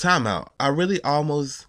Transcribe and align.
time 0.00 0.26
out. 0.26 0.52
I 0.58 0.68
really 0.68 1.02
almost 1.02 1.66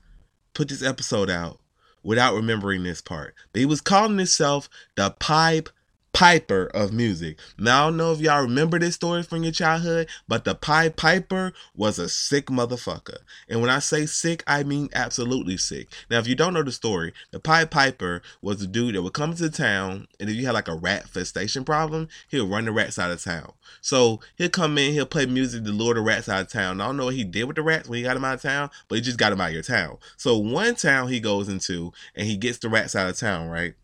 put 0.53 0.69
this 0.69 0.83
episode 0.83 1.29
out 1.29 1.59
without 2.03 2.35
remembering 2.35 2.83
this 2.83 3.01
part. 3.01 3.35
But 3.53 3.59
he 3.59 3.65
was 3.65 3.81
calling 3.81 4.17
himself 4.17 4.69
the 4.95 5.11
Pied 5.19 5.69
Piper 6.13 6.65
of 6.73 6.91
music. 6.91 7.39
Now 7.57 7.83
I 7.83 7.87
don't 7.87 7.97
know 7.97 8.11
if 8.11 8.19
y'all 8.19 8.41
remember 8.41 8.77
this 8.77 8.95
story 8.95 9.23
from 9.23 9.43
your 9.43 9.51
childhood, 9.51 10.07
but 10.27 10.43
the 10.43 10.53
Pied 10.53 10.97
Piper 10.97 11.53
was 11.75 11.97
a 11.97 12.09
sick 12.09 12.47
motherfucker. 12.47 13.19
And 13.47 13.61
when 13.61 13.69
I 13.69 13.79
say 13.79 14.05
sick, 14.05 14.43
I 14.45 14.63
mean 14.63 14.89
absolutely 14.93 15.57
sick. 15.57 15.87
Now, 16.09 16.19
if 16.19 16.27
you 16.27 16.35
don't 16.35 16.53
know 16.53 16.63
the 16.63 16.71
story, 16.71 17.13
the 17.31 17.39
Pied 17.39 17.71
Piper 17.71 18.21
was 18.41 18.61
a 18.61 18.67
dude 18.67 18.95
that 18.95 19.01
would 19.01 19.13
come 19.13 19.33
to 19.35 19.49
town, 19.49 20.07
and 20.19 20.29
if 20.29 20.35
you 20.35 20.45
had 20.45 20.53
like 20.53 20.67
a 20.67 20.75
rat 20.75 21.03
infestation 21.03 21.63
problem, 21.63 22.09
he'll 22.29 22.47
run 22.47 22.65
the 22.65 22.71
rats 22.71 22.99
out 22.99 23.11
of 23.11 23.23
town. 23.23 23.53
So 23.79 24.19
he'll 24.35 24.49
come 24.49 24.77
in, 24.77 24.93
he'll 24.93 25.05
play 25.05 25.25
music 25.25 25.63
to 25.63 25.71
lure 25.71 25.93
the 25.93 26.01
rats 26.01 26.27
out 26.27 26.41
of 26.41 26.49
town. 26.49 26.81
I 26.81 26.87
don't 26.87 26.97
know 26.97 27.05
what 27.05 27.15
he 27.15 27.23
did 27.23 27.45
with 27.45 27.55
the 27.55 27.63
rats 27.63 27.87
when 27.87 27.97
he 27.97 28.03
got 28.03 28.15
them 28.15 28.25
out 28.25 28.35
of 28.35 28.41
town, 28.41 28.69
but 28.89 28.95
he 28.95 29.01
just 29.01 29.17
got 29.17 29.29
them 29.29 29.41
out 29.41 29.47
of 29.47 29.53
your 29.53 29.63
town. 29.63 29.97
So 30.17 30.37
one 30.37 30.75
town 30.75 31.07
he 31.07 31.19
goes 31.19 31.47
into, 31.47 31.93
and 32.15 32.27
he 32.27 32.35
gets 32.35 32.57
the 32.57 32.69
rats 32.69 32.95
out 32.95 33.09
of 33.09 33.17
town, 33.17 33.47
right? 33.47 33.75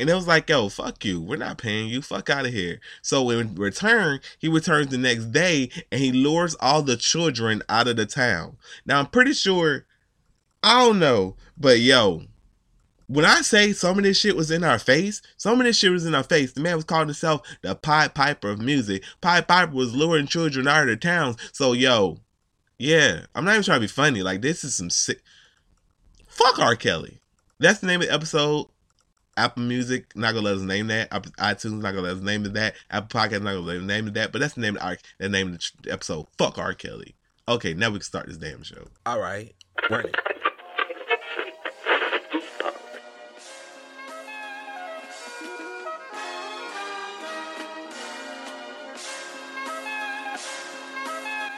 And 0.00 0.08
it 0.08 0.14
was 0.14 0.26
like, 0.26 0.48
yo, 0.48 0.70
fuck 0.70 1.04
you. 1.04 1.20
We're 1.20 1.36
not 1.36 1.58
paying 1.58 1.90
you. 1.90 2.00
Fuck 2.00 2.30
out 2.30 2.46
of 2.46 2.54
here. 2.54 2.80
So 3.02 3.28
in 3.28 3.54
return, 3.54 4.20
he 4.38 4.48
returns 4.48 4.88
the 4.88 4.96
next 4.96 5.26
day 5.26 5.68
and 5.92 6.00
he 6.00 6.10
lures 6.10 6.56
all 6.58 6.80
the 6.80 6.96
children 6.96 7.62
out 7.68 7.86
of 7.86 7.96
the 7.96 8.06
town. 8.06 8.56
Now 8.86 8.98
I'm 8.98 9.06
pretty 9.08 9.34
sure, 9.34 9.84
I 10.62 10.86
don't 10.86 11.00
know, 11.00 11.36
but 11.58 11.80
yo, 11.80 12.22
when 13.08 13.26
I 13.26 13.42
say 13.42 13.74
some 13.74 13.98
of 13.98 14.04
this 14.04 14.18
shit 14.18 14.36
was 14.36 14.50
in 14.50 14.64
our 14.64 14.78
face, 14.78 15.20
some 15.36 15.60
of 15.60 15.66
this 15.66 15.76
shit 15.76 15.92
was 15.92 16.06
in 16.06 16.14
our 16.14 16.22
face. 16.22 16.52
The 16.54 16.62
man 16.62 16.76
was 16.76 16.84
calling 16.84 17.08
himself 17.08 17.42
the 17.60 17.74
Pied 17.74 18.14
Piper 18.14 18.48
of 18.48 18.58
music. 18.58 19.04
Pied 19.20 19.46
Piper 19.46 19.74
was 19.74 19.94
luring 19.94 20.26
children 20.26 20.66
out 20.66 20.84
of 20.84 20.88
the 20.88 20.96
towns. 20.96 21.36
So 21.52 21.74
yo, 21.74 22.20
yeah, 22.78 23.26
I'm 23.34 23.44
not 23.44 23.52
even 23.52 23.64
trying 23.64 23.76
to 23.76 23.84
be 23.84 23.86
funny. 23.86 24.22
Like 24.22 24.40
this 24.40 24.64
is 24.64 24.74
some 24.74 24.88
sick. 24.88 25.20
Fuck 26.26 26.58
R. 26.58 26.74
Kelly. 26.74 27.20
That's 27.58 27.80
the 27.80 27.86
name 27.86 28.00
of 28.00 28.06
the 28.06 28.14
episode. 28.14 28.68
Apple 29.40 29.62
Music 29.62 30.14
not 30.14 30.34
gonna 30.34 30.44
let 30.44 30.56
us 30.56 30.60
name 30.60 30.88
that. 30.88 31.08
iTunes 31.08 31.80
not 31.80 31.92
gonna 31.92 32.02
let 32.02 32.16
us 32.16 32.22
name 32.22 32.44
it 32.44 32.52
that. 32.52 32.74
Apple 32.90 33.18
Podcast 33.18 33.42
not 33.42 33.54
gonna 33.54 33.60
let 33.60 33.78
us 33.78 33.82
name 33.82 34.06
it 34.06 34.12
that. 34.12 34.32
But 34.32 34.42
that's 34.42 34.52
the 34.52 34.60
name 34.60 34.76
of 34.76 34.82
our 34.82 34.98
the 35.18 35.30
name 35.30 35.54
of 35.54 35.60
the 35.82 35.90
episode. 35.90 36.26
Fuck 36.36 36.58
R. 36.58 36.74
Kelly. 36.74 37.14
Okay, 37.48 37.72
now 37.72 37.88
we 37.88 37.94
can 37.94 38.02
start 38.02 38.26
this 38.26 38.36
damn 38.36 38.62
show. 38.62 38.86
All 39.06 39.18
right, 39.18 39.54
run 39.88 40.04
it. 40.04 40.16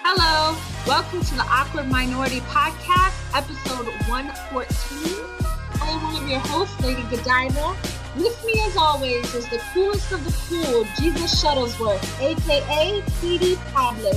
Hello, 0.04 0.56
welcome 0.86 1.20
to 1.20 1.34
the 1.34 1.42
Awkward 1.42 1.88
Minority 1.88 2.38
Podcast, 2.42 3.36
episode 3.36 3.88
114. 4.08 5.31
I'm 5.84 6.02
one 6.02 6.22
of 6.22 6.28
your 6.28 6.38
hosts, 6.40 6.80
Lady 6.80 7.02
Godiva. 7.10 7.76
With 8.16 8.44
me, 8.44 8.60
as 8.66 8.76
always, 8.76 9.34
is 9.34 9.48
the 9.48 9.58
coolest 9.72 10.12
of 10.12 10.24
the 10.24 10.32
cool, 10.48 10.84
Jesus 11.00 11.42
Shuttlesworth, 11.42 12.02
aka 12.20 13.00
PD 13.20 13.56
Pablo. 13.72 14.12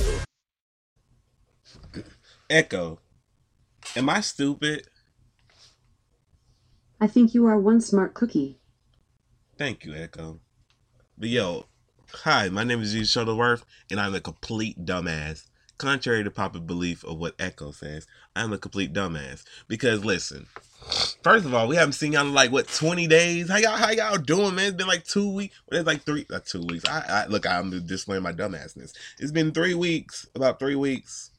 Echo, 2.48 3.00
am 3.96 4.08
I 4.08 4.20
stupid? 4.20 4.86
I 7.00 7.06
think 7.08 7.34
you 7.34 7.46
are 7.46 7.58
one 7.58 7.80
smart 7.80 8.14
cookie. 8.14 8.60
Thank 9.58 9.84
you, 9.84 9.94
Echo. 9.94 10.40
But 11.18 11.30
yo, 11.30 11.66
hi, 12.12 12.48
my 12.48 12.62
name 12.62 12.80
is 12.80 12.92
Jesus 12.92 13.14
Shuttlesworth, 13.14 13.64
and 13.90 13.98
I'm 13.98 14.14
a 14.14 14.20
complete 14.20 14.84
dumbass. 14.84 15.48
Contrary 15.78 16.24
to 16.24 16.30
popular 16.30 16.64
belief 16.64 17.04
of 17.04 17.18
what 17.18 17.34
Echo 17.38 17.70
says, 17.70 18.06
I'm 18.34 18.52
a 18.52 18.58
complete 18.58 18.94
dumbass. 18.94 19.44
Because 19.68 20.04
listen, 20.04 20.46
first 21.22 21.44
of 21.44 21.54
all, 21.54 21.68
we 21.68 21.76
haven't 21.76 21.92
seen 21.92 22.12
y'all 22.12 22.26
in 22.26 22.32
like 22.32 22.50
what 22.50 22.68
20 22.68 23.06
days. 23.06 23.50
How 23.50 23.56
y'all 23.58 23.76
how 23.76 23.90
y'all 23.90 24.16
doing, 24.16 24.54
man? 24.54 24.68
It's 24.68 24.76
been 24.76 24.86
like 24.86 25.04
two 25.04 25.30
weeks. 25.30 25.60
Well, 25.70 25.80
it's 25.80 25.86
like 25.86 26.02
three, 26.02 26.24
not 26.30 26.46
two 26.46 26.62
weeks. 26.62 26.88
I, 26.88 27.04
I 27.08 27.26
look, 27.26 27.46
I'm 27.46 27.86
displaying 27.86 28.22
my 28.22 28.32
dumbassness. 28.32 28.92
It's 29.18 29.32
been 29.32 29.52
three 29.52 29.74
weeks, 29.74 30.26
about 30.34 30.58
three 30.58 30.76
weeks 30.76 31.30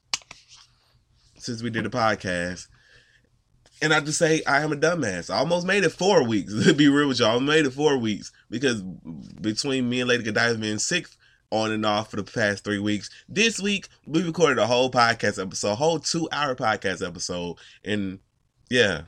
since 1.37 1.63
we 1.63 1.69
did 1.69 1.85
a 1.85 1.89
podcast. 1.89 2.67
And 3.81 3.93
I 3.93 3.99
just 3.99 4.17
say 4.17 4.41
I 4.45 4.61
am 4.61 4.71
a 4.71 4.75
dumbass. 4.75 5.29
I 5.29 5.37
almost 5.37 5.65
made 5.65 5.83
it 5.83 5.91
four 5.91 6.23
weeks. 6.23 6.53
To 6.65 6.73
be 6.73 6.89
real 6.89 7.07
with 7.07 7.19
y'all, 7.19 7.37
I 7.37 7.39
made 7.39 7.65
it 7.65 7.73
four 7.73 7.97
weeks 7.97 8.31
because 8.49 8.81
between 8.81 9.89
me 9.89 10.01
and 10.01 10.09
Lady 10.09 10.23
Godiva 10.23 10.57
being 10.59 10.79
sick 10.79 11.07
on 11.51 11.71
and 11.71 11.85
off 11.85 12.11
for 12.11 12.17
the 12.17 12.23
past 12.23 12.63
three 12.63 12.79
weeks, 12.79 13.09
this 13.29 13.59
week 13.59 13.87
we 14.05 14.23
recorded 14.23 14.57
a 14.57 14.67
whole 14.67 14.91
podcast 14.91 15.41
episode, 15.41 15.71
a 15.71 15.75
whole 15.75 15.99
two 15.99 16.27
hour 16.31 16.55
podcast 16.55 17.05
episode, 17.05 17.57
and 17.83 18.19
yeah, 18.69 19.03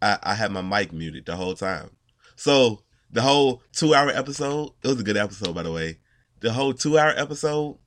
I, 0.00 0.18
I 0.22 0.34
had 0.34 0.52
my 0.52 0.62
mic 0.62 0.92
muted 0.92 1.26
the 1.26 1.36
whole 1.36 1.54
time. 1.54 1.90
So 2.36 2.82
the 3.10 3.22
whole 3.22 3.62
two 3.72 3.94
hour 3.94 4.10
episode, 4.10 4.72
it 4.82 4.88
was 4.88 5.00
a 5.00 5.04
good 5.04 5.16
episode 5.16 5.54
by 5.54 5.62
the 5.62 5.72
way. 5.72 5.98
The 6.40 6.52
whole 6.52 6.72
two 6.72 6.98
hour 6.98 7.12
episode, 7.16 7.78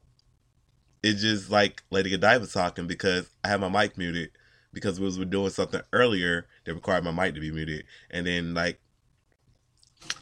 it's 1.02 1.22
just 1.22 1.50
like 1.50 1.84
Lady 1.90 2.10
Godiva 2.10 2.46
talking 2.48 2.88
because 2.88 3.30
I 3.44 3.50
had 3.50 3.62
my 3.62 3.70
mic 3.70 3.98
muted 3.98 4.32
because 4.74 5.00
we 5.00 5.06
was 5.06 5.18
doing 5.18 5.50
something 5.50 5.82
earlier 5.94 6.48
that 6.66 6.74
required 6.74 7.04
my 7.04 7.12
mic 7.12 7.36
to 7.36 7.42
be 7.42 7.52
muted, 7.52 7.86
and 8.12 8.28
then 8.28 8.54
like 8.54 8.80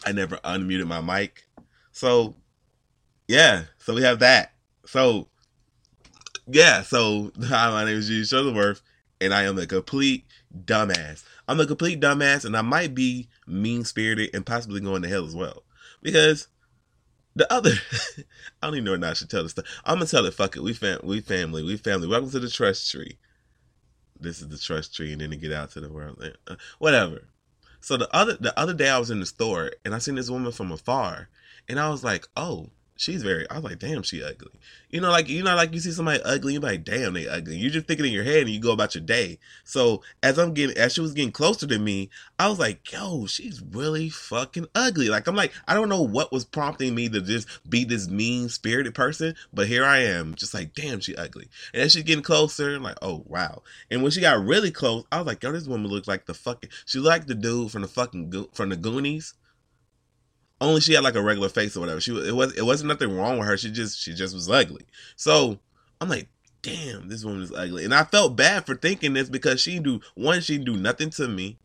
I 0.06 0.12
never 0.12 0.38
unmuted 0.38 0.88
my 0.88 1.02
mic, 1.02 1.46
so 1.92 2.36
yeah, 3.32 3.64
so 3.78 3.94
we 3.94 4.02
have 4.04 4.20
that. 4.20 4.52
So 4.86 5.28
yeah, 6.48 6.82
so 6.82 7.32
hi, 7.44 7.70
my 7.70 7.86
name 7.86 7.98
is 7.98 8.08
G 8.08 8.22
Shuttlesworth, 8.22 8.82
and 9.22 9.34
I 9.34 9.44
am 9.44 9.58
a 9.58 9.66
complete 9.66 10.26
dumbass. 10.54 11.24
I'm 11.48 11.60
a 11.60 11.66
complete 11.66 12.02
dumbass, 12.02 12.44
and 12.44 12.58
I 12.58 12.62
might 12.62 12.94
be 12.94 13.30
mean 13.48 13.86
spirited 13.86 14.32
and 14.34 14.46
possibly 14.46 14.82
going 14.82 15.02
to 15.04 15.08
hell 15.08 15.26
as 15.26 15.36
well 15.36 15.64
because 16.02 16.50
the 17.34 17.52
other 17.52 17.72
I 18.62 18.68
don't 18.68 18.76
even 18.76 18.84
know 18.84 18.94
if 18.94 19.04
I 19.04 19.14
should 19.14 19.30
tell 19.30 19.44
this 19.44 19.54
stuff. 19.54 19.82
I'm 19.86 19.96
gonna 19.96 20.08
tell 20.08 20.26
it. 20.26 20.34
Fuck 20.34 20.58
it. 20.58 20.64
We 20.64 20.74
fam. 20.74 21.00
We 21.04 21.22
family. 21.22 21.64
We 21.64 21.78
family. 21.78 22.08
Welcome 22.08 22.32
to 22.32 22.40
the 22.40 22.50
trust 22.50 22.92
tree 22.92 23.18
this 24.22 24.40
is 24.40 24.50
the 24.50 24.58
trust 24.58 24.96
tree 24.96 25.12
and 25.12 25.22
then 25.22 25.32
to 25.32 25.36
get 25.36 25.52
out 25.52 25.72
to 25.72 25.82
the 25.82 25.92
world 25.92 26.24
uh, 26.48 26.56
whatever 26.78 27.28
so 27.80 27.98
the 27.98 28.16
other 28.16 28.38
the 28.40 28.58
other 28.58 28.74
day 28.74 28.88
i 28.88 29.00
was 29.00 29.10
in 29.10 29.20
the 29.20 29.26
store 29.26 29.72
and 29.84 29.96
i 29.96 29.98
seen 29.98 30.16
this 30.16 30.30
woman 30.30 30.52
from 30.52 30.72
afar 30.72 31.28
and 31.68 31.80
i 31.80 31.90
was 31.90 32.04
like 32.04 32.28
oh 32.38 32.70
she's 33.02 33.24
very 33.24 33.50
i 33.50 33.56
was 33.56 33.64
like 33.64 33.80
damn 33.80 34.04
she 34.04 34.24
ugly. 34.24 34.52
You 34.90 35.02
know 35.02 35.10
like 35.10 35.28
you 35.28 35.42
know 35.42 35.56
like 35.56 35.74
you 35.74 35.80
see 35.80 35.92
somebody 35.92 36.22
ugly 36.24 36.54
you're 36.54 36.62
like 36.62 36.84
damn 36.84 37.14
they 37.14 37.28
ugly. 37.28 37.58
You're 37.58 37.72
just 37.72 37.88
thinking 37.88 38.06
in 38.06 38.12
your 38.12 38.24
head 38.24 38.42
and 38.42 38.50
you 38.50 38.60
go 38.60 38.72
about 38.72 38.94
your 38.94 39.04
day. 39.04 39.40
So 39.64 40.04
as 40.22 40.38
i'm 40.38 40.54
getting 40.54 40.78
as 40.78 40.94
she 40.94 41.02
was 41.02 41.14
getting 41.14 41.32
closer 41.32 41.66
to 41.66 41.80
me 41.80 42.10
i 42.38 42.48
was 42.48 42.60
like 42.60 42.92
yo 42.92 43.26
she's 43.26 43.62
really 43.62 44.10
fucking 44.10 44.68
ugly. 44.76 45.10
Like 45.10 45.28
i'm 45.28 45.36
like 45.36 45.52
i 45.68 45.74
don't 45.74 45.90
know 45.90 46.04
what 46.04 46.32
was 46.32 46.46
prompting 46.46 46.94
me 46.94 47.10
to 47.10 47.22
just 47.22 47.48
be 47.68 47.84
this 47.84 48.08
mean 48.08 48.50
spirited 48.50 48.94
person 48.94 49.36
but 49.52 49.68
here 49.68 49.84
i 49.84 50.00
am 50.00 50.36
just 50.36 50.54
like 50.54 50.76
damn 50.76 51.00
she 51.00 51.16
ugly. 51.16 51.48
And 51.74 51.82
as 51.82 51.94
she's 51.94 52.04
getting 52.04 52.24
closer 52.24 52.76
I'm 52.76 52.84
like 52.84 52.98
oh 53.02 53.24
wow. 53.26 53.64
And 53.90 54.04
when 54.04 54.12
she 54.12 54.22
got 54.22 54.46
really 54.46 54.72
close 54.72 55.06
i 55.12 55.18
was 55.18 55.26
like 55.26 55.42
yo 55.42 55.52
this 55.52 55.68
woman 55.68 55.90
looks 55.90 56.08
like 56.08 56.28
the 56.28 56.36
fucking 56.36 56.70
she 56.86 57.00
looked 57.00 57.12
like 57.12 57.28
the 57.28 57.36
dude 57.36 57.72
from 57.72 57.82
the 57.82 57.88
fucking 57.88 58.48
from 58.54 58.70
the 58.70 58.76
goonies 58.76 59.34
only 60.62 60.80
she 60.80 60.94
had 60.94 61.04
like 61.04 61.16
a 61.16 61.22
regular 61.22 61.50
face 61.50 61.76
or 61.76 61.82
whatever. 61.82 62.00
She 62.00 62.16
it 62.16 62.36
was 62.36 62.54
it 62.54 62.66
wasn't 62.66 62.90
nothing 62.90 63.18
wrong 63.18 63.40
with 63.40 63.48
her. 63.48 63.58
She 63.58 63.72
just 63.72 64.00
she 64.00 64.14
just 64.14 64.34
was 64.34 64.50
ugly. 64.50 64.86
So 65.16 65.60
I'm 66.00 66.08
like, 66.08 66.30
damn, 66.62 67.10
this 67.10 67.26
woman 67.26 67.42
is 67.42 67.52
ugly. 67.52 67.84
And 67.84 67.94
I 67.94 68.04
felt 68.04 68.36
bad 68.36 68.66
for 68.66 68.76
thinking 68.76 69.14
this 69.14 69.30
because 69.30 69.60
she 69.60 69.80
do 69.80 70.00
one, 70.16 70.42
she 70.42 70.58
do 70.58 70.78
nothing 70.78 71.10
to 71.12 71.28
me. 71.28 71.58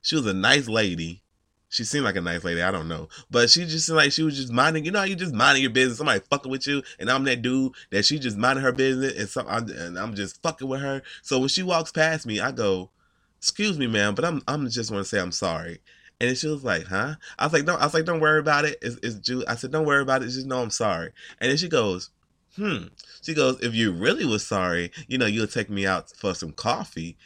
She 0.00 0.16
was 0.16 0.26
a 0.26 0.32
nice 0.32 0.68
lady. 0.68 1.22
She 1.70 1.84
seemed 1.84 2.04
like 2.04 2.16
a 2.16 2.22
nice 2.22 2.44
lady. 2.44 2.62
I 2.62 2.70
don't 2.70 2.88
know, 2.88 3.10
but 3.30 3.50
she 3.50 3.66
just 3.66 3.84
seemed 3.84 3.98
like 3.98 4.12
she 4.12 4.22
was 4.22 4.36
just 4.38 4.50
minding. 4.50 4.86
You 4.86 4.90
know, 4.90 5.02
you 5.02 5.14
just 5.14 5.34
minding 5.34 5.62
your 5.62 5.70
business. 5.70 5.98
Somebody 5.98 6.20
fucking 6.30 6.50
with 6.50 6.66
you, 6.66 6.82
and 6.98 7.10
I'm 7.10 7.24
that 7.24 7.42
dude 7.42 7.74
that 7.90 8.06
she 8.06 8.18
just 8.18 8.38
minding 8.38 8.64
her 8.64 8.72
business, 8.72 9.18
and 9.18 9.28
so 9.28 9.44
I'm, 9.46 9.68
and 9.68 9.98
I'm 9.98 10.14
just 10.14 10.40
fucking 10.42 10.66
with 10.66 10.80
her. 10.80 11.02
So 11.20 11.38
when 11.38 11.48
she 11.48 11.62
walks 11.62 11.92
past 11.92 12.24
me, 12.24 12.40
I 12.40 12.52
go, 12.52 12.88
"Excuse 13.36 13.78
me, 13.78 13.86
ma'am, 13.86 14.14
but 14.14 14.24
I'm 14.24 14.40
I'm 14.48 14.66
just 14.70 14.90
want 14.90 15.04
to 15.04 15.08
say 15.08 15.20
I'm 15.20 15.32
sorry." 15.32 15.80
And 16.20 16.36
she 16.36 16.48
was 16.48 16.64
like, 16.64 16.86
huh? 16.86 17.14
I 17.38 17.46
was 17.46 17.52
like, 17.52 17.64
don't 17.64 17.80
I 17.80 17.84
was 17.84 17.94
like, 17.94 18.04
don't 18.04 18.20
worry 18.20 18.40
about 18.40 18.64
it. 18.64 18.78
It's, 18.82 18.96
it's 19.02 19.14
Jew. 19.16 19.44
I 19.46 19.54
said, 19.54 19.70
don't 19.70 19.86
worry 19.86 20.02
about 20.02 20.22
it. 20.22 20.26
Just 20.26 20.46
know 20.46 20.60
I'm 20.62 20.70
sorry. 20.70 21.12
And 21.40 21.50
then 21.50 21.56
she 21.56 21.68
goes, 21.68 22.10
hmm. 22.56 22.86
She 23.22 23.34
goes, 23.34 23.60
if 23.60 23.74
you 23.74 23.92
really 23.92 24.24
was 24.24 24.46
sorry, 24.46 24.90
you 25.06 25.18
know, 25.18 25.26
you'll 25.26 25.46
take 25.46 25.70
me 25.70 25.86
out 25.86 26.10
for 26.10 26.34
some 26.34 26.52
coffee. 26.52 27.16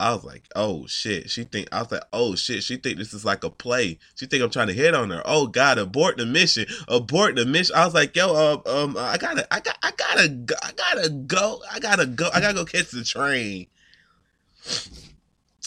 I 0.00 0.14
was 0.14 0.24
like, 0.24 0.44
oh 0.54 0.86
shit. 0.86 1.28
She 1.28 1.44
think 1.44 1.68
I 1.72 1.82
was 1.82 1.92
like, 1.92 2.04
oh 2.12 2.36
shit. 2.36 2.62
She 2.62 2.76
think 2.76 2.96
this 2.96 3.12
is 3.12 3.24
like 3.24 3.44
a 3.44 3.50
play. 3.50 3.98
She 4.14 4.26
think 4.26 4.42
I'm 4.42 4.50
trying 4.50 4.68
to 4.68 4.72
hit 4.72 4.94
on 4.94 5.10
her. 5.10 5.22
Oh 5.26 5.48
God, 5.48 5.76
abort 5.76 6.16
the 6.16 6.24
mission. 6.24 6.66
Abort 6.86 7.34
the 7.34 7.44
mission. 7.44 7.74
I 7.76 7.84
was 7.84 7.94
like, 7.94 8.16
yo, 8.16 8.34
um, 8.34 8.62
um 8.66 8.96
I 8.96 9.18
gotta, 9.18 9.52
I 9.52 9.60
got, 9.60 9.76
I 9.82 9.90
gotta, 9.90 10.28
go, 10.28 10.54
I 10.62 10.72
gotta 10.72 11.10
go. 11.10 11.62
I 11.70 11.80
gotta 11.80 12.06
go. 12.06 12.30
I 12.32 12.40
gotta 12.40 12.54
go 12.54 12.64
catch 12.64 12.90
the 12.92 13.04
train. 13.04 13.66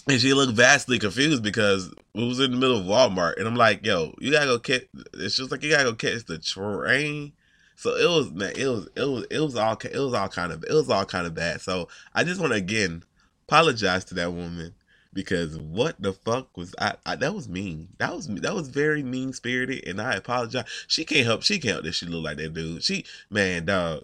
And 0.07 0.19
she 0.19 0.33
looked 0.33 0.53
vastly 0.53 0.98
confused 0.98 1.44
because 1.44 1.94
we 2.15 2.27
was 2.27 2.39
in 2.39 2.51
the 2.51 2.57
middle 2.57 2.77
of 2.77 2.86
Walmart, 2.86 3.38
and 3.38 3.48
I'm 3.48 3.56
like, 3.56 3.86
"Yo, 3.86 4.15
you 4.19 4.31
gotta 4.31 4.48
go 4.48 4.59
catch." 4.59 4.83
It's 5.13 5.36
just 5.36 5.51
like 5.51 5.63
you 5.63 5.69
gotta 5.69 5.83
go 5.83 5.94
catch 5.94 6.25
the 6.25 6.38
train. 6.38 7.33
So 7.75 7.95
it 7.95 8.07
was, 8.07 8.31
man, 8.31 8.53
it 8.56 8.68
was, 8.68 8.89
it 8.95 9.06
was, 9.06 9.25
it 9.31 9.39
was 9.39 9.56
all, 9.56 9.74
it 9.74 9.98
was 9.98 10.13
all 10.13 10.27
kind 10.27 10.51
of, 10.51 10.63
it 10.63 10.74
was 10.74 10.89
all 10.89 11.06
kind 11.06 11.25
of 11.25 11.33
bad. 11.33 11.62
So 11.62 11.88
I 12.13 12.24
just 12.24 12.39
want 12.39 12.53
to 12.53 12.57
again 12.57 13.03
apologize 13.48 14.06
to 14.06 14.13
that 14.15 14.33
woman 14.33 14.75
because 15.13 15.57
what 15.57 15.95
the 16.00 16.13
fuck 16.13 16.56
was 16.56 16.74
I, 16.80 16.94
I 17.06 17.15
that 17.18 17.33
was 17.33 17.50
mean. 17.50 17.89
That 17.97 18.15
was 18.15 18.27
that 18.27 18.56
was 18.56 18.69
very 18.69 19.04
mean 19.04 19.33
spirited, 19.33 19.88
and 19.88 20.01
I 20.01 20.13
apologize. 20.13 20.65
She 20.88 21.06
can't 21.06 21.25
help. 21.25 21.44
She 21.44 21.59
can't 21.59 21.74
help 21.74 21.83
that 21.86 21.94
she 21.94 22.06
look 22.06 22.24
like 22.24 22.38
that 22.38 22.54
dude. 22.54 22.83
She 22.83 23.06
man, 23.30 23.65
dog. 23.65 24.04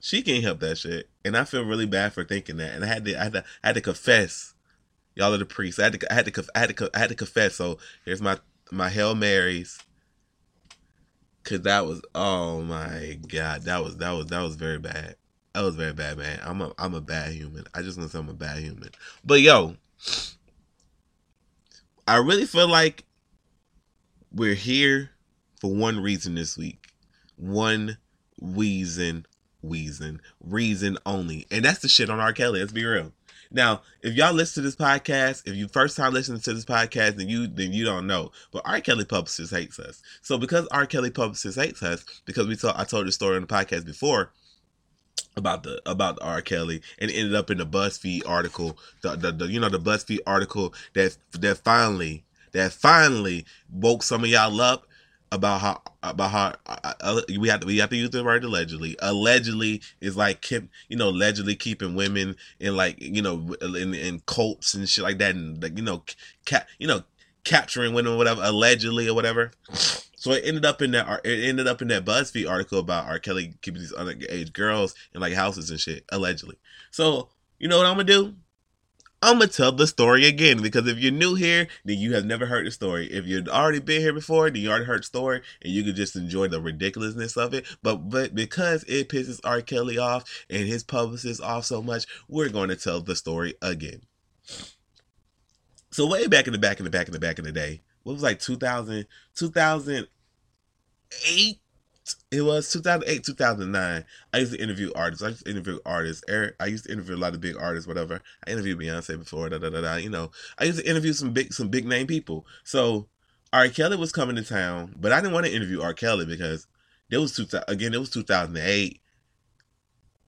She 0.00 0.22
can't 0.22 0.44
help 0.44 0.60
that 0.60 0.78
shit, 0.78 1.08
and 1.24 1.36
I 1.36 1.44
feel 1.44 1.64
really 1.64 1.86
bad 1.86 2.12
for 2.12 2.24
thinking 2.24 2.58
that. 2.58 2.74
And 2.74 2.84
I 2.84 2.88
had 2.88 3.04
to, 3.04 3.18
I 3.18 3.24
had 3.24 3.32
to, 3.32 3.44
I 3.64 3.68
had 3.68 3.74
to 3.74 3.80
confess. 3.80 4.54
Y'all 5.18 5.34
are 5.34 5.38
the 5.38 5.44
priests. 5.44 5.80
I 5.80 5.84
had 5.84 6.00
to, 6.00 6.12
I 6.12 6.14
had 6.14 6.32
to, 6.32 6.44
I 6.54 6.58
had 6.60 6.76
to, 6.76 6.90
I 6.94 6.98
had 7.00 7.08
to 7.08 7.16
confess. 7.16 7.56
So 7.56 7.78
here's 8.04 8.22
my 8.22 8.38
my 8.70 8.88
hail 8.88 9.16
marys. 9.16 9.80
Cause 11.42 11.62
that 11.62 11.86
was, 11.86 12.02
oh 12.14 12.60
my 12.62 13.18
god, 13.26 13.62
that 13.62 13.82
was 13.82 13.96
that 13.96 14.12
was 14.12 14.26
that 14.26 14.42
was 14.42 14.54
very 14.54 14.78
bad. 14.78 15.16
That 15.54 15.62
was 15.62 15.74
very 15.74 15.92
bad, 15.92 16.18
man. 16.18 16.38
I'm 16.44 16.60
a 16.60 16.72
I'm 16.78 16.94
a 16.94 17.00
bad 17.00 17.32
human. 17.32 17.64
I 17.74 17.82
just 17.82 17.98
want 17.98 18.10
to 18.10 18.16
say 18.16 18.20
I'm 18.20 18.28
a 18.28 18.34
bad 18.34 18.58
human. 18.58 18.90
But 19.24 19.40
yo, 19.40 19.74
I 22.06 22.18
really 22.18 22.46
feel 22.46 22.68
like 22.68 23.04
we're 24.30 24.54
here 24.54 25.10
for 25.60 25.74
one 25.74 25.98
reason 25.98 26.36
this 26.36 26.56
week. 26.56 26.92
One 27.34 27.98
reason, 28.40 29.26
reason, 29.64 30.20
reason 30.40 30.96
only. 31.04 31.46
And 31.50 31.64
that's 31.64 31.80
the 31.80 31.88
shit 31.88 32.08
on 32.08 32.20
R. 32.20 32.32
Kelly. 32.32 32.60
Let's 32.60 32.70
be 32.70 32.84
real. 32.84 33.12
Now, 33.50 33.82
if 34.02 34.14
y'all 34.14 34.32
listen 34.32 34.62
to 34.62 34.68
this 34.68 34.76
podcast, 34.76 35.46
if 35.46 35.54
you 35.54 35.68
first 35.68 35.96
time 35.96 36.12
listening 36.12 36.40
to 36.40 36.54
this 36.54 36.64
podcast, 36.64 37.16
then 37.16 37.28
you 37.28 37.46
then 37.46 37.72
you 37.72 37.84
don't 37.84 38.06
know. 38.06 38.30
But 38.52 38.62
R. 38.64 38.80
Kelly 38.80 39.04
Publishers 39.04 39.50
hates 39.50 39.78
us. 39.78 40.02
So 40.22 40.38
because 40.38 40.66
R. 40.68 40.86
Kelly 40.86 41.10
Publishers 41.10 41.56
hates 41.56 41.82
us, 41.82 42.04
because 42.26 42.46
we 42.46 42.56
told 42.56 42.74
I 42.76 42.84
told 42.84 43.06
the 43.06 43.12
story 43.12 43.36
on 43.36 43.42
the 43.42 43.48
podcast 43.48 43.86
before 43.86 44.32
about 45.36 45.62
the 45.62 45.80
about 45.86 46.18
R. 46.20 46.42
Kelly 46.42 46.82
and 46.98 47.10
ended 47.10 47.34
up 47.34 47.50
in 47.50 47.58
the 47.58 47.66
BuzzFeed 47.66 48.28
article, 48.28 48.78
the, 49.02 49.16
the, 49.16 49.32
the 49.32 49.46
you 49.46 49.60
know 49.60 49.70
the 49.70 49.80
BuzzFeed 49.80 50.20
article 50.26 50.74
that 50.94 51.16
that 51.32 51.58
finally 51.58 52.24
that 52.52 52.72
finally 52.72 53.46
woke 53.72 54.02
some 54.02 54.24
of 54.24 54.30
y'all 54.30 54.60
up 54.60 54.86
about 55.30 55.60
how 55.60 55.82
about 56.02 56.30
how 56.30 56.54
uh, 56.66 56.94
uh, 57.00 57.20
we 57.38 57.48
have 57.48 57.60
to 57.60 57.66
we 57.66 57.78
have 57.78 57.90
to 57.90 57.96
use 57.96 58.10
the 58.10 58.24
word 58.24 58.44
allegedly. 58.44 58.96
Allegedly 59.00 59.82
is 60.00 60.16
like 60.16 60.40
keep 60.40 60.68
you 60.88 60.96
know 60.96 61.08
allegedly 61.08 61.54
keeping 61.54 61.94
women 61.94 62.36
in 62.58 62.76
like 62.76 63.00
you 63.00 63.22
know 63.22 63.54
in, 63.60 63.94
in 63.94 64.20
cults 64.26 64.74
and 64.74 64.88
shit 64.88 65.04
like 65.04 65.18
that 65.18 65.34
and 65.34 65.62
like 65.62 65.76
you 65.76 65.84
know 65.84 66.02
cap 66.44 66.66
you 66.78 66.86
know 66.86 67.02
capturing 67.44 67.94
women 67.94 68.16
whatever 68.16 68.42
allegedly 68.42 69.08
or 69.08 69.14
whatever. 69.14 69.52
So 70.16 70.32
it 70.32 70.44
ended 70.44 70.64
up 70.64 70.82
in 70.82 70.92
that 70.92 71.20
it 71.24 71.48
ended 71.48 71.66
up 71.66 71.82
in 71.82 71.88
that 71.88 72.04
BuzzFeed 72.04 72.48
article 72.48 72.78
about 72.80 73.06
R. 73.06 73.18
Kelly 73.18 73.54
keeping 73.62 73.80
these 73.80 73.92
underage 73.92 74.52
girls 74.52 74.94
in 75.14 75.20
like 75.20 75.34
houses 75.34 75.70
and 75.70 75.78
shit 75.78 76.04
allegedly. 76.10 76.56
So 76.90 77.28
you 77.58 77.68
know 77.68 77.76
what 77.76 77.86
I'm 77.86 77.94
gonna 77.94 78.04
do? 78.04 78.34
I'm 79.20 79.38
gonna 79.38 79.48
tell 79.48 79.72
the 79.72 79.88
story 79.88 80.26
again 80.26 80.62
because 80.62 80.86
if 80.86 80.98
you're 80.98 81.10
new 81.10 81.34
here, 81.34 81.66
then 81.84 81.98
you 81.98 82.14
have 82.14 82.24
never 82.24 82.46
heard 82.46 82.66
the 82.66 82.70
story. 82.70 83.12
If 83.12 83.26
you've 83.26 83.48
already 83.48 83.80
been 83.80 84.00
here 84.00 84.12
before, 84.12 84.48
then 84.48 84.62
you 84.62 84.70
already 84.70 84.84
heard 84.84 85.00
the 85.00 85.06
story 85.06 85.42
and 85.60 85.72
you 85.72 85.82
can 85.82 85.96
just 85.96 86.14
enjoy 86.14 86.46
the 86.46 86.60
ridiculousness 86.60 87.36
of 87.36 87.52
it. 87.52 87.66
But 87.82 88.08
but 88.08 88.36
because 88.36 88.84
it 88.84 89.08
pisses 89.08 89.40
R. 89.42 89.60
Kelly 89.60 89.98
off 89.98 90.22
and 90.48 90.68
his 90.68 90.84
publicist 90.84 91.42
off 91.42 91.64
so 91.64 91.82
much, 91.82 92.06
we're 92.28 92.48
going 92.48 92.68
to 92.68 92.76
tell 92.76 93.00
the 93.00 93.16
story 93.16 93.54
again. 93.60 94.02
So 95.90 96.06
way 96.06 96.28
back 96.28 96.46
in 96.46 96.52
the 96.52 96.58
back 96.58 96.78
in 96.78 96.84
the 96.84 96.90
back 96.90 97.08
in 97.08 97.12
the 97.12 97.18
back 97.18 97.40
in 97.40 97.44
the 97.44 97.50
day, 97.50 97.82
what 98.04 98.12
was 98.12 98.22
like 98.22 98.38
2000, 98.38 99.04
2008 99.34 101.58
it 102.30 102.42
was 102.42 102.70
2008 102.70 103.24
2009 103.24 104.04
i 104.32 104.38
used 104.38 104.52
to 104.52 104.62
interview 104.62 104.90
artists. 104.94 105.22
I 105.22 105.28
used 105.28 105.44
to 105.44 105.50
interview 105.50 105.78
artists. 105.84 106.22
Eric 106.28 106.54
i 106.60 106.66
used 106.66 106.84
to 106.84 106.92
interview 106.92 107.16
a 107.16 107.18
lot 107.18 107.34
of 107.34 107.40
big 107.40 107.56
artists 107.56 107.86
whatever. 107.86 108.20
I 108.46 108.50
interviewed 108.50 108.78
beyonce 108.78 109.18
before 109.18 109.48
da, 109.48 109.58
da, 109.58 109.70
da, 109.70 109.80
da, 109.80 109.96
you 109.96 110.10
know. 110.10 110.30
I 110.58 110.64
used 110.64 110.78
to 110.78 110.88
interview 110.88 111.12
some 111.12 111.32
big 111.32 111.52
some 111.52 111.68
big 111.68 111.86
name 111.86 112.06
people. 112.06 112.46
So 112.64 113.08
r. 113.52 113.68
Kelly 113.68 113.96
was 113.96 114.12
coming 114.12 114.36
to 114.36 114.44
town 114.44 114.94
but 114.98 115.12
i 115.12 115.20
didn't 115.20 115.32
want 115.32 115.46
to 115.46 115.54
interview 115.54 115.80
r. 115.80 115.94
Kelly 115.94 116.26
because 116.26 116.66
there 117.10 117.20
was 117.20 117.34
two 117.34 117.46
again 117.66 117.94
it 117.94 118.00
was 118.00 118.10
2008 118.10 119.00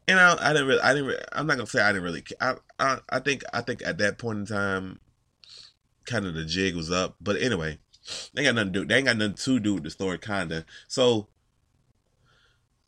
and 0.08 0.18
I, 0.18 0.36
I 0.40 0.52
didn't 0.52 0.68
really 0.68 0.80
i 0.82 0.94
didn't 0.94 1.24
i'm 1.32 1.46
not 1.46 1.56
gonna 1.56 1.66
say 1.66 1.82
i 1.82 1.92
didn't 1.92 2.04
really 2.04 2.24
I, 2.40 2.54
I 2.78 2.98
i 3.08 3.18
think 3.20 3.42
i 3.52 3.60
think 3.60 3.82
at 3.84 3.98
that 3.98 4.18
point 4.18 4.38
in 4.38 4.46
time 4.46 5.00
kind 6.06 6.26
of 6.26 6.34
the 6.34 6.44
jig 6.44 6.74
was 6.74 6.90
up. 6.90 7.16
But 7.20 7.40
anyway 7.40 7.78
they 8.34 8.44
got 8.44 8.54
nothing 8.54 8.72
to 8.72 8.80
do. 8.80 8.86
They 8.86 8.96
ain't 8.96 9.06
got 9.06 9.16
nothing 9.16 9.34
to 9.34 9.60
do 9.60 9.74
with 9.74 9.84
the 9.84 9.90
story, 9.90 10.18
kinda. 10.18 10.64
So 10.88 11.28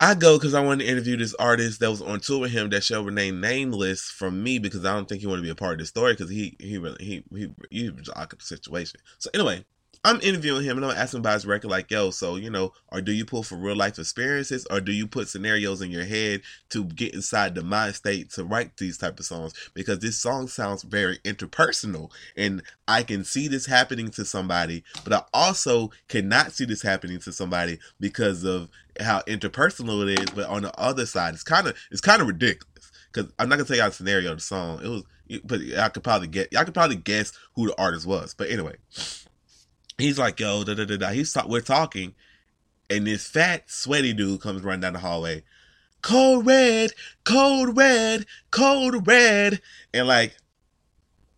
I 0.02 0.14
go 0.16 0.36
because 0.38 0.54
I 0.54 0.60
wanted 0.60 0.84
to 0.84 0.90
interview 0.90 1.16
this 1.16 1.34
artist 1.36 1.80
that 1.80 1.90
was 1.90 2.02
on 2.02 2.20
tour 2.20 2.40
with 2.40 2.52
him 2.52 2.70
that 2.70 2.84
shall 2.84 3.04
remain 3.04 3.40
nameless 3.40 4.02
from 4.10 4.42
me 4.42 4.58
because 4.58 4.84
I 4.84 4.94
don't 4.94 5.08
think 5.08 5.22
he 5.22 5.28
wanted 5.28 5.42
to 5.42 5.46
be 5.46 5.50
a 5.50 5.56
part 5.56 5.74
of 5.74 5.78
the 5.80 5.86
story 5.86 6.14
because 6.14 6.30
he 6.30 6.56
he 6.60 6.78
really 6.78 7.04
he 7.04 7.24
he 7.32 7.50
he 7.70 7.90
was 7.90 8.10
awkward 8.16 8.42
situation. 8.42 9.00
So 9.18 9.30
anyway, 9.32 9.64
I'm 10.04 10.20
interviewing 10.20 10.64
him 10.64 10.78
and 10.78 10.84
I'm 10.84 10.96
asking 10.96 11.20
about 11.20 11.34
his 11.34 11.46
record, 11.46 11.70
like, 11.70 11.88
yo, 11.88 12.10
so 12.10 12.34
you 12.34 12.50
know, 12.50 12.72
or 12.90 13.00
do 13.00 13.12
you 13.12 13.24
pull 13.24 13.44
for 13.44 13.54
real 13.54 13.76
life 13.76 14.00
experiences, 14.00 14.66
or 14.68 14.80
do 14.80 14.90
you 14.90 15.06
put 15.06 15.28
scenarios 15.28 15.80
in 15.80 15.92
your 15.92 16.04
head 16.04 16.42
to 16.70 16.84
get 16.84 17.14
inside 17.14 17.54
the 17.54 17.62
mind 17.62 17.94
state 17.94 18.30
to 18.30 18.44
write 18.44 18.76
these 18.78 18.98
type 18.98 19.20
of 19.20 19.26
songs? 19.26 19.54
Because 19.74 20.00
this 20.00 20.18
song 20.18 20.48
sounds 20.48 20.82
very 20.82 21.18
interpersonal, 21.18 22.10
and 22.36 22.62
I 22.88 23.04
can 23.04 23.22
see 23.22 23.46
this 23.46 23.66
happening 23.66 24.10
to 24.12 24.24
somebody, 24.24 24.82
but 25.04 25.12
I 25.12 25.22
also 25.32 25.92
cannot 26.08 26.50
see 26.50 26.64
this 26.64 26.82
happening 26.82 27.20
to 27.20 27.30
somebody 27.30 27.78
because 28.00 28.42
of 28.42 28.70
how 28.98 29.20
interpersonal 29.28 30.02
it 30.02 30.18
is. 30.18 30.30
But 30.30 30.48
on 30.48 30.62
the 30.62 30.76
other 30.80 31.06
side, 31.06 31.34
it's 31.34 31.44
kind 31.44 31.68
of 31.68 31.76
it's 31.92 32.00
kind 32.00 32.20
of 32.20 32.26
ridiculous 32.26 32.90
because 33.12 33.32
I'm 33.38 33.48
not 33.48 33.56
gonna 33.56 33.68
tell 33.68 33.76
you 33.76 33.84
the 33.84 33.92
scenario 33.92 34.32
of 34.32 34.38
the 34.38 34.42
song. 34.42 34.80
It 34.82 34.88
was, 34.88 35.04
but 35.44 35.60
I 35.78 35.88
could 35.90 36.02
probably 36.02 36.26
get, 36.26 36.56
I 36.56 36.64
could 36.64 36.74
probably 36.74 36.96
guess 36.96 37.32
who 37.54 37.68
the 37.68 37.80
artist 37.80 38.04
was. 38.04 38.34
But 38.34 38.50
anyway 38.50 38.74
he's 40.02 40.18
like, 40.18 40.40
yo, 40.40 40.64
da 40.64 40.74
da 40.74 40.84
da 40.84 40.96
da. 40.96 41.10
He's 41.10 41.36
we're 41.46 41.60
talking, 41.60 42.14
and 42.90 43.06
this 43.06 43.26
fat, 43.26 43.70
sweaty 43.70 44.12
dude 44.12 44.40
comes 44.40 44.62
running 44.62 44.80
down 44.80 44.94
the 44.94 44.98
hallway. 44.98 45.44
Cold 46.02 46.46
red, 46.46 46.92
cold 47.24 47.76
red, 47.76 48.26
cold 48.50 49.06
red, 49.06 49.60
and 49.94 50.08
like, 50.08 50.36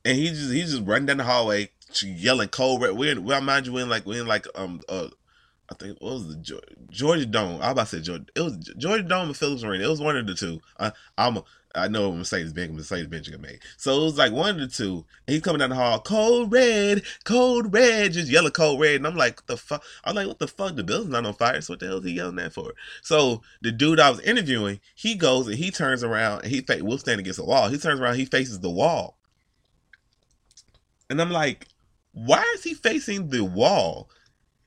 and 0.04 0.16
he 0.16 0.28
just 0.30 0.52
he's 0.52 0.72
just 0.72 0.86
running 0.86 1.06
down 1.06 1.18
the 1.18 1.24
hallway, 1.24 1.70
yelling 2.02 2.48
cold 2.48 2.82
red. 2.82 2.92
We're, 2.92 3.20
we 3.20 3.40
mind 3.40 3.66
you, 3.66 3.72
we're 3.72 3.82
in 3.82 3.88
like 3.88 4.06
we're 4.06 4.22
in 4.22 4.26
like 4.26 4.46
um 4.54 4.80
uh. 4.88 5.08
I 5.66 5.74
think 5.76 5.98
what 6.02 6.12
was 6.12 6.28
the 6.28 6.60
Georgia 6.90 7.24
Dome? 7.24 7.54
I 7.62 7.68
was 7.68 7.72
about 7.72 7.86
to 7.86 7.96
say 7.96 8.02
Georgia. 8.02 8.26
It 8.36 8.40
was 8.42 8.56
Georgia 8.76 9.02
Dome 9.02 9.28
and 9.28 9.36
Phillips 9.36 9.64
Arena. 9.64 9.84
It 9.84 9.88
was 9.88 10.00
one 10.00 10.14
of 10.14 10.26
the 10.26 10.34
two. 10.34 10.60
I, 10.78 10.92
I'm 11.16 11.38
a, 11.38 11.44
I 11.74 11.88
know 11.88 12.12
Mercedes 12.12 12.52
Benz, 12.52 12.72
Mercedes 12.72 13.08
Benz 13.08 13.28
got 13.28 13.40
made. 13.40 13.58
So 13.76 14.00
it 14.00 14.04
was 14.04 14.18
like 14.18 14.32
one 14.32 14.58
the 14.58 14.68
two. 14.68 15.04
And 15.26 15.34
he's 15.34 15.42
coming 15.42 15.58
down 15.58 15.70
the 15.70 15.76
hall, 15.76 16.00
cold 16.00 16.52
red, 16.52 17.02
cold 17.24 17.72
red, 17.72 18.12
just 18.12 18.30
yellow 18.30 18.50
cold 18.50 18.80
red. 18.80 18.96
And 18.96 19.06
I'm 19.06 19.16
like, 19.16 19.36
what 19.36 19.46
the 19.46 19.56
fuck? 19.56 19.82
I'm 20.04 20.14
like, 20.14 20.28
what 20.28 20.38
the 20.38 20.46
fuck? 20.46 20.76
The 20.76 20.84
building's 20.84 21.10
not 21.10 21.26
on 21.26 21.34
fire. 21.34 21.60
So 21.60 21.72
what 21.72 21.80
the 21.80 21.86
hell 21.86 21.98
is 21.98 22.04
he 22.04 22.12
yelling 22.12 22.36
that 22.36 22.52
for? 22.52 22.74
So 23.02 23.42
the 23.60 23.72
dude 23.72 23.98
I 23.98 24.10
was 24.10 24.20
interviewing, 24.20 24.80
he 24.94 25.16
goes 25.16 25.48
and 25.48 25.56
he 25.56 25.70
turns 25.70 26.04
around 26.04 26.42
and 26.42 26.52
he 26.52 26.60
fa- 26.60 26.78
we'll 26.80 26.98
stand 26.98 27.18
against 27.18 27.38
the 27.38 27.44
wall. 27.44 27.68
He 27.68 27.78
turns 27.78 28.00
around, 28.00 28.16
he 28.16 28.24
faces 28.24 28.60
the 28.60 28.70
wall. 28.70 29.18
And 31.10 31.20
I'm 31.20 31.30
like, 31.30 31.66
why 32.12 32.44
is 32.54 32.62
he 32.62 32.74
facing 32.74 33.30
the 33.30 33.44
wall? 33.44 34.08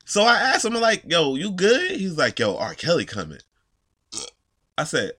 So 0.04 0.22
I 0.22 0.36
asked 0.36 0.64
him, 0.64 0.76
I'm 0.76 0.82
like, 0.82 1.04
yo, 1.06 1.34
you 1.34 1.52
good? 1.52 1.92
He's 1.92 2.18
like, 2.18 2.38
yo, 2.38 2.56
R. 2.56 2.74
Kelly 2.74 3.04
coming. 3.04 3.40
I 4.76 4.84
said, 4.84 5.12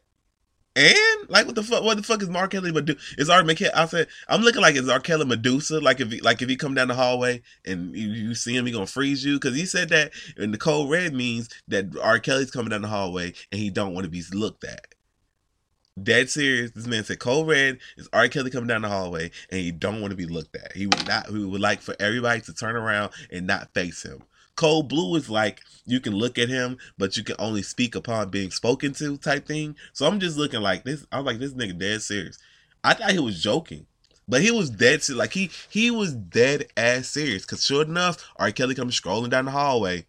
and 0.79 1.29
like, 1.29 1.45
what 1.45 1.55
the 1.55 1.63
fuck? 1.63 1.83
What 1.83 1.97
the 1.97 2.03
fuck 2.03 2.21
is 2.21 2.29
Mark 2.29 2.51
Kelly 2.51 2.71
Medusa? 2.71 2.99
Is 3.17 3.29
R. 3.29 3.43
McKay? 3.43 3.69
I 3.75 3.85
said, 3.85 4.07
I'm 4.29 4.41
looking 4.41 4.61
like 4.61 4.75
is 4.75 4.87
R. 4.87 5.01
Kelly 5.01 5.25
Medusa? 5.25 5.81
Like 5.81 5.99
if 5.99 6.09
he, 6.09 6.21
like 6.21 6.41
if 6.41 6.47
he 6.47 6.55
come 6.55 6.73
down 6.73 6.87
the 6.87 6.93
hallway 6.93 7.41
and 7.65 7.93
you, 7.93 8.07
you 8.07 8.35
see 8.35 8.55
him, 8.55 8.65
he 8.65 8.71
gonna 8.71 8.85
freeze 8.85 9.25
you 9.25 9.33
because 9.33 9.57
he 9.57 9.65
said 9.65 9.89
that. 9.89 10.13
And 10.37 10.53
the 10.53 10.57
cold 10.57 10.89
red 10.89 11.13
means 11.13 11.49
that 11.67 11.97
R. 12.01 12.19
Kelly's 12.19 12.51
coming 12.51 12.69
down 12.69 12.81
the 12.81 12.87
hallway 12.87 13.33
and 13.51 13.59
he 13.59 13.69
don't 13.69 13.93
want 13.93 14.05
to 14.05 14.09
be 14.09 14.23
looked 14.33 14.63
at. 14.63 14.95
Dead 16.01 16.29
serious. 16.29 16.71
This 16.71 16.87
man 16.87 17.03
said 17.03 17.19
cold 17.19 17.49
red 17.49 17.79
is 17.97 18.07
R. 18.13 18.29
Kelly 18.29 18.49
coming 18.49 18.67
down 18.67 18.83
the 18.83 18.87
hallway 18.87 19.31
and 19.51 19.59
he 19.59 19.71
don't 19.71 19.99
want 19.99 20.11
to 20.11 20.17
be 20.17 20.27
looked 20.27 20.55
at. 20.55 20.71
He 20.71 20.85
would 20.85 21.05
not. 21.05 21.27
He 21.27 21.43
would 21.43 21.59
like 21.59 21.81
for 21.81 21.95
everybody 21.99 22.39
to 22.41 22.53
turn 22.53 22.77
around 22.77 23.11
and 23.29 23.45
not 23.45 23.73
face 23.73 24.03
him. 24.03 24.23
Cold 24.59 24.89
blue 24.89 25.15
is 25.15 25.29
like 25.29 25.61
you 25.85 26.01
can 26.01 26.13
look 26.13 26.37
at 26.37 26.49
him, 26.49 26.79
but 26.97 27.15
you 27.15 27.23
can 27.23 27.37
only 27.39 27.61
speak 27.61 27.95
upon 27.95 28.29
being 28.29 28.51
spoken 28.51 28.91
to 28.95 29.15
type 29.15 29.47
thing. 29.47 29.77
So 29.93 30.05
I'm 30.05 30.19
just 30.19 30.37
looking 30.37 30.59
like 30.59 30.83
this. 30.83 31.05
I'm 31.13 31.23
like 31.23 31.39
this 31.39 31.53
nigga 31.53 31.79
dead 31.79 32.01
serious. 32.01 32.37
I 32.83 32.93
thought 32.93 33.11
he 33.11 33.19
was 33.19 33.41
joking, 33.41 33.85
but 34.27 34.41
he 34.41 34.51
was 34.51 34.69
dead 34.69 35.01
serious. 35.01 35.17
Like 35.17 35.31
he 35.31 35.49
he 35.69 35.89
was 35.91 36.13
dead 36.13 36.67
ass 36.75 37.07
serious. 37.07 37.45
Cause 37.45 37.63
sure 37.63 37.83
enough, 37.83 38.17
R. 38.35 38.51
Kelly 38.51 38.75
comes 38.75 38.99
scrolling 38.99 39.29
down 39.29 39.45
the 39.45 39.51
hallway. 39.51 40.05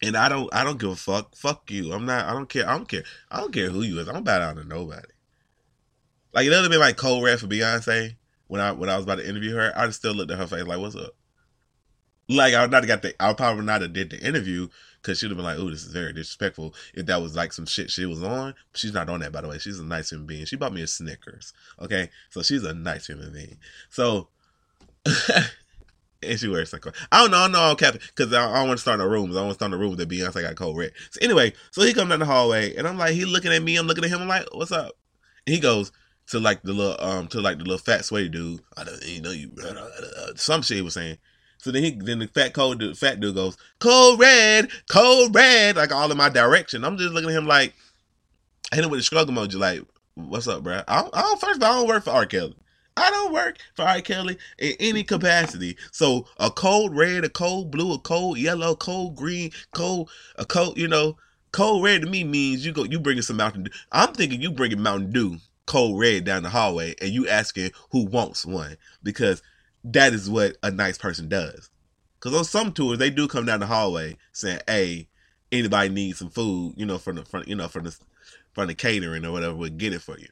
And 0.00 0.16
I 0.16 0.28
don't 0.28 0.48
I 0.54 0.62
don't 0.62 0.78
give 0.78 0.90
a 0.90 0.94
fuck. 0.94 1.34
Fuck 1.34 1.72
you. 1.72 1.92
I'm 1.92 2.06
not 2.06 2.24
I 2.24 2.32
don't 2.32 2.48
care. 2.48 2.68
I 2.68 2.76
don't 2.76 2.88
care. 2.88 3.02
I 3.32 3.40
don't 3.40 3.52
care 3.52 3.68
who 3.68 3.82
you 3.82 3.98
is. 3.98 4.08
I 4.08 4.12
don't 4.12 4.22
bow 4.22 4.38
down 4.38 4.54
to 4.54 4.64
nobody. 4.64 5.08
Like 6.32 6.46
it 6.46 6.50
would 6.50 6.62
have 6.62 6.70
been 6.70 6.78
like 6.78 6.96
cold 6.96 7.24
red 7.24 7.40
for 7.40 7.48
Beyonce 7.48 8.14
when 8.46 8.60
I 8.60 8.70
when 8.70 8.88
I 8.88 8.94
was 8.94 9.06
about 9.06 9.16
to 9.16 9.28
interview 9.28 9.56
her. 9.56 9.72
I'd 9.74 9.92
still 9.92 10.14
looked 10.14 10.30
at 10.30 10.38
her 10.38 10.46
face 10.46 10.62
like, 10.62 10.78
what's 10.78 10.94
up? 10.94 11.17
Like 12.28 12.54
I 12.54 12.62
would 12.62 12.70
not 12.70 12.84
have 12.84 12.88
got 12.88 13.02
the 13.02 13.22
I 13.22 13.28
would 13.28 13.36
probably 13.36 13.64
not 13.64 13.82
have 13.82 13.92
did 13.92 14.10
the 14.10 14.26
interview 14.26 14.68
because 15.00 15.18
she'd 15.18 15.30
have 15.30 15.36
been 15.36 15.46
like, 15.46 15.58
"Oh, 15.58 15.70
this 15.70 15.84
is 15.84 15.92
very 15.92 16.12
disrespectful." 16.12 16.74
If 16.94 17.06
that 17.06 17.22
was 17.22 17.34
like 17.34 17.52
some 17.52 17.66
shit 17.66 17.90
she 17.90 18.06
was 18.06 18.22
on, 18.22 18.54
she's 18.74 18.92
not 18.92 19.08
on 19.08 19.20
that 19.20 19.32
by 19.32 19.40
the 19.40 19.48
way. 19.48 19.58
She's 19.58 19.78
a 19.78 19.84
nice 19.84 20.10
human 20.10 20.26
being. 20.26 20.44
She 20.44 20.56
bought 20.56 20.72
me 20.72 20.82
a 20.82 20.86
Snickers. 20.86 21.52
Okay, 21.80 22.10
so 22.30 22.42
she's 22.42 22.64
a 22.64 22.74
nice 22.74 23.06
human 23.06 23.32
being. 23.32 23.56
So. 23.90 24.28
and 26.22 26.38
she 26.38 26.48
wears 26.48 26.72
like 26.72 26.84
I 27.12 27.20
don't 27.20 27.30
know, 27.30 27.36
I 27.38 27.42
don't 27.42 27.52
know, 27.52 27.74
Captain, 27.76 28.00
because 28.14 28.32
I, 28.32 28.50
I 28.50 28.58
don't 28.58 28.68
want 28.68 28.78
to 28.78 28.82
start 28.82 29.00
in 29.00 29.06
the 29.06 29.10
rooms. 29.10 29.36
I 29.36 29.40
want 29.40 29.50
to 29.50 29.54
start 29.54 29.72
in 29.72 29.78
the 29.78 29.84
room 29.84 29.96
that 29.96 30.08
Beyonce 30.08 30.42
got 30.42 30.56
cold 30.56 30.76
red. 30.76 30.92
So 31.10 31.20
anyway, 31.22 31.52
so 31.70 31.82
he 31.82 31.94
comes 31.94 32.10
down 32.10 32.18
the 32.18 32.26
hallway, 32.26 32.74
and 32.74 32.86
I'm 32.86 32.98
like, 32.98 33.14
he 33.14 33.24
looking 33.24 33.52
at 33.52 33.62
me, 33.62 33.76
I'm 33.76 33.86
looking 33.86 34.04
at 34.04 34.10
him, 34.10 34.22
I'm 34.22 34.28
like, 34.28 34.46
what's 34.52 34.72
up? 34.72 34.92
And 35.46 35.54
he 35.54 35.60
goes 35.60 35.92
to 36.28 36.40
like 36.40 36.62
the 36.62 36.72
little 36.72 36.96
um 37.00 37.26
to 37.28 37.40
like 37.40 37.58
the 37.58 37.64
little 37.64 37.78
fat 37.78 38.04
sweaty 38.04 38.28
dude. 38.28 38.60
I 38.76 38.84
don't 38.84 39.02
you 39.06 39.22
know 39.22 39.30
you 39.30 39.50
some 40.36 40.62
shit 40.62 40.76
he 40.76 40.82
was 40.82 40.94
saying. 40.94 41.18
So 41.58 41.70
then 41.70 41.82
he 41.82 41.90
then 41.90 42.20
the 42.20 42.28
fat 42.28 42.54
cold 42.54 42.78
dude, 42.78 42.96
fat 42.96 43.20
dude 43.20 43.34
goes 43.34 43.56
cold 43.80 44.20
red, 44.20 44.70
cold 44.88 45.34
red, 45.34 45.76
like 45.76 45.92
all 45.92 46.10
in 46.10 46.16
my 46.16 46.28
direction. 46.28 46.84
I'm 46.84 46.96
just 46.96 47.12
looking 47.12 47.30
at 47.30 47.36
him 47.36 47.46
like 47.46 47.74
I 48.72 48.76
hit 48.76 48.84
him 48.84 48.90
with 48.90 49.00
a 49.00 49.02
struggle 49.02 49.34
emoji, 49.34 49.58
like 49.58 49.82
what's 50.14 50.48
up, 50.48 50.62
bro? 50.62 50.82
I 50.86 51.02
don't, 51.02 51.16
I 51.16 51.22
don't 51.22 51.40
first, 51.40 51.62
of 51.62 51.62
all, 51.64 51.72
I 51.72 51.78
don't 51.78 51.88
work 51.88 52.04
for 52.04 52.10
R. 52.10 52.26
Kelly. 52.26 52.56
I 52.96 53.10
don't 53.10 53.32
work 53.32 53.58
for 53.74 53.84
R. 53.84 54.00
Kelly 54.00 54.38
in 54.58 54.74
any 54.80 55.04
capacity. 55.04 55.76
So 55.92 56.26
a 56.38 56.50
cold 56.50 56.96
red, 56.96 57.24
a 57.24 57.28
cold 57.28 57.70
blue, 57.70 57.94
a 57.94 57.98
cold 57.98 58.38
yellow, 58.38 58.74
cold 58.74 59.16
green, 59.16 59.52
cold 59.72 60.10
a 60.36 60.44
cold, 60.44 60.76
you 60.76 60.88
know, 60.88 61.16
cold 61.52 61.84
red 61.84 62.02
to 62.02 62.08
me 62.08 62.24
means 62.24 62.66
you 62.66 62.72
go 62.72 62.84
you 62.84 62.98
bringing 62.98 63.22
some 63.22 63.36
Mountain 63.36 63.64
Dew. 63.64 63.70
I'm 63.92 64.12
thinking 64.12 64.42
you 64.42 64.50
bringing 64.50 64.82
Mountain 64.82 65.12
Dew 65.12 65.38
cold 65.66 66.00
red 66.00 66.24
down 66.24 66.42
the 66.42 66.48
hallway 66.48 66.94
and 67.00 67.10
you 67.10 67.28
asking 67.28 67.70
who 67.90 68.06
wants 68.06 68.44
one 68.44 68.76
because 69.02 69.42
that 69.84 70.12
is 70.12 70.28
what 70.28 70.56
a 70.62 70.70
nice 70.70 70.98
person 70.98 71.28
does. 71.28 71.70
Because 72.18 72.36
on 72.36 72.44
some 72.44 72.72
tours 72.72 72.98
they 72.98 73.10
do 73.10 73.28
come 73.28 73.46
down 73.46 73.60
the 73.60 73.66
hallway 73.66 74.16
saying, 74.32 74.60
"Hey, 74.66 75.08
anybody 75.52 75.88
needs 75.88 76.18
some 76.18 76.30
food? 76.30 76.74
You 76.76 76.86
know, 76.86 76.98
from 76.98 77.16
the 77.16 77.24
front, 77.24 77.48
you 77.48 77.54
know, 77.54 77.68
from 77.68 77.84
the 77.84 77.96
from 78.52 78.66
the 78.66 78.74
catering 78.74 79.24
or 79.24 79.32
whatever, 79.32 79.54
we'll 79.54 79.70
get 79.70 79.92
it 79.92 80.02
for 80.02 80.18
you." 80.18 80.28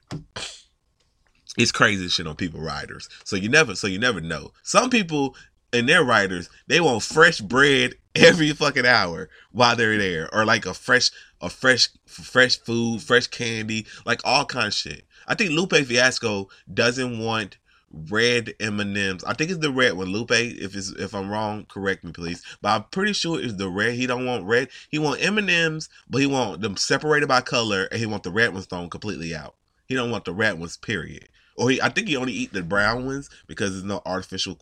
it's 1.56 1.72
crazy 1.72 2.08
shit 2.08 2.26
on 2.26 2.36
people 2.36 2.60
riders. 2.60 3.08
So 3.24 3.36
you 3.36 3.48
never 3.48 3.74
so 3.74 3.86
you 3.86 3.98
never 3.98 4.20
know. 4.20 4.52
Some 4.62 4.90
people 4.90 5.34
and 5.72 5.88
their 5.88 6.04
riders, 6.04 6.48
they 6.66 6.80
want 6.80 7.02
fresh 7.02 7.40
bread 7.40 7.94
every 8.14 8.52
fucking 8.52 8.86
hour 8.86 9.28
while 9.52 9.76
they're 9.76 9.98
there. 9.98 10.32
Or 10.34 10.44
like 10.44 10.66
a 10.66 10.74
fresh 10.74 11.10
a 11.40 11.50
fresh 11.50 11.88
fresh 12.06 12.58
food, 12.58 13.02
fresh 13.02 13.26
candy, 13.26 13.86
like 14.04 14.20
all 14.24 14.44
kind 14.44 14.68
of 14.68 14.74
shit. 14.74 15.04
I 15.26 15.34
think 15.34 15.50
Lupe 15.50 15.74
Fiasco 15.74 16.48
doesn't 16.72 17.18
want 17.18 17.58
red 17.92 18.54
M&Ms. 18.60 19.24
I 19.24 19.34
think 19.34 19.50
it's 19.50 19.60
the 19.60 19.70
red 19.70 19.94
one. 19.94 20.08
Lupe, 20.08 20.30
if 20.30 20.74
it's 20.74 20.90
if 20.92 21.14
I'm 21.14 21.30
wrong, 21.30 21.66
correct 21.66 22.04
me 22.04 22.12
please. 22.12 22.42
But 22.60 22.68
I'm 22.70 22.84
pretty 22.84 23.12
sure 23.12 23.40
it's 23.40 23.54
the 23.54 23.68
red. 23.68 23.94
He 23.94 24.06
don't 24.06 24.26
want 24.26 24.44
red. 24.44 24.68
He 24.88 24.98
want 24.98 25.24
M&Ms, 25.24 25.88
but 26.08 26.20
he 26.20 26.26
want 26.26 26.60
them 26.60 26.76
separated 26.76 27.28
by 27.28 27.40
color 27.40 27.84
and 27.90 28.00
he 28.00 28.06
want 28.06 28.22
the 28.22 28.30
red 28.30 28.52
ones 28.52 28.66
thrown 28.66 28.90
completely 28.90 29.34
out. 29.34 29.54
He 29.86 29.94
don't 29.94 30.10
want 30.10 30.24
the 30.24 30.34
red 30.34 30.58
ones 30.58 30.76
period 30.76 31.28
or 31.56 31.70
he, 31.70 31.80
I 31.80 31.88
think 31.88 32.08
he 32.08 32.16
only 32.16 32.32
eat 32.32 32.52
the 32.52 32.62
brown 32.62 33.06
ones 33.06 33.30
because 33.46 33.72
there's 33.72 33.84
no 33.84 34.02
artificial 34.04 34.58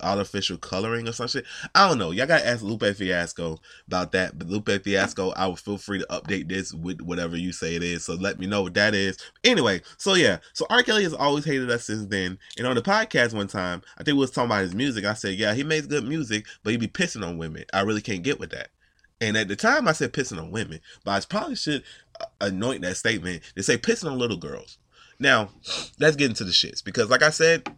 artificial 0.00 0.56
coloring 0.56 1.08
or 1.08 1.12
some 1.12 1.28
shit. 1.28 1.44
I 1.74 1.88
don't 1.88 1.98
know. 1.98 2.10
Y'all 2.10 2.26
gotta 2.26 2.46
ask 2.46 2.62
Lupe 2.62 2.84
Fiasco 2.96 3.58
about 3.86 4.12
that. 4.12 4.38
But 4.38 4.48
Lupe 4.48 4.70
Fiasco, 4.82 5.30
I 5.30 5.46
will 5.46 5.56
feel 5.56 5.78
free 5.78 5.98
to 5.98 6.06
update 6.06 6.48
this 6.48 6.72
with 6.72 7.00
whatever 7.00 7.36
you 7.36 7.52
say 7.52 7.74
it 7.74 7.82
is. 7.82 8.04
So 8.04 8.14
let 8.14 8.38
me 8.38 8.46
know 8.46 8.62
what 8.62 8.74
that 8.74 8.94
is. 8.94 9.18
Anyway, 9.44 9.82
so 9.96 10.14
yeah, 10.14 10.38
so 10.52 10.66
R. 10.70 10.82
Kelly 10.82 11.02
has 11.04 11.14
always 11.14 11.44
hated 11.44 11.70
us 11.70 11.84
since 11.84 12.06
then. 12.06 12.38
And 12.58 12.66
on 12.66 12.76
the 12.76 12.82
podcast 12.82 13.34
one 13.34 13.48
time, 13.48 13.82
I 13.98 14.04
think 14.04 14.14
we 14.14 14.20
was 14.20 14.30
talking 14.30 14.50
about 14.50 14.62
his 14.62 14.74
music. 14.74 15.04
I 15.04 15.14
said, 15.14 15.34
yeah, 15.34 15.54
he 15.54 15.64
makes 15.64 15.86
good 15.86 16.04
music, 16.04 16.46
but 16.62 16.70
he 16.70 16.76
be 16.76 16.88
pissing 16.88 17.26
on 17.26 17.38
women. 17.38 17.64
I 17.72 17.80
really 17.82 18.02
can't 18.02 18.22
get 18.22 18.38
with 18.38 18.50
that. 18.50 18.68
And 19.20 19.36
at 19.36 19.48
the 19.48 19.56
time, 19.56 19.86
I 19.86 19.92
said 19.92 20.12
pissing 20.12 20.38
on 20.38 20.50
women, 20.50 20.80
but 21.04 21.10
I 21.10 21.26
probably 21.26 21.56
should 21.56 21.82
uh, 22.20 22.24
anoint 22.40 22.82
that 22.82 22.96
statement 22.96 23.42
to 23.54 23.62
say 23.62 23.76
pissing 23.76 24.10
on 24.10 24.18
little 24.18 24.38
girls. 24.38 24.78
Now, 25.20 25.50
let's 26.00 26.16
get 26.16 26.30
into 26.30 26.44
the 26.44 26.50
shits 26.50 26.82
because, 26.82 27.10
like 27.10 27.22
I 27.22 27.30
said, 27.30 27.68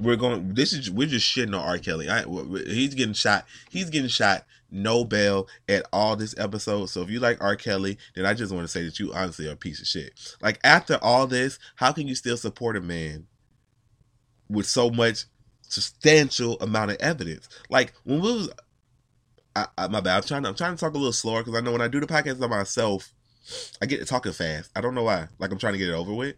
we're 0.00 0.16
going. 0.16 0.54
This 0.54 0.72
is 0.72 0.90
we're 0.90 1.06
just 1.06 1.26
shitting 1.26 1.56
on 1.58 1.64
R. 1.64 1.78
Kelly. 1.78 2.10
I, 2.10 2.24
he's 2.66 2.94
getting 2.94 3.14
shot. 3.14 3.46
He's 3.70 3.88
getting 3.88 4.08
shot. 4.08 4.44
No 4.70 5.04
bail 5.04 5.48
at 5.68 5.86
all 5.92 6.16
this 6.16 6.34
episode. 6.36 6.86
So 6.86 7.00
if 7.02 7.08
you 7.08 7.20
like 7.20 7.42
R. 7.42 7.56
Kelly, 7.56 7.96
then 8.14 8.26
I 8.26 8.34
just 8.34 8.52
want 8.52 8.64
to 8.64 8.68
say 8.68 8.84
that 8.84 8.98
you 8.98 9.14
honestly 9.14 9.48
are 9.48 9.52
a 9.52 9.56
piece 9.56 9.80
of 9.80 9.86
shit. 9.86 10.12
Like 10.42 10.58
after 10.62 10.98
all 11.00 11.26
this, 11.26 11.58
how 11.76 11.92
can 11.92 12.06
you 12.06 12.14
still 12.14 12.36
support 12.36 12.76
a 12.76 12.80
man 12.80 13.26
with 14.50 14.66
so 14.66 14.90
much 14.90 15.24
substantial 15.62 16.58
amount 16.60 16.90
of 16.90 16.98
evidence? 16.98 17.48
Like 17.70 17.94
when 18.04 18.20
we 18.20 18.32
was, 18.32 18.50
I, 19.56 19.66
I, 19.78 19.88
my 19.88 20.00
bad. 20.00 20.16
I'm 20.16 20.22
trying. 20.24 20.42
To, 20.42 20.48
I'm 20.48 20.54
trying 20.54 20.74
to 20.74 20.80
talk 20.80 20.94
a 20.94 20.98
little 20.98 21.12
slower 21.12 21.42
because 21.42 21.58
I 21.58 21.62
know 21.62 21.72
when 21.72 21.80
I 21.80 21.88
do 21.88 22.00
the 22.00 22.06
podcast 22.06 22.40
by 22.40 22.48
myself, 22.48 23.14
I 23.80 23.86
get 23.86 23.98
to 24.00 24.04
talking 24.04 24.32
fast. 24.32 24.70
I 24.76 24.80
don't 24.80 24.94
know 24.94 25.04
why. 25.04 25.28
Like 25.38 25.52
I'm 25.52 25.58
trying 25.58 25.74
to 25.74 25.78
get 25.78 25.88
it 25.88 25.94
over 25.94 26.12
with. 26.12 26.36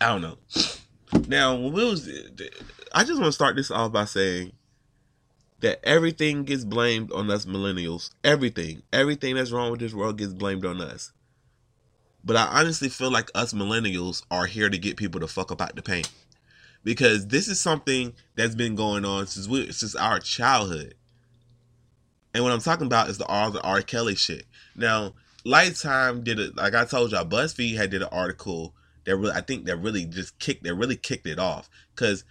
I 0.00 0.08
don't 0.08 0.22
know. 0.22 0.38
Now, 1.28 1.54
when 1.54 1.72
we 1.72 1.84
was, 1.84 2.08
I 2.94 3.04
just 3.04 3.20
want 3.20 3.26
to 3.26 3.32
start 3.32 3.56
this 3.56 3.70
off 3.70 3.92
by 3.92 4.04
saying 4.04 4.52
that 5.60 5.80
everything 5.84 6.44
gets 6.44 6.64
blamed 6.64 7.12
on 7.12 7.30
us 7.30 7.44
millennials. 7.44 8.10
Everything, 8.24 8.82
everything 8.92 9.34
that's 9.34 9.52
wrong 9.52 9.70
with 9.70 9.80
this 9.80 9.92
world 9.92 10.18
gets 10.18 10.32
blamed 10.32 10.64
on 10.64 10.80
us. 10.80 11.12
But 12.24 12.36
I 12.36 12.46
honestly 12.60 12.88
feel 12.88 13.10
like 13.10 13.30
us 13.34 13.52
millennials 13.52 14.24
are 14.30 14.46
here 14.46 14.70
to 14.70 14.78
get 14.78 14.96
people 14.96 15.20
to 15.20 15.26
fuck 15.26 15.50
up 15.52 15.60
out 15.60 15.74
the 15.74 15.82
paint, 15.82 16.10
because 16.84 17.26
this 17.26 17.48
is 17.48 17.60
something 17.60 18.14
that's 18.36 18.54
been 18.54 18.74
going 18.74 19.04
on 19.04 19.26
since 19.26 19.48
we 19.48 19.72
since 19.72 19.94
our 19.94 20.20
childhood. 20.20 20.94
And 22.32 22.44
what 22.44 22.52
I'm 22.52 22.60
talking 22.60 22.86
about 22.86 23.08
is 23.08 23.18
the 23.18 23.26
all 23.26 23.50
the 23.50 23.62
R. 23.62 23.82
Kelly 23.82 24.14
shit. 24.14 24.46
Now, 24.76 25.14
Lifetime 25.44 26.22
did 26.22 26.38
it. 26.38 26.56
Like 26.56 26.74
I 26.74 26.84
told 26.84 27.12
y'all, 27.12 27.24
BuzzFeed 27.24 27.76
had 27.76 27.90
did 27.90 28.02
an 28.02 28.08
article 28.12 28.74
that 29.04 29.16
really, 29.16 29.32
I 29.32 29.40
think 29.40 29.64
that 29.66 29.76
really 29.76 30.04
just 30.04 30.38
kicked, 30.38 30.64
that 30.64 30.74
really 30.74 30.96
kicked 30.96 31.26
it 31.26 31.38
off. 31.38 31.68
Because 31.94 32.24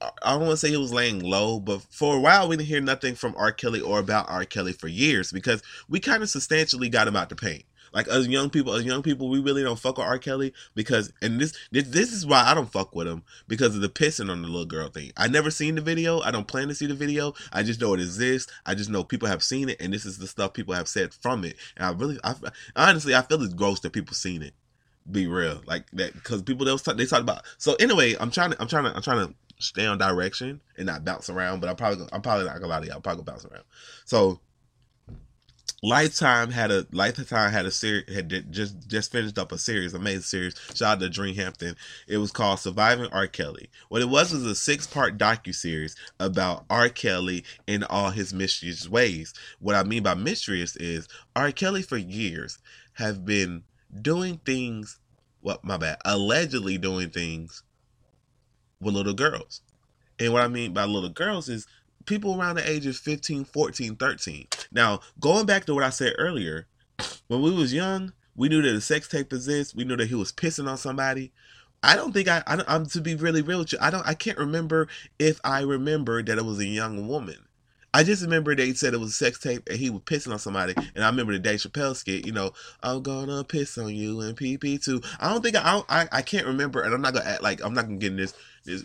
I 0.00 0.32
don't 0.32 0.40
want 0.40 0.52
to 0.52 0.56
say 0.56 0.70
he 0.70 0.76
was 0.76 0.92
laying 0.92 1.20
low, 1.20 1.60
but 1.60 1.82
for 1.90 2.16
a 2.16 2.20
while 2.20 2.48
we 2.48 2.56
didn't 2.56 2.68
hear 2.68 2.80
nothing 2.80 3.14
from 3.14 3.34
R. 3.36 3.52
Kelly 3.52 3.80
or 3.80 3.98
about 3.98 4.28
R. 4.28 4.44
Kelly 4.44 4.72
for 4.72 4.88
years 4.88 5.32
because 5.32 5.62
we 5.88 6.00
kind 6.00 6.22
of 6.22 6.30
substantially 6.30 6.88
got 6.88 7.08
him 7.08 7.16
out 7.16 7.28
the 7.28 7.36
paint. 7.36 7.64
Like 7.94 8.08
as 8.08 8.26
young 8.26 8.50
people, 8.50 8.74
as 8.74 8.84
young 8.84 9.02
people, 9.02 9.30
we 9.30 9.40
really 9.40 9.62
don't 9.62 9.78
fuck 9.78 9.98
with 9.98 10.06
R. 10.06 10.18
Kelly 10.18 10.52
because, 10.74 11.12
and 11.22 11.40
this, 11.40 11.56
this, 11.70 11.88
this 11.88 12.12
is 12.12 12.26
why 12.26 12.42
I 12.42 12.52
don't 12.52 12.70
fuck 12.70 12.94
with 12.94 13.06
him 13.06 13.22
because 13.46 13.76
of 13.76 13.80
the 13.80 13.88
pissing 13.88 14.30
on 14.30 14.42
the 14.42 14.48
little 14.48 14.66
girl 14.66 14.88
thing. 14.88 15.12
I 15.16 15.28
never 15.28 15.50
seen 15.50 15.76
the 15.76 15.80
video. 15.80 16.20
I 16.20 16.32
don't 16.32 16.48
plan 16.48 16.68
to 16.68 16.74
see 16.74 16.86
the 16.86 16.94
video. 16.94 17.34
I 17.52 17.62
just 17.62 17.80
know 17.80 17.94
it 17.94 18.00
exists. 18.00 18.52
I 18.66 18.74
just 18.74 18.90
know 18.90 19.04
people 19.04 19.28
have 19.28 19.44
seen 19.44 19.68
it, 19.68 19.80
and 19.80 19.92
this 19.92 20.04
is 20.04 20.18
the 20.18 20.26
stuff 20.26 20.52
people 20.52 20.74
have 20.74 20.88
said 20.88 21.14
from 21.14 21.44
it. 21.44 21.56
And 21.76 21.86
I 21.86 21.92
really, 21.92 22.18
I 22.24 22.34
honestly, 22.74 23.14
I 23.14 23.22
feel 23.22 23.40
it's 23.42 23.54
gross 23.54 23.80
that 23.80 23.92
people 23.92 24.14
seen 24.14 24.42
it. 24.42 24.54
Be 25.10 25.26
real, 25.26 25.60
like 25.66 25.90
that, 25.92 26.14
because 26.14 26.42
people 26.42 26.66
they 26.66 26.76
talk, 26.76 26.96
they 26.96 27.06
talk 27.06 27.20
about. 27.20 27.42
So 27.58 27.74
anyway, 27.74 28.16
I'm 28.18 28.30
trying 28.30 28.52
to, 28.52 28.60
I'm 28.60 28.68
trying 28.68 28.84
to, 28.84 28.96
I'm 28.96 29.02
trying 29.02 29.28
to 29.28 29.34
stay 29.58 29.86
on 29.86 29.98
direction 29.98 30.60
and 30.76 30.86
not 30.86 31.04
bounce 31.04 31.30
around. 31.30 31.60
But 31.60 31.70
I'm 31.70 31.76
probably, 31.76 32.08
I'm 32.10 32.22
probably 32.22 32.46
not 32.46 32.54
gonna 32.54 32.68
lie 32.68 32.80
to 32.80 32.86
y'all. 32.86 32.96
I'm 32.96 33.02
probably 33.02 33.22
gonna 33.22 33.36
bounce 33.36 33.44
around. 33.44 33.64
So 34.04 34.40
Lifetime 35.84 36.50
had 36.50 36.70
a 36.70 36.86
Lifetime 36.92 37.52
had 37.52 37.66
a 37.66 37.70
series 37.70 38.10
had 38.10 38.50
just 38.50 38.88
just 38.88 39.12
finished 39.12 39.38
up 39.38 39.52
a 39.52 39.58
series, 39.58 39.92
amazing 39.92 40.22
series. 40.22 40.54
Shout 40.74 40.96
out 40.96 41.00
to 41.00 41.10
Dream 41.10 41.34
Hampton. 41.34 41.76
It 42.08 42.16
was 42.16 42.30
called 42.30 42.58
Surviving 42.58 43.12
R. 43.12 43.26
Kelly. 43.26 43.68
What 43.90 44.00
it 44.00 44.08
was 44.08 44.32
was 44.32 44.44
a 44.44 44.54
six 44.54 44.86
part 44.86 45.18
docu 45.18 45.54
series 45.54 45.94
about 46.18 46.64
R. 46.70 46.88
Kelly 46.88 47.44
and 47.68 47.84
all 47.84 48.08
his 48.08 48.32
mysterious 48.32 48.88
ways. 48.88 49.34
What 49.58 49.76
I 49.76 49.82
mean 49.82 50.02
by 50.02 50.14
mysterious 50.14 50.74
is 50.76 51.06
R. 51.36 51.52
Kelly 51.52 51.82
for 51.82 51.98
years 51.98 52.56
have 52.94 53.26
been 53.26 53.64
doing 54.00 54.40
things. 54.46 54.98
What 55.42 55.62
well, 55.64 55.76
my 55.76 55.76
bad, 55.76 55.98
allegedly 56.06 56.78
doing 56.78 57.10
things 57.10 57.62
with 58.80 58.94
little 58.94 59.12
girls. 59.12 59.60
And 60.18 60.32
what 60.32 60.40
I 60.40 60.48
mean 60.48 60.72
by 60.72 60.86
little 60.86 61.10
girls 61.10 61.50
is 61.50 61.66
people 62.06 62.40
around 62.40 62.56
the 62.56 62.68
age 62.68 62.86
of 62.86 62.96
15, 62.96 63.44
14, 63.44 63.96
13. 63.96 64.46
Now, 64.72 65.00
going 65.20 65.46
back 65.46 65.64
to 65.66 65.74
what 65.74 65.84
I 65.84 65.90
said 65.90 66.14
earlier, 66.18 66.66
when 67.28 67.42
we 67.42 67.52
was 67.52 67.72
young, 67.72 68.12
we 68.36 68.48
knew 68.48 68.62
that 68.62 68.74
a 68.74 68.80
sex 68.80 69.08
tape 69.08 69.32
exists. 69.32 69.74
We 69.74 69.84
knew 69.84 69.96
that 69.96 70.08
he 70.08 70.14
was 70.14 70.32
pissing 70.32 70.68
on 70.68 70.76
somebody. 70.76 71.32
I 71.82 71.96
don't 71.96 72.12
think 72.12 72.28
I, 72.28 72.42
I 72.46 72.62
am 72.74 72.86
to 72.86 73.00
be 73.00 73.14
really 73.14 73.42
real 73.42 73.58
with 73.58 73.72
you. 73.72 73.78
I 73.80 73.90
don't. 73.90 74.06
I 74.06 74.14
can't 74.14 74.38
remember 74.38 74.88
if 75.18 75.38
I 75.44 75.60
remember 75.60 76.22
that 76.22 76.38
it 76.38 76.44
was 76.44 76.58
a 76.58 76.66
young 76.66 77.08
woman. 77.08 77.36
I 77.92 78.02
just 78.02 78.22
remember 78.22 78.56
they 78.56 78.72
said 78.72 78.92
it 78.92 78.98
was 78.98 79.10
a 79.10 79.12
sex 79.12 79.38
tape 79.38 79.68
and 79.68 79.78
he 79.78 79.88
was 79.88 80.02
pissing 80.02 80.32
on 80.32 80.40
somebody. 80.40 80.74
And 80.96 81.04
I 81.04 81.08
remember 81.08 81.32
the 81.32 81.38
Dave 81.38 81.60
Chappelle 81.60 81.94
skit, 81.94 82.26
you 82.26 82.32
know, 82.32 82.52
I'm 82.82 83.02
gonna 83.02 83.44
piss 83.44 83.78
on 83.78 83.94
you 83.94 84.20
and 84.20 84.36
PP 84.36 84.82
too. 84.82 85.00
I 85.20 85.30
don't 85.30 85.42
think 85.42 85.54
I, 85.56 85.82
I 85.88 86.08
I 86.10 86.22
can't 86.22 86.46
remember, 86.46 86.82
and 86.82 86.92
I'm 86.92 87.02
not 87.02 87.14
gonna 87.14 87.26
act 87.28 87.42
like 87.42 87.62
I'm 87.62 87.74
not 87.74 87.84
gonna 87.84 87.98
get 87.98 88.12
in 88.12 88.16
this 88.16 88.34
this 88.64 88.84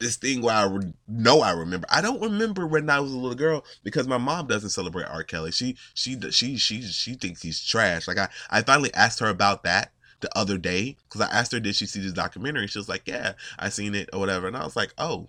this 0.00 0.16
thing 0.16 0.42
where 0.42 0.54
I 0.54 0.64
re- 0.64 0.92
know 1.06 1.40
I 1.42 1.52
remember. 1.52 1.86
I 1.90 2.00
don't 2.00 2.20
remember 2.20 2.66
when 2.66 2.90
I 2.90 3.00
was 3.00 3.12
a 3.12 3.16
little 3.16 3.36
girl 3.36 3.64
because 3.84 4.08
my 4.08 4.18
mom 4.18 4.46
doesn't 4.46 4.70
celebrate 4.70 5.04
R. 5.04 5.22
Kelly. 5.22 5.52
She 5.52 5.76
she 5.94 6.18
she 6.30 6.56
she 6.56 6.82
she 6.82 7.14
thinks 7.14 7.42
he's 7.42 7.62
trash. 7.64 8.08
Like 8.08 8.18
I 8.18 8.28
I 8.50 8.62
finally 8.62 8.92
asked 8.94 9.20
her 9.20 9.28
about 9.28 9.62
that 9.64 9.92
the 10.20 10.36
other 10.36 10.58
day 10.58 10.96
because 11.08 11.20
I 11.20 11.30
asked 11.30 11.52
her 11.52 11.60
did 11.60 11.76
she 11.76 11.86
see 11.86 12.00
this 12.00 12.12
documentary. 12.12 12.66
She 12.66 12.78
was 12.78 12.88
like, 12.88 13.02
yeah, 13.06 13.34
I 13.58 13.68
seen 13.68 13.94
it 13.94 14.08
or 14.12 14.18
whatever, 14.20 14.48
and 14.48 14.56
I 14.56 14.64
was 14.64 14.76
like, 14.76 14.94
oh. 14.98 15.28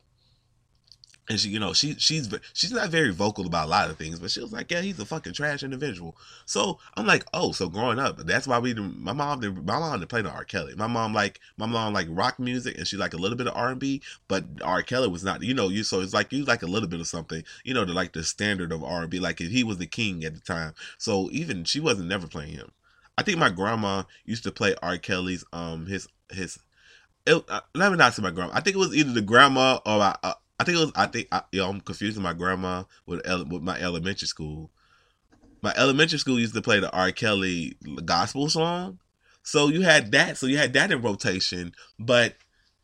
And 1.31 1.39
she, 1.39 1.47
you 1.47 1.59
know, 1.59 1.71
she 1.71 1.95
she's 1.97 2.29
she's 2.51 2.73
not 2.73 2.89
very 2.89 3.11
vocal 3.11 3.45
about 3.45 3.67
a 3.67 3.71
lot 3.71 3.89
of 3.89 3.97
things, 3.97 4.19
but 4.19 4.31
she 4.31 4.41
was 4.41 4.51
like, 4.51 4.69
yeah, 4.69 4.81
he's 4.81 4.99
a 4.99 5.05
fucking 5.05 5.31
trash 5.31 5.63
individual. 5.63 6.17
So 6.45 6.77
I'm 6.97 7.05
like, 7.05 7.23
oh, 7.33 7.53
so 7.53 7.69
growing 7.69 7.99
up, 7.99 8.17
that's 8.17 8.47
why 8.47 8.59
we. 8.59 8.73
My 8.73 9.13
mom 9.13 9.39
did. 9.39 9.65
My 9.65 9.79
mom 9.79 9.97
didn't 9.97 10.09
play 10.09 10.21
no 10.21 10.29
R. 10.29 10.43
Kelly. 10.43 10.75
My 10.75 10.87
mom 10.87 11.13
like 11.13 11.39
my 11.55 11.65
mom 11.67 11.93
like 11.93 12.07
rock 12.09 12.37
music, 12.37 12.77
and 12.77 12.85
she 12.85 12.97
like 12.97 13.13
a 13.13 13.17
little 13.17 13.37
bit 13.37 13.47
of 13.47 13.55
R 13.55 13.69
and 13.69 13.79
B, 13.79 14.01
but 14.27 14.43
R. 14.61 14.83
Kelly 14.83 15.07
was 15.07 15.23
not. 15.23 15.41
You 15.41 15.53
know, 15.53 15.69
you 15.69 15.83
so 15.83 16.01
it's 16.01 16.13
like 16.13 16.33
you 16.33 16.43
like 16.43 16.63
a 16.63 16.67
little 16.67 16.89
bit 16.89 16.99
of 16.99 17.07
something. 17.07 17.45
You 17.63 17.73
know, 17.73 17.85
the 17.85 17.93
like 17.93 18.11
the 18.11 18.25
standard 18.25 18.73
of 18.73 18.83
R 18.83 19.03
and 19.03 19.09
B. 19.09 19.19
Like 19.19 19.39
if 19.39 19.51
he 19.51 19.63
was 19.63 19.77
the 19.77 19.87
king 19.87 20.25
at 20.25 20.33
the 20.33 20.41
time. 20.41 20.73
So 20.97 21.29
even 21.31 21.63
she 21.63 21.79
wasn't 21.79 22.09
never 22.09 22.27
playing 22.27 22.55
him. 22.55 22.73
I 23.17 23.23
think 23.23 23.37
my 23.37 23.49
grandma 23.49 24.03
used 24.25 24.43
to 24.43 24.51
play 24.51 24.75
R. 24.83 24.97
Kelly's 24.97 25.45
um 25.53 25.85
his 25.85 26.09
his. 26.29 26.59
It, 27.25 27.41
uh, 27.47 27.61
let 27.73 27.89
me 27.89 27.97
not 27.97 28.15
say 28.15 28.21
my 28.21 28.31
grandma. 28.31 28.51
I 28.53 28.59
think 28.59 28.75
it 28.75 28.79
was 28.79 28.93
either 28.93 29.13
the 29.13 29.21
grandma 29.21 29.79
or 29.85 30.01
I, 30.01 30.17
uh, 30.23 30.33
I 30.61 30.63
think 30.63 30.77
it 30.77 30.81
was. 30.81 30.91
I 30.95 31.07
think 31.07 31.27
I, 31.31 31.41
you 31.51 31.59
know, 31.59 31.69
I'm 31.69 31.81
confusing 31.81 32.21
my 32.21 32.33
grandma 32.33 32.83
with 33.07 33.25
with 33.49 33.63
my 33.63 33.79
elementary 33.81 34.27
school. 34.27 34.69
My 35.63 35.73
elementary 35.75 36.19
school 36.19 36.39
used 36.39 36.53
to 36.53 36.61
play 36.61 36.79
the 36.79 36.91
R. 36.91 37.11
Kelly 37.11 37.77
gospel 38.05 38.47
song, 38.47 38.99
so 39.41 39.69
you 39.69 39.81
had 39.81 40.11
that. 40.11 40.37
So 40.37 40.45
you 40.45 40.57
had 40.57 40.73
that 40.73 40.91
in 40.91 41.01
rotation. 41.01 41.73
But 41.97 42.35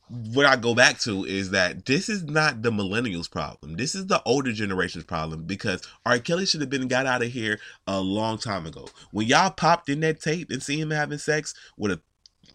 what 0.09 0.47
I 0.47 0.55
go 0.55 0.73
back 0.73 0.97
to 1.01 1.23
is 1.23 1.51
that 1.51 1.85
this 1.85 2.09
is 2.09 2.23
not 2.23 2.63
the 2.63 2.71
millennials' 2.71 3.29
problem. 3.29 3.75
This 3.75 3.93
is 3.93 4.07
the 4.07 4.23
older 4.23 4.53
generation's 4.53 5.03
problem 5.03 5.43
because 5.43 5.87
R. 6.03 6.17
Kelly 6.17 6.47
should 6.47 6.61
have 6.61 6.71
been 6.71 6.87
got 6.87 7.05
out 7.05 7.21
of 7.21 7.31
here 7.31 7.59
a 7.85 8.01
long 8.01 8.39
time 8.39 8.65
ago. 8.65 8.87
When 9.11 9.27
y'all 9.27 9.51
popped 9.51 9.87
in 9.87 9.99
that 9.99 10.19
tape 10.19 10.49
and 10.49 10.63
see 10.63 10.79
him 10.79 10.89
having 10.89 11.19
sex 11.19 11.53
with 11.77 11.91
a 11.91 12.01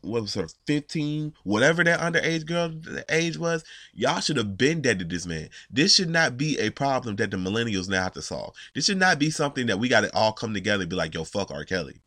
what 0.03 0.23
was 0.23 0.35
her 0.35 0.49
15 0.67 1.33
whatever 1.45 1.83
that 1.85 2.01
underage 2.01 2.47
girl 2.47 2.73
age 3.09 3.39
was 3.39 3.65
y'all 3.93 4.21
should 4.21 4.37
have 4.37 4.57
been 4.57 4.81
dead 4.81 4.99
to 4.99 5.05
this 5.05 5.27
man. 5.27 5.49
This 5.71 5.95
should 5.95 6.11
not 6.11 6.37
be 6.37 6.59
a 6.59 6.71
problem 6.71 7.17
that 7.17 7.31
the 7.31 7.37
millennials 7.37 7.89
now 7.89 8.03
have 8.03 8.13
to 8.15 8.23
solve. 8.23 8.55
This 8.75 8.87
should 8.87 8.99
not 8.99 9.19
be 9.19 9.31
something 9.31 9.67
that 9.67 9.79
we 9.79 9.89
got 9.89 10.03
to 10.03 10.15
all 10.15 10.33
come 10.33 10.55
together 10.55 10.83
and 10.83 10.91
be 10.91 10.97
like 10.97 11.15
yo 11.15 11.25
fuck 11.25 11.51
r. 11.51 11.65
Kelly. 11.65 12.01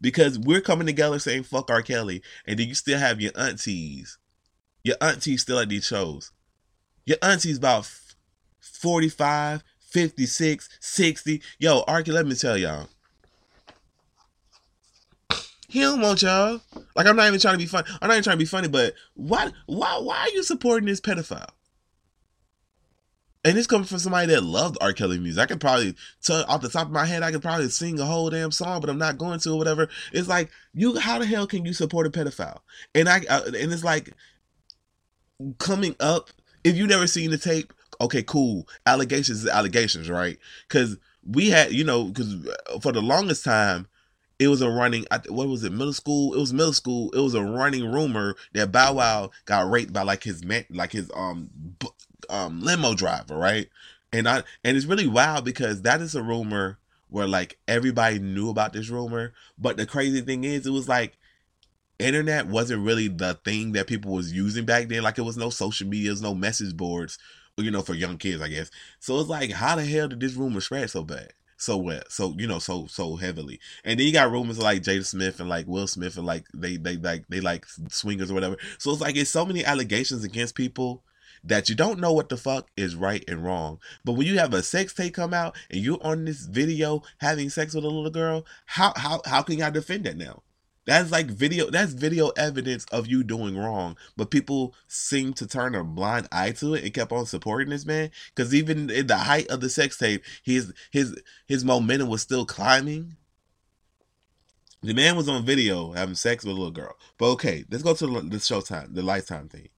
Because 0.00 0.38
we're 0.38 0.60
coming 0.60 0.86
together 0.86 1.18
saying 1.18 1.42
fuck 1.44 1.70
r. 1.70 1.82
Kelly 1.82 2.22
and 2.46 2.58
then 2.58 2.68
you 2.68 2.74
still 2.74 2.98
have 2.98 3.20
your 3.20 3.32
aunties. 3.36 4.18
Your 4.82 4.96
aunties 5.00 5.42
still 5.42 5.58
at 5.58 5.68
these 5.68 5.84
shows. 5.84 6.32
Your 7.04 7.18
aunties 7.22 7.58
about 7.58 7.90
45 8.60 9.62
56 9.80 10.68
60 10.80 11.42
yo 11.58 11.84
r. 11.86 12.02
Kelly 12.02 12.16
let 12.16 12.26
me 12.26 12.34
tell 12.34 12.56
y'all 12.56 12.88
he 15.70 15.80
don't 15.80 16.00
want 16.00 16.22
y'all. 16.22 16.60
Like 16.96 17.06
I'm 17.06 17.16
not 17.16 17.28
even 17.28 17.40
trying 17.40 17.54
to 17.54 17.58
be 17.58 17.66
funny. 17.66 17.86
I'm 18.02 18.08
not 18.08 18.14
even 18.14 18.24
trying 18.24 18.36
to 18.36 18.42
be 18.42 18.44
funny, 18.44 18.68
but 18.68 18.94
why 19.14 19.50
why 19.66 19.98
why 20.02 20.18
are 20.18 20.30
you 20.30 20.42
supporting 20.42 20.86
this 20.86 21.00
pedophile? 21.00 21.50
And 23.42 23.56
this 23.56 23.66
coming 23.66 23.86
from 23.86 23.98
somebody 23.98 24.26
that 24.34 24.42
loved 24.42 24.76
R. 24.82 24.92
Kelly 24.92 25.18
music. 25.18 25.42
I 25.42 25.46
could 25.46 25.60
probably, 25.60 25.94
tell, 26.22 26.44
off 26.46 26.60
the 26.60 26.68
top 26.68 26.88
of 26.88 26.92
my 26.92 27.06
head, 27.06 27.22
I 27.22 27.32
could 27.32 27.40
probably 27.40 27.70
sing 27.70 27.98
a 27.98 28.04
whole 28.04 28.28
damn 28.28 28.50
song, 28.50 28.82
but 28.82 28.90
I'm 28.90 28.98
not 28.98 29.16
going 29.16 29.40
to 29.40 29.52
or 29.52 29.56
whatever. 29.56 29.88
It's 30.12 30.28
like 30.28 30.50
you, 30.74 30.98
how 30.98 31.18
the 31.18 31.24
hell 31.24 31.46
can 31.46 31.64
you 31.64 31.72
support 31.72 32.06
a 32.06 32.10
pedophile? 32.10 32.58
And 32.94 33.08
I, 33.08 33.22
uh, 33.30 33.44
and 33.46 33.72
it's 33.72 33.84
like 33.84 34.12
coming 35.58 35.96
up. 36.00 36.28
If 36.64 36.76
you 36.76 36.86
never 36.86 37.06
seen 37.06 37.30
the 37.30 37.38
tape, 37.38 37.72
okay, 37.98 38.22
cool. 38.22 38.68
Allegations 38.84 39.44
is 39.44 39.48
allegations, 39.48 40.10
right? 40.10 40.36
Because 40.68 40.98
we 41.24 41.48
had, 41.48 41.72
you 41.72 41.84
know, 41.84 42.04
because 42.04 42.46
for 42.82 42.92
the 42.92 43.00
longest 43.00 43.42
time, 43.42 43.88
it 44.40 44.48
was 44.48 44.62
a 44.62 44.70
running 44.70 45.04
what 45.28 45.48
was 45.48 45.62
it 45.64 45.72
middle 45.72 45.92
school? 45.92 46.34
It 46.34 46.40
was 46.40 46.52
middle 46.54 46.72
school. 46.72 47.10
It 47.10 47.20
was 47.20 47.34
a 47.34 47.42
running 47.42 47.92
rumor 47.92 48.36
that 48.54 48.72
bow 48.72 48.94
wow 48.94 49.30
got 49.44 49.70
raped 49.70 49.92
by 49.92 50.02
like 50.02 50.24
his 50.24 50.42
man 50.42 50.64
like 50.70 50.92
his 50.92 51.10
um 51.14 51.50
um 52.30 52.60
limo 52.62 52.94
driver 52.94 53.36
right? 53.36 53.68
And 54.12 54.26
i 54.26 54.42
and 54.64 54.76
it's 54.78 54.86
really 54.86 55.06
wild 55.06 55.44
because 55.44 55.82
that 55.82 56.00
is 56.00 56.14
a 56.14 56.22
rumor 56.22 56.78
where 57.10 57.28
like 57.28 57.58
everybody 57.68 58.18
knew 58.18 58.48
about 58.48 58.72
this 58.72 58.88
rumor. 58.88 59.34
But 59.58 59.76
the 59.76 59.84
crazy 59.84 60.22
thing 60.22 60.44
is 60.44 60.66
it 60.66 60.70
was 60.70 60.88
like 60.88 61.18
internet 61.98 62.46
wasn't 62.46 62.84
really 62.86 63.08
the 63.08 63.34
thing 63.44 63.72
that 63.72 63.86
people 63.88 64.12
was 64.12 64.32
using 64.32 64.64
back 64.64 64.88
then. 64.88 65.02
Like 65.02 65.18
it 65.18 65.22
was 65.22 65.36
no 65.36 65.50
social 65.50 65.86
medias 65.86 66.22
no 66.22 66.34
message 66.34 66.76
boards 66.76 67.18
you 67.58 67.70
know 67.70 67.82
for 67.82 67.92
young 67.92 68.16
kids 68.16 68.40
i 68.40 68.48
guess. 68.48 68.70
So 69.00 69.20
it's 69.20 69.28
like 69.28 69.50
how 69.52 69.76
the 69.76 69.84
hell 69.84 70.08
did 70.08 70.20
this 70.20 70.34
rumor 70.34 70.62
spread 70.62 70.90
so 70.90 71.04
bad 71.04 71.34
so 71.60 71.76
wet, 71.76 72.10
so 72.10 72.34
you 72.38 72.46
know, 72.46 72.58
so 72.58 72.86
so 72.86 73.16
heavily. 73.16 73.60
And 73.84 74.00
then 74.00 74.06
you 74.06 74.12
got 74.12 74.30
rumors 74.30 74.58
like 74.58 74.82
Jada 74.82 75.04
Smith 75.04 75.40
and 75.40 75.48
like 75.48 75.66
Will 75.66 75.86
Smith 75.86 76.16
and 76.16 76.26
like 76.26 76.46
they 76.54 76.76
they 76.76 76.96
like 76.96 77.28
they 77.28 77.40
like 77.40 77.66
swingers 77.88 78.30
or 78.30 78.34
whatever. 78.34 78.56
So 78.78 78.90
it's 78.92 79.00
like 79.00 79.16
it's 79.16 79.30
so 79.30 79.44
many 79.44 79.64
allegations 79.64 80.24
against 80.24 80.54
people 80.54 81.02
that 81.44 81.68
you 81.68 81.74
don't 81.74 82.00
know 82.00 82.12
what 82.12 82.28
the 82.30 82.36
fuck 82.36 82.68
is 82.76 82.96
right 82.96 83.24
and 83.28 83.44
wrong. 83.44 83.78
But 84.04 84.12
when 84.12 84.26
you 84.26 84.38
have 84.38 84.54
a 84.54 84.62
sex 84.62 84.94
tape 84.94 85.14
come 85.14 85.34
out 85.34 85.56
and 85.70 85.80
you're 85.80 86.02
on 86.02 86.24
this 86.24 86.46
video 86.46 87.02
having 87.18 87.50
sex 87.50 87.74
with 87.74 87.84
a 87.84 87.88
little 87.88 88.10
girl, 88.10 88.46
how 88.66 88.92
how 88.96 89.20
how 89.26 89.42
can 89.42 89.58
y'all 89.58 89.70
defend 89.70 90.04
that 90.04 90.16
now? 90.16 90.42
That's 90.86 91.10
like 91.10 91.26
video. 91.26 91.70
That's 91.70 91.92
video 91.92 92.30
evidence 92.30 92.84
of 92.86 93.06
you 93.06 93.22
doing 93.22 93.56
wrong. 93.56 93.96
But 94.16 94.30
people 94.30 94.74
seem 94.88 95.34
to 95.34 95.46
turn 95.46 95.74
a 95.74 95.84
blind 95.84 96.28
eye 96.32 96.52
to 96.52 96.74
it 96.74 96.84
and 96.84 96.94
kept 96.94 97.12
on 97.12 97.26
supporting 97.26 97.70
this 97.70 97.86
man. 97.86 98.10
Because 98.34 98.54
even 98.54 98.90
in 98.90 99.06
the 99.06 99.16
height 99.16 99.48
of 99.48 99.60
the 99.60 99.68
sex 99.68 99.98
tape, 99.98 100.24
his 100.42 100.72
his 100.90 101.20
his 101.46 101.64
momentum 101.64 102.08
was 102.08 102.22
still 102.22 102.46
climbing. 102.46 103.16
The 104.82 104.94
man 104.94 105.16
was 105.16 105.28
on 105.28 105.44
video 105.44 105.92
having 105.92 106.14
sex 106.14 106.44
with 106.44 106.56
a 106.56 106.58
little 106.58 106.72
girl. 106.72 106.96
But 107.18 107.30
okay, 107.32 107.64
let's 107.70 107.84
go 107.84 107.94
to 107.94 108.06
the, 108.06 108.20
the 108.22 108.36
Showtime, 108.38 108.94
the 108.94 109.02
Lifetime 109.02 109.48
thing. 109.48 109.68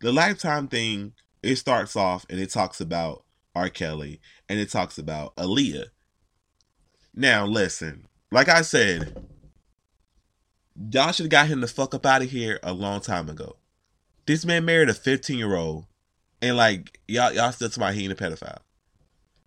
The 0.00 0.12
Lifetime 0.12 0.68
thing. 0.68 1.14
It 1.42 1.56
starts 1.56 1.96
off 1.96 2.26
and 2.28 2.38
it 2.38 2.50
talks 2.50 2.82
about 2.82 3.24
R. 3.54 3.70
Kelly 3.70 4.20
and 4.46 4.60
it 4.60 4.70
talks 4.70 4.98
about 4.98 5.34
Aaliyah. 5.36 5.86
Now 7.14 7.46
listen, 7.46 8.06
like 8.30 8.50
I 8.50 8.60
said, 8.60 9.29
Y'all 10.76 11.12
should 11.12 11.24
have 11.24 11.30
got 11.30 11.48
him 11.48 11.60
the 11.60 11.66
fuck 11.66 11.94
up 11.94 12.06
out 12.06 12.22
of 12.22 12.30
here 12.30 12.58
a 12.62 12.72
long 12.72 13.00
time 13.00 13.28
ago. 13.28 13.56
This 14.26 14.44
man 14.44 14.64
married 14.64 14.88
a 14.88 14.94
15 14.94 15.38
year 15.38 15.56
old, 15.56 15.86
and 16.40 16.56
like 16.56 17.00
y'all 17.08 17.32
y'all 17.32 17.52
still 17.52 17.68
talking 17.68 17.82
about 17.82 17.94
he 17.94 18.04
ain't 18.04 18.12
a 18.12 18.16
pedophile. 18.16 18.60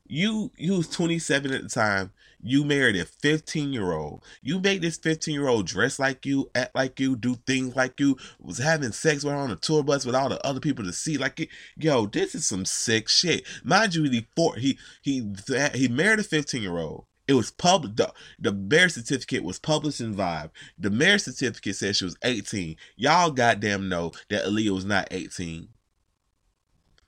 You 0.05 0.51
you 0.57 0.73
was 0.73 0.89
27 0.89 1.51
at 1.53 1.63
the 1.63 1.69
time. 1.69 2.11
You 2.45 2.65
married 2.65 2.97
a 2.97 3.05
15 3.05 3.71
year 3.71 3.93
old. 3.93 4.21
You 4.41 4.59
made 4.59 4.81
this 4.81 4.97
15 4.97 5.33
year 5.33 5.47
old 5.47 5.65
dress 5.65 5.97
like 5.97 6.25
you, 6.25 6.51
act 6.53 6.75
like 6.75 6.99
you, 6.99 7.15
do 7.15 7.35
things 7.47 7.75
like 7.75 7.99
you, 8.01 8.17
was 8.41 8.57
having 8.57 8.91
sex 8.91 9.23
with 9.23 9.33
her 9.33 9.39
on 9.39 9.51
a 9.51 9.55
tour 9.55 9.81
bus 9.81 10.05
with 10.05 10.15
all 10.15 10.27
the 10.27 10.45
other 10.45 10.59
people 10.59 10.83
to 10.83 10.91
see. 10.91 11.17
Like, 11.17 11.49
yo, 11.77 12.05
this 12.05 12.35
is 12.35 12.45
some 12.45 12.65
sick 12.65 13.07
shit. 13.07 13.47
Mind 13.63 13.95
you, 13.95 14.03
he 14.03 14.27
four 14.35 14.55
he 14.57 14.77
he 15.01 15.31
he 15.73 15.87
married 15.87 16.19
a 16.19 16.23
15 16.23 16.61
year 16.61 16.77
old. 16.77 17.05
It 17.27 17.33
was 17.33 17.51
public. 17.51 17.95
The, 17.95 18.11
the 18.37 18.51
marriage 18.51 18.93
certificate 18.93 19.43
was 19.43 19.59
published 19.59 20.01
in 20.01 20.13
Vibe. 20.13 20.49
The 20.77 20.89
marriage 20.89 21.21
certificate 21.21 21.75
said 21.75 21.95
she 21.95 22.05
was 22.05 22.17
18. 22.23 22.75
Y'all 22.97 23.31
goddamn 23.31 23.87
know 23.87 24.11
that 24.29 24.45
Aaliyah 24.45 24.71
was 24.71 24.85
not 24.85 25.07
18. 25.11 25.69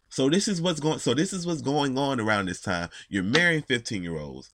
So 0.09 0.29
this 0.29 0.47
is 0.47 0.61
what's 0.61 0.79
going. 0.79 0.99
So 0.99 1.13
this 1.13 1.33
is 1.33 1.45
what's 1.45 1.61
going 1.61 1.97
on 1.97 2.21
around 2.21 2.47
this 2.47 2.61
time. 2.61 2.89
You're 3.09 3.23
marrying 3.23 3.63
15 3.63 4.01
year 4.01 4.17
olds. 4.17 4.53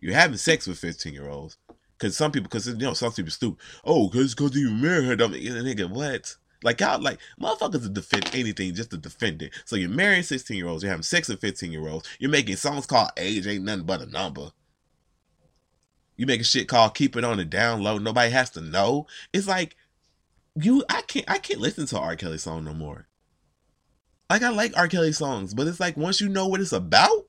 You're 0.00 0.14
having 0.14 0.36
sex 0.36 0.66
with 0.66 0.78
15 0.78 1.12
year 1.12 1.28
olds. 1.28 1.56
Cause 1.98 2.16
some 2.16 2.32
people, 2.32 2.48
cause 2.48 2.66
you 2.66 2.74
know, 2.74 2.94
some 2.94 3.12
people 3.12 3.30
stupid. 3.30 3.60
Oh, 3.84 4.08
cause 4.08 4.34
cause 4.34 4.56
you 4.56 4.70
marry 4.70 5.04
her, 5.04 5.16
dumb 5.16 5.32
nigga. 5.32 5.88
What? 5.88 6.36
Like 6.64 6.80
y'all, 6.80 7.00
like 7.00 7.18
motherfuckers 7.40 7.82
to 7.82 7.88
defend 7.88 8.30
anything 8.34 8.74
just 8.74 8.90
to 8.90 8.96
defend 8.96 9.42
it. 9.42 9.52
So 9.64 9.76
you're 9.76 9.88
marrying 9.88 10.24
16 10.24 10.56
year 10.56 10.66
olds. 10.66 10.82
You're 10.82 10.90
having 10.90 11.04
sex 11.04 11.28
with 11.28 11.40
15 11.40 11.70
year 11.70 11.86
olds. 11.88 12.08
You're 12.18 12.30
making 12.30 12.56
songs 12.56 12.86
called 12.86 13.10
"Age 13.16 13.46
Ain't 13.46 13.64
Nothing 13.64 13.84
But 13.84 14.02
a 14.02 14.06
Number." 14.06 14.50
You 16.18 16.26
make 16.26 16.42
a 16.42 16.44
shit 16.44 16.68
called 16.68 16.94
keep 16.94 17.16
it 17.16 17.24
on 17.24 17.38
the 17.38 17.44
down 17.46 17.82
low. 17.82 17.96
Nobody 17.96 18.30
has 18.30 18.50
to 18.50 18.60
know. 18.60 19.06
It's 19.32 19.48
like 19.48 19.76
you 20.54 20.84
I 20.90 21.02
can't 21.02 21.30
I 21.30 21.38
can't 21.38 21.60
listen 21.60 21.86
to 21.86 21.98
R. 21.98 22.16
Kelly 22.16 22.38
song 22.38 22.64
no 22.64 22.74
more. 22.74 23.06
Like 24.28 24.42
I 24.42 24.50
like 24.50 24.76
R. 24.76 24.88
Kelly 24.88 25.12
songs, 25.12 25.54
but 25.54 25.66
it's 25.66 25.80
like 25.80 25.96
once 25.96 26.20
you 26.20 26.28
know 26.28 26.46
what 26.48 26.60
it's 26.60 26.72
about, 26.72 27.26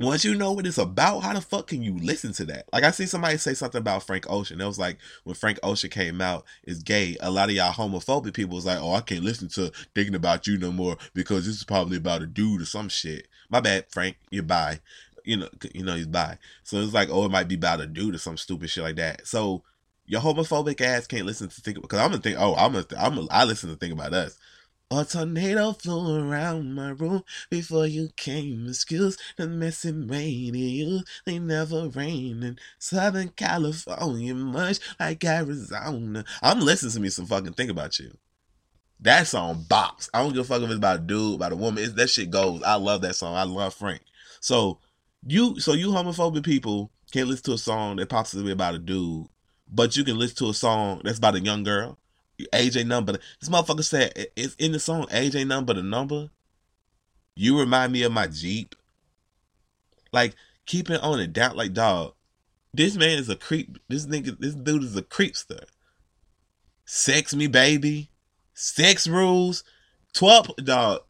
once 0.00 0.24
you 0.24 0.34
know 0.34 0.52
what 0.52 0.66
it's 0.66 0.76
about, 0.76 1.20
how 1.20 1.32
the 1.32 1.40
fuck 1.40 1.68
can 1.68 1.82
you 1.82 1.96
listen 1.98 2.32
to 2.34 2.44
that? 2.46 2.66
Like 2.72 2.84
I 2.84 2.90
see 2.90 3.06
somebody 3.06 3.38
say 3.38 3.54
something 3.54 3.78
about 3.78 4.02
Frank 4.02 4.28
Ocean. 4.28 4.60
It 4.60 4.66
was 4.66 4.78
like 4.78 4.98
when 5.22 5.36
Frank 5.36 5.60
Ocean 5.62 5.88
came 5.88 6.20
out 6.20 6.44
is 6.64 6.82
gay. 6.82 7.16
A 7.20 7.30
lot 7.30 7.48
of 7.48 7.54
y'all 7.54 7.72
homophobic 7.72 8.34
people 8.34 8.56
was 8.56 8.66
like, 8.66 8.80
"Oh, 8.80 8.94
I 8.94 9.00
can't 9.00 9.24
listen 9.24 9.48
to 9.50 9.70
thinking 9.94 10.16
about 10.16 10.46
you 10.46 10.58
no 10.58 10.72
more 10.72 10.96
because 11.14 11.46
this 11.46 11.56
is 11.56 11.64
probably 11.64 11.96
about 11.96 12.22
a 12.22 12.26
dude 12.26 12.60
or 12.60 12.66
some 12.66 12.88
shit." 12.88 13.28
My 13.48 13.60
bad, 13.60 13.86
Frank. 13.88 14.16
You're 14.30 14.42
bi 14.42 14.80
you 15.24 15.36
know, 15.36 15.48
you 15.72 15.84
know 15.84 15.96
he's 15.96 16.06
bi. 16.06 16.38
So 16.62 16.76
it's 16.78 16.94
like, 16.94 17.08
oh, 17.10 17.24
it 17.24 17.30
might 17.30 17.48
be 17.48 17.56
about 17.56 17.80
a 17.80 17.86
dude 17.86 18.14
or 18.14 18.18
some 18.18 18.36
stupid 18.36 18.70
shit 18.70 18.84
like 18.84 18.96
that. 18.96 19.26
So 19.26 19.62
your 20.06 20.20
homophobic 20.20 20.80
ass 20.80 21.06
can't 21.06 21.26
listen 21.26 21.48
to 21.48 21.60
think 21.60 21.80
because 21.80 21.98
I'm 21.98 22.10
gonna 22.10 22.22
think, 22.22 22.36
oh, 22.38 22.54
I'm 22.54 22.72
gonna, 22.72 22.86
I'm 22.98 23.14
gonna, 23.14 23.28
I 23.30 23.44
listen 23.44 23.70
to 23.70 23.76
think 23.76 23.92
about 23.92 24.12
us. 24.12 24.38
A 24.90 25.04
tornado 25.04 25.72
flew 25.72 26.20
around 26.30 26.74
my 26.74 26.90
room 26.90 27.24
before 27.50 27.86
you 27.86 28.10
came. 28.16 28.66
Excuse 28.68 29.16
the 29.36 29.48
messy 29.48 29.90
rain 29.90 30.54
you. 30.54 31.00
They 31.24 31.38
never 31.38 31.88
rain 31.88 32.42
in 32.42 32.58
Southern 32.78 33.30
California, 33.30 34.34
much 34.34 34.78
like 35.00 35.24
Arizona. 35.24 36.24
I'm 36.42 36.60
listening 36.60 36.92
to 36.92 37.00
me 37.00 37.08
some 37.08 37.26
fucking 37.26 37.54
think 37.54 37.70
about 37.70 37.98
you. 37.98 38.16
That 39.00 39.26
song 39.26 39.64
bops. 39.68 40.10
I 40.14 40.22
don't 40.22 40.32
give 40.32 40.42
a 40.42 40.44
fuck 40.44 40.62
if 40.62 40.68
it's 40.68 40.76
about 40.76 40.96
a 40.96 41.02
dude, 41.02 41.36
about 41.36 41.52
a 41.52 41.56
woman. 41.56 41.82
It's, 41.82 41.94
that 41.94 42.10
shit 42.10 42.30
goes. 42.30 42.62
I 42.62 42.74
love 42.74 43.00
that 43.00 43.16
song. 43.16 43.34
I 43.34 43.44
love 43.44 43.74
Frank. 43.74 44.02
So 44.40 44.78
you, 45.26 45.58
so 45.60 45.72
you 45.72 45.88
homophobic 45.88 46.44
people 46.44 46.90
can't 47.12 47.28
listen 47.28 47.44
to 47.44 47.52
a 47.52 47.58
song 47.58 47.96
that 47.96 48.08
possibly 48.08 48.52
about 48.52 48.74
a 48.74 48.78
dude, 48.78 49.26
but 49.68 49.96
you 49.96 50.04
can 50.04 50.18
listen 50.18 50.36
to 50.36 50.50
a 50.50 50.54
song 50.54 51.00
that's 51.04 51.18
about 51.18 51.36
a 51.36 51.40
young 51.40 51.62
girl. 51.62 51.98
AJ 52.52 52.86
number. 52.86 53.12
This 53.12 53.48
motherfucker 53.48 53.84
said 53.84 54.12
it's 54.36 54.54
in 54.56 54.72
the 54.72 54.80
song 54.80 55.06
AJ 55.06 55.46
number 55.46 55.72
the 55.72 55.82
number. 55.82 56.30
You 57.36 57.58
remind 57.58 57.92
me 57.92 58.02
of 58.02 58.12
my 58.12 58.26
Jeep. 58.26 58.74
Like 60.12 60.34
keeping 60.66 60.96
on 60.96 61.20
it 61.20 61.32
down 61.32 61.56
like 61.56 61.72
dog. 61.72 62.14
This 62.72 62.96
man 62.96 63.18
is 63.18 63.28
a 63.28 63.36
creep. 63.36 63.78
This 63.88 64.06
nigga, 64.06 64.36
this 64.38 64.54
dude 64.54 64.82
is 64.82 64.96
a 64.96 65.02
creepster. 65.02 65.64
Sex 66.84 67.34
me, 67.34 67.46
baby. 67.46 68.10
Sex 68.52 69.06
rules. 69.06 69.62
Twelve 70.12 70.50
dog. 70.56 71.02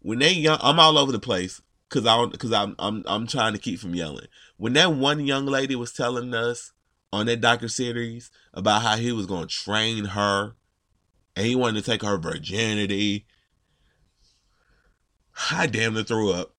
When 0.00 0.18
they 0.18 0.32
young, 0.32 0.58
I'm 0.62 0.80
all 0.80 0.98
over 0.98 1.12
the 1.12 1.20
place 1.20 1.60
because 1.88 2.06
I 2.06 2.26
because 2.26 2.52
I'm 2.52 2.74
I'm 2.78 3.02
I'm 3.06 3.26
trying 3.26 3.52
to 3.52 3.58
keep 3.58 3.78
from 3.78 3.94
yelling. 3.94 4.26
When 4.56 4.72
that 4.74 4.92
one 4.92 5.26
young 5.26 5.46
lady 5.46 5.76
was 5.76 5.92
telling 5.92 6.34
us 6.34 6.72
on 7.12 7.26
that 7.26 7.40
docu 7.40 7.70
series 7.70 8.30
about 8.52 8.82
how 8.82 8.96
he 8.96 9.12
was 9.12 9.26
going 9.26 9.46
to 9.46 9.54
train 9.54 10.06
her 10.06 10.54
and 11.34 11.46
he 11.46 11.54
wanted 11.54 11.82
to 11.84 11.90
take 11.90 12.02
her 12.02 12.18
virginity, 12.18 13.26
I 15.50 15.66
damn 15.66 15.94
near 15.94 16.02
threw 16.02 16.32
up 16.32 16.56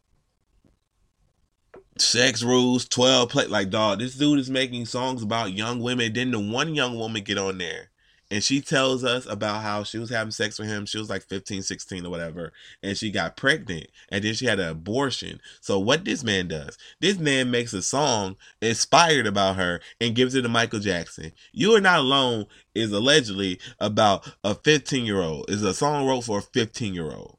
sex 1.97 2.43
rules, 2.43 2.87
12 2.87 3.29
play 3.29 3.47
like 3.47 3.69
dog, 3.69 3.99
this 3.99 4.15
dude 4.15 4.39
is 4.39 4.49
making 4.49 4.85
songs 4.85 5.23
about 5.23 5.53
young 5.53 5.79
women. 5.79 6.13
Then 6.13 6.31
the 6.31 6.39
one 6.39 6.75
young 6.75 6.97
woman 6.97 7.23
get 7.23 7.37
on 7.37 7.57
there 7.57 7.89
and 8.29 8.43
she 8.43 8.59
tells 8.59 9.03
us 9.03 9.25
about 9.25 9.61
how 9.61 9.83
she 9.83 9.97
was 9.97 10.09
having 10.09 10.31
sex 10.31 10.59
with 10.59 10.67
him. 10.67 10.85
She 10.85 10.97
was 10.97 11.09
like 11.09 11.23
15, 11.23 11.61
16 11.61 12.05
or 12.05 12.09
whatever, 12.09 12.51
and 12.83 12.97
she 12.97 13.09
got 13.09 13.37
pregnant 13.37 13.87
and 14.09 14.23
then 14.23 14.33
she 14.33 14.45
had 14.45 14.59
an 14.59 14.69
abortion. 14.69 15.39
So 15.61 15.79
what 15.79 16.03
this 16.03 16.23
man 16.23 16.47
does, 16.49 16.77
this 16.99 17.17
man 17.17 17.51
makes 17.51 17.73
a 17.73 17.81
song 17.81 18.35
inspired 18.61 19.27
about 19.27 19.55
her 19.55 19.79
and 20.01 20.15
gives 20.15 20.35
it 20.35 20.41
to 20.41 20.49
Michael 20.49 20.79
Jackson. 20.79 21.31
You 21.53 21.73
Are 21.75 21.81
Not 21.81 21.99
Alone 21.99 22.47
is 22.75 22.91
allegedly 22.91 23.59
about 23.79 24.29
a 24.43 24.55
15 24.55 25.05
year 25.05 25.21
old. 25.21 25.49
Is 25.49 25.63
a 25.63 25.73
song 25.73 26.05
wrote 26.05 26.25
for 26.25 26.39
a 26.39 26.43
15 26.43 26.93
year 26.93 27.11
old. 27.11 27.37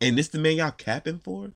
And 0.00 0.18
this 0.18 0.28
the 0.28 0.38
man 0.38 0.56
y'all 0.56 0.72
capping 0.72 1.20
for? 1.20 1.52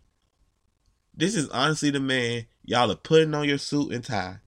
This 1.15 1.35
is 1.35 1.49
honestly 1.49 1.91
the 1.91 2.01
man 2.01 2.47
y'all 2.63 2.93
are 2.93 2.97
putting 2.97 3.35
on 3.35 3.49
your 3.49 3.59
suit 3.59 3.93
and 3.93 4.05
tie 4.05 4.39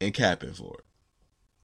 and 0.00 0.14
capping 0.14 0.52
for. 0.52 0.85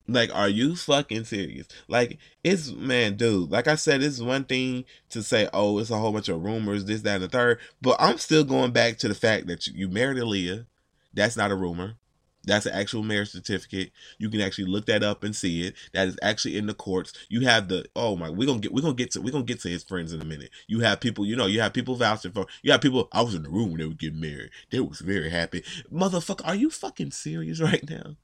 Like, 0.08 0.34
are 0.34 0.48
you 0.48 0.74
fucking 0.76 1.24
serious? 1.24 1.68
Like, 1.88 2.18
it's 2.42 2.72
man, 2.72 3.16
dude. 3.16 3.50
Like 3.50 3.68
I 3.68 3.76
said, 3.76 4.02
it's 4.02 4.20
one 4.20 4.44
thing 4.44 4.84
to 5.10 5.22
say, 5.22 5.48
oh, 5.52 5.78
it's 5.78 5.90
a 5.90 5.98
whole 5.98 6.12
bunch 6.12 6.28
of 6.28 6.42
rumors, 6.42 6.84
this, 6.84 7.02
that, 7.02 7.16
and 7.16 7.24
the 7.24 7.28
third. 7.28 7.58
But 7.80 7.96
I'm 8.00 8.18
still 8.18 8.44
going 8.44 8.72
back 8.72 8.98
to 8.98 9.08
the 9.08 9.14
fact 9.14 9.46
that 9.46 9.66
you 9.66 9.88
married 9.88 10.18
Aaliyah. 10.18 10.66
That's 11.14 11.36
not 11.36 11.50
a 11.50 11.56
rumor. 11.56 11.96
That's 12.44 12.66
an 12.66 12.74
actual 12.74 13.02
marriage 13.02 13.30
certificate. 13.30 13.92
You 14.18 14.28
can 14.28 14.40
actually 14.40 14.64
look 14.64 14.86
that 14.86 15.02
up 15.02 15.22
and 15.22 15.34
see 15.34 15.62
it. 15.66 15.74
That 15.92 16.08
is 16.08 16.18
actually 16.22 16.56
in 16.56 16.66
the 16.66 16.74
courts. 16.74 17.12
You 17.28 17.42
have 17.42 17.68
the 17.68 17.84
oh 17.94 18.16
my, 18.16 18.30
we're 18.30 18.46
gonna 18.46 18.58
get 18.58 18.72
we're 18.72 18.82
gonna 18.82 18.94
get 18.94 19.12
to 19.12 19.20
we're 19.20 19.32
gonna 19.32 19.44
get 19.44 19.60
to 19.60 19.68
his 19.68 19.84
friends 19.84 20.12
in 20.12 20.20
a 20.20 20.24
minute. 20.24 20.50
You 20.66 20.80
have 20.80 21.00
people, 21.00 21.24
you 21.24 21.36
know, 21.36 21.46
you 21.46 21.60
have 21.60 21.72
people 21.72 21.94
vouching 21.94 22.32
for 22.32 22.46
you 22.62 22.72
have 22.72 22.80
people 22.80 23.08
I 23.12 23.22
was 23.22 23.34
in 23.34 23.44
the 23.44 23.50
room 23.50 23.70
when 23.70 23.78
they 23.78 23.86
were 23.86 23.94
getting 23.94 24.20
married. 24.20 24.50
They 24.70 24.80
was 24.80 25.00
very 25.00 25.30
happy. 25.30 25.62
Motherfucker, 25.92 26.46
are 26.46 26.56
you 26.56 26.70
fucking 26.70 27.12
serious 27.12 27.60
right 27.60 27.88
now? 27.88 28.16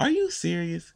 Are 0.00 0.08
you 0.08 0.30
serious? 0.30 0.94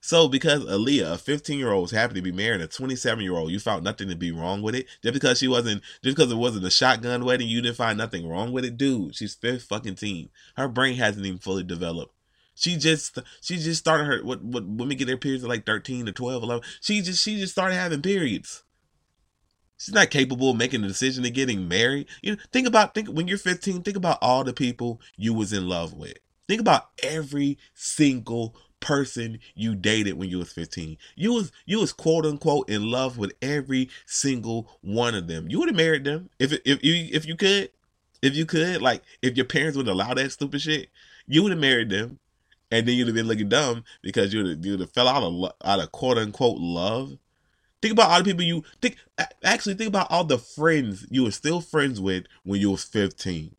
So 0.00 0.26
because 0.26 0.64
Aaliyah, 0.64 1.12
a 1.12 1.18
15 1.18 1.56
year 1.56 1.70
old, 1.70 1.82
was 1.82 1.90
happy 1.92 2.14
to 2.14 2.22
be 2.22 2.32
married 2.32 2.60
a 2.60 2.66
27 2.66 3.22
year 3.22 3.36
old, 3.36 3.52
you 3.52 3.60
found 3.60 3.84
nothing 3.84 4.08
to 4.08 4.16
be 4.16 4.32
wrong 4.32 4.60
with 4.60 4.74
it. 4.74 4.86
Just 5.04 5.14
because 5.14 5.38
she 5.38 5.46
wasn't, 5.46 5.82
just 6.02 6.16
because 6.16 6.32
it 6.32 6.36
wasn't 6.36 6.66
a 6.66 6.70
shotgun 6.70 7.24
wedding, 7.24 7.46
you 7.46 7.62
didn't 7.62 7.76
find 7.76 7.96
nothing 7.96 8.28
wrong 8.28 8.50
with 8.50 8.64
it, 8.64 8.76
dude. 8.76 9.14
She's 9.14 9.36
fifth 9.36 9.64
fucking 9.64 9.94
team. 9.94 10.30
Her 10.56 10.66
brain 10.66 10.96
hasn't 10.96 11.24
even 11.24 11.38
fully 11.38 11.62
developed. 11.62 12.12
She 12.56 12.76
just, 12.76 13.20
she 13.40 13.56
just 13.56 13.78
started 13.78 14.04
her. 14.06 14.24
What, 14.24 14.42
what 14.42 14.66
women 14.66 14.96
get 14.96 15.06
their 15.06 15.16
periods 15.16 15.44
at 15.44 15.48
like 15.48 15.64
13 15.64 16.06
to 16.06 16.12
12, 16.12 16.42
11. 16.42 16.64
She 16.80 17.02
just, 17.02 17.22
she 17.22 17.38
just 17.38 17.52
started 17.52 17.76
having 17.76 18.02
periods. 18.02 18.64
She's 19.78 19.94
not 19.94 20.10
capable 20.10 20.50
of 20.50 20.56
making 20.56 20.82
a 20.82 20.88
decision 20.88 21.24
of 21.24 21.32
getting 21.32 21.68
married. 21.68 22.08
You 22.20 22.32
know, 22.32 22.42
think 22.52 22.66
about, 22.66 22.94
think 22.94 23.08
when 23.08 23.28
you're 23.28 23.38
15, 23.38 23.82
think 23.82 23.96
about 23.96 24.18
all 24.20 24.42
the 24.42 24.52
people 24.52 25.00
you 25.16 25.32
was 25.32 25.52
in 25.52 25.68
love 25.68 25.94
with. 25.94 26.18
Think 26.50 26.62
about 26.62 26.88
every 27.04 27.58
single 27.74 28.56
person 28.80 29.38
you 29.54 29.76
dated 29.76 30.14
when 30.14 30.28
you 30.28 30.38
was 30.38 30.50
15. 30.50 30.98
You 31.14 31.32
was 31.32 31.52
you 31.64 31.78
was 31.78 31.92
quote 31.92 32.26
unquote 32.26 32.68
in 32.68 32.90
love 32.90 33.18
with 33.18 33.32
every 33.40 33.88
single 34.04 34.68
one 34.80 35.14
of 35.14 35.28
them. 35.28 35.48
You 35.48 35.60
would 35.60 35.68
have 35.68 35.76
married 35.76 36.02
them 36.02 36.28
if 36.40 36.52
if 36.64 36.82
you 36.82 37.08
if 37.12 37.24
you 37.24 37.36
could. 37.36 37.70
If 38.20 38.34
you 38.34 38.46
could, 38.46 38.82
like 38.82 39.04
if 39.22 39.36
your 39.36 39.46
parents 39.46 39.76
would 39.76 39.86
allow 39.86 40.12
that 40.12 40.32
stupid 40.32 40.60
shit, 40.60 40.88
you 41.28 41.44
would 41.44 41.52
have 41.52 41.60
married 41.60 41.88
them, 41.88 42.18
and 42.72 42.84
then 42.84 42.96
you'd 42.96 43.06
have 43.06 43.14
been 43.14 43.28
looking 43.28 43.48
dumb 43.48 43.84
because 44.02 44.34
you'd 44.34 44.64
you'd 44.64 44.80
have 44.80 44.90
fell 44.90 45.06
out 45.06 45.22
of 45.22 45.52
out 45.64 45.78
of 45.78 45.92
quote 45.92 46.18
unquote 46.18 46.58
love. 46.58 47.16
Think 47.80 47.92
about 47.92 48.10
all 48.10 48.18
the 48.18 48.24
people 48.24 48.42
you 48.42 48.64
think. 48.82 48.96
Actually, 49.44 49.76
think 49.76 49.86
about 49.86 50.10
all 50.10 50.24
the 50.24 50.38
friends 50.38 51.06
you 51.12 51.22
were 51.22 51.30
still 51.30 51.60
friends 51.60 52.00
with 52.00 52.24
when 52.42 52.60
you 52.60 52.72
was 52.72 52.82
fifteen. 52.82 53.54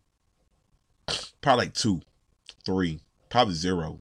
Probably 1.41 1.67
like 1.67 1.73
two, 1.73 2.01
three, 2.61 3.01
probably 3.29 3.53
zero. 3.55 3.99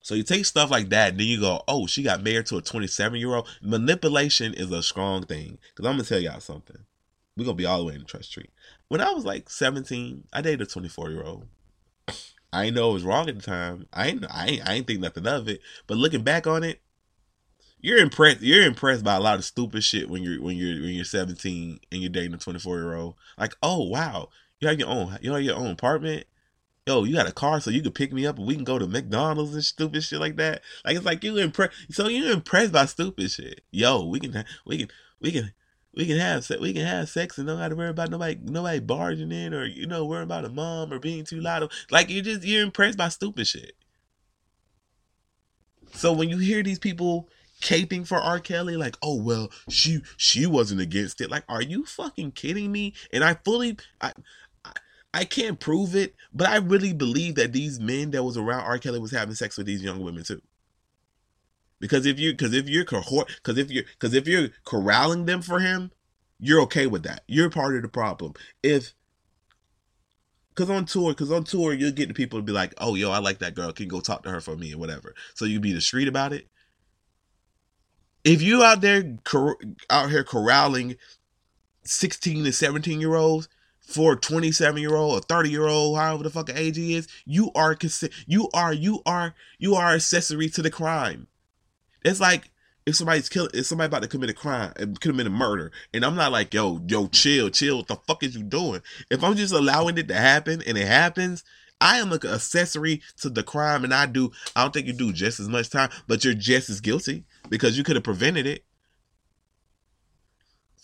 So 0.00 0.14
you 0.14 0.22
take 0.22 0.46
stuff 0.46 0.70
like 0.70 0.88
that, 0.88 1.10
and 1.10 1.20
then 1.20 1.26
you 1.26 1.38
go, 1.38 1.62
"Oh, 1.68 1.86
she 1.86 2.02
got 2.02 2.22
married 2.22 2.46
to 2.46 2.56
a 2.56 2.62
27 2.62 3.20
year 3.20 3.34
old." 3.34 3.46
Manipulation 3.60 4.54
is 4.54 4.72
a 4.72 4.82
strong 4.82 5.24
thing. 5.24 5.58
Cause 5.74 5.84
I'm 5.84 5.92
gonna 5.92 6.04
tell 6.04 6.18
y'all 6.18 6.40
something. 6.40 6.78
We're 7.36 7.44
gonna 7.44 7.56
be 7.56 7.66
all 7.66 7.78
the 7.78 7.84
way 7.84 7.92
in 7.94 8.00
the 8.00 8.06
trust 8.06 8.32
tree. 8.32 8.48
When 8.88 9.02
I 9.02 9.12
was 9.12 9.26
like 9.26 9.50
17, 9.50 10.26
I 10.32 10.40
dated 10.40 10.62
a 10.62 10.66
24 10.66 11.10
year 11.10 11.24
old. 11.24 11.46
I 12.52 12.64
didn't 12.64 12.76
know 12.76 12.90
it 12.90 12.94
was 12.94 13.04
wrong 13.04 13.28
at 13.28 13.36
the 13.36 13.42
time. 13.42 13.86
I 13.92 14.08
ain't, 14.08 14.24
I 14.30 14.46
ain't, 14.46 14.68
I 14.68 14.74
ain't 14.74 14.86
think 14.86 15.00
nothing 15.00 15.26
of 15.26 15.46
it. 15.46 15.60
But 15.86 15.98
looking 15.98 16.22
back 16.22 16.46
on 16.46 16.64
it, 16.64 16.80
you're 17.80 17.98
impressed. 17.98 18.40
You're 18.40 18.64
impressed 18.64 19.04
by 19.04 19.14
a 19.14 19.20
lot 19.20 19.38
of 19.38 19.44
stupid 19.44 19.84
shit 19.84 20.08
when 20.08 20.22
you're 20.22 20.40
when 20.40 20.56
you're 20.56 20.80
when 20.80 20.94
you're 20.94 21.04
17 21.04 21.78
and 21.92 22.00
you're 22.00 22.10
dating 22.10 22.34
a 22.34 22.38
24 22.38 22.78
year 22.78 22.94
old. 22.94 23.14
Like, 23.36 23.54
oh 23.62 23.84
wow, 23.84 24.30
you 24.60 24.68
have 24.68 24.78
your 24.78 24.88
own, 24.88 25.18
you 25.20 25.32
have 25.32 25.42
your 25.42 25.56
own 25.56 25.70
apartment 25.70 26.26
yo, 26.88 27.04
you 27.04 27.14
got 27.14 27.28
a 27.28 27.32
car 27.32 27.60
so 27.60 27.70
you 27.70 27.82
can 27.82 27.92
pick 27.92 28.12
me 28.14 28.26
up 28.26 28.38
and 28.38 28.46
we 28.46 28.54
can 28.54 28.64
go 28.64 28.78
to 28.78 28.86
McDonald's 28.86 29.52
and 29.52 29.62
stupid 29.62 30.02
shit 30.02 30.18
like 30.18 30.36
that. 30.36 30.62
Like 30.84 30.96
it's 30.96 31.04
like 31.04 31.22
you 31.22 31.36
impressed. 31.36 31.74
So 31.90 32.08
you 32.08 32.32
impressed 32.32 32.72
by 32.72 32.86
stupid 32.86 33.30
shit. 33.30 33.60
Yo, 33.70 34.06
we 34.06 34.18
can 34.18 34.44
we 34.64 34.78
can 34.78 34.88
we 35.20 35.32
can 35.32 35.52
we 35.94 36.06
can 36.06 36.16
have 36.16 36.48
we 36.60 36.72
can 36.72 36.86
have 36.86 37.10
sex 37.10 37.36
and 37.36 37.46
don't 37.46 37.58
have 37.58 37.70
to 37.70 37.76
worry 37.76 37.90
about 37.90 38.10
nobody 38.10 38.38
nobody 38.42 38.80
barging 38.80 39.32
in 39.32 39.52
or 39.52 39.66
you 39.66 39.86
know 39.86 40.06
worrying 40.06 40.24
about 40.24 40.46
a 40.46 40.48
mom 40.48 40.90
or 40.90 40.98
being 40.98 41.24
too 41.24 41.40
loud. 41.40 41.70
Like 41.90 42.08
you 42.08 42.22
just 42.22 42.42
you're 42.42 42.62
impressed 42.62 42.96
by 42.96 43.10
stupid 43.10 43.46
shit. 43.46 43.72
So 45.92 46.12
when 46.12 46.30
you 46.30 46.38
hear 46.38 46.62
these 46.62 46.78
people 46.78 47.28
caping 47.60 48.06
for 48.06 48.18
R. 48.18 48.38
Kelly, 48.38 48.76
like, 48.76 48.96
oh 49.02 49.20
well, 49.20 49.50
she 49.68 50.00
she 50.16 50.46
wasn't 50.46 50.80
against 50.80 51.20
it. 51.20 51.30
Like, 51.30 51.44
are 51.48 51.62
you 51.62 51.84
fucking 51.84 52.32
kidding 52.32 52.72
me? 52.72 52.94
And 53.12 53.22
I 53.22 53.34
fully 53.34 53.76
I 54.00 54.12
I 55.18 55.24
can't 55.24 55.58
prove 55.58 55.96
it, 55.96 56.14
but 56.32 56.48
I 56.48 56.58
really 56.58 56.92
believe 56.92 57.34
that 57.34 57.52
these 57.52 57.80
men 57.80 58.12
that 58.12 58.22
was 58.22 58.36
around 58.36 58.60
R. 58.60 58.78
Kelly 58.78 59.00
was 59.00 59.10
having 59.10 59.34
sex 59.34 59.58
with 59.58 59.66
these 59.66 59.82
young 59.82 60.00
women 60.00 60.22
too. 60.22 60.40
Because 61.80 62.06
if 62.06 62.20
you, 62.20 62.30
because 62.30 62.54
if 62.54 62.68
you're 62.68 62.84
cohort, 62.84 63.26
because 63.26 63.58
if 63.58 63.68
you're, 63.68 63.82
because 63.98 64.14
if 64.14 64.28
you're 64.28 64.50
corralling 64.62 65.26
them 65.26 65.42
for 65.42 65.58
him, 65.58 65.90
you're 66.38 66.60
okay 66.60 66.86
with 66.86 67.02
that. 67.02 67.24
You're 67.26 67.50
part 67.50 67.74
of 67.74 67.82
the 67.82 67.88
problem. 67.88 68.34
If, 68.62 68.94
because 70.50 70.70
on 70.70 70.84
tour, 70.84 71.10
because 71.10 71.32
on 71.32 71.42
tour, 71.42 71.72
you'll 71.72 71.90
get 71.90 72.06
the 72.06 72.14
people 72.14 72.38
to 72.38 72.44
be 72.44 72.52
like, 72.52 72.72
oh, 72.78 72.94
yo, 72.94 73.10
I 73.10 73.18
like 73.18 73.40
that 73.40 73.56
girl. 73.56 73.72
Can 73.72 73.86
you 73.86 73.90
go 73.90 73.98
talk 73.98 74.22
to 74.22 74.30
her 74.30 74.40
for 74.40 74.56
me 74.56 74.72
or 74.72 74.78
whatever. 74.78 75.16
So 75.34 75.46
you 75.46 75.58
be 75.58 75.72
discreet 75.72 76.06
about 76.06 76.32
it. 76.32 76.46
If 78.22 78.40
you 78.40 78.62
out 78.62 78.82
there, 78.82 79.16
cor- 79.24 79.58
out 79.90 80.10
here 80.10 80.22
corralling 80.22 80.94
16 81.82 82.44
to 82.44 82.52
17 82.52 83.00
year 83.00 83.16
olds, 83.16 83.48
for 83.88 84.12
a 84.12 84.16
27 84.16 84.80
year 84.80 84.94
old 84.94 85.18
or 85.18 85.22
30 85.22 85.50
year 85.50 85.66
old 85.66 85.96
however 85.96 86.22
the 86.22 86.30
fuck 86.30 86.50
age 86.54 86.76
he 86.76 86.94
is 86.94 87.08
you 87.24 87.50
are 87.54 87.76
you 88.26 88.50
are 88.52 88.72
you 88.72 89.02
are 89.06 89.34
you 89.58 89.74
are 89.74 89.94
accessory 89.94 90.48
to 90.50 90.60
the 90.60 90.70
crime. 90.70 91.26
It's 92.04 92.20
like 92.20 92.50
if 92.84 92.96
somebody's 92.96 93.30
killing 93.30 93.50
if 93.54 93.64
somebody 93.64 93.86
about 93.86 94.02
to 94.02 94.08
commit 94.08 94.28
a 94.28 94.34
crime 94.34 94.72
and 94.76 95.00
commit 95.00 95.26
a 95.26 95.30
murder 95.30 95.72
and 95.92 96.04
i'm 96.04 96.14
not 96.14 96.32
like 96.32 96.54
yo 96.54 96.80
yo 96.86 97.06
chill 97.08 97.50
chill 97.50 97.78
what 97.78 97.88
the 97.88 97.96
fuck 98.06 98.22
is 98.22 98.36
you 98.36 98.42
doing? 98.42 98.82
If 99.10 99.24
i'm 99.24 99.36
just 99.36 99.54
allowing 99.54 99.96
it 99.96 100.08
to 100.08 100.14
happen 100.14 100.62
and 100.66 100.76
it 100.76 100.86
happens 100.86 101.42
i 101.80 101.98
am 101.98 102.10
like 102.10 102.24
an 102.24 102.30
accessory 102.30 103.00
to 103.16 103.30
the 103.30 103.42
crime 103.42 103.84
and 103.84 103.94
i 103.94 104.04
do 104.04 104.30
i 104.54 104.62
don't 104.62 104.72
think 104.72 104.86
you 104.86 104.92
do 104.92 105.12
just 105.12 105.40
as 105.40 105.48
much 105.48 105.70
time 105.70 105.90
but 106.06 106.24
you're 106.24 106.34
just 106.34 106.68
as 106.68 106.80
guilty 106.80 107.24
because 107.48 107.78
you 107.78 107.84
could 107.84 107.96
have 107.96 108.04
prevented 108.04 108.46
it 108.46 108.64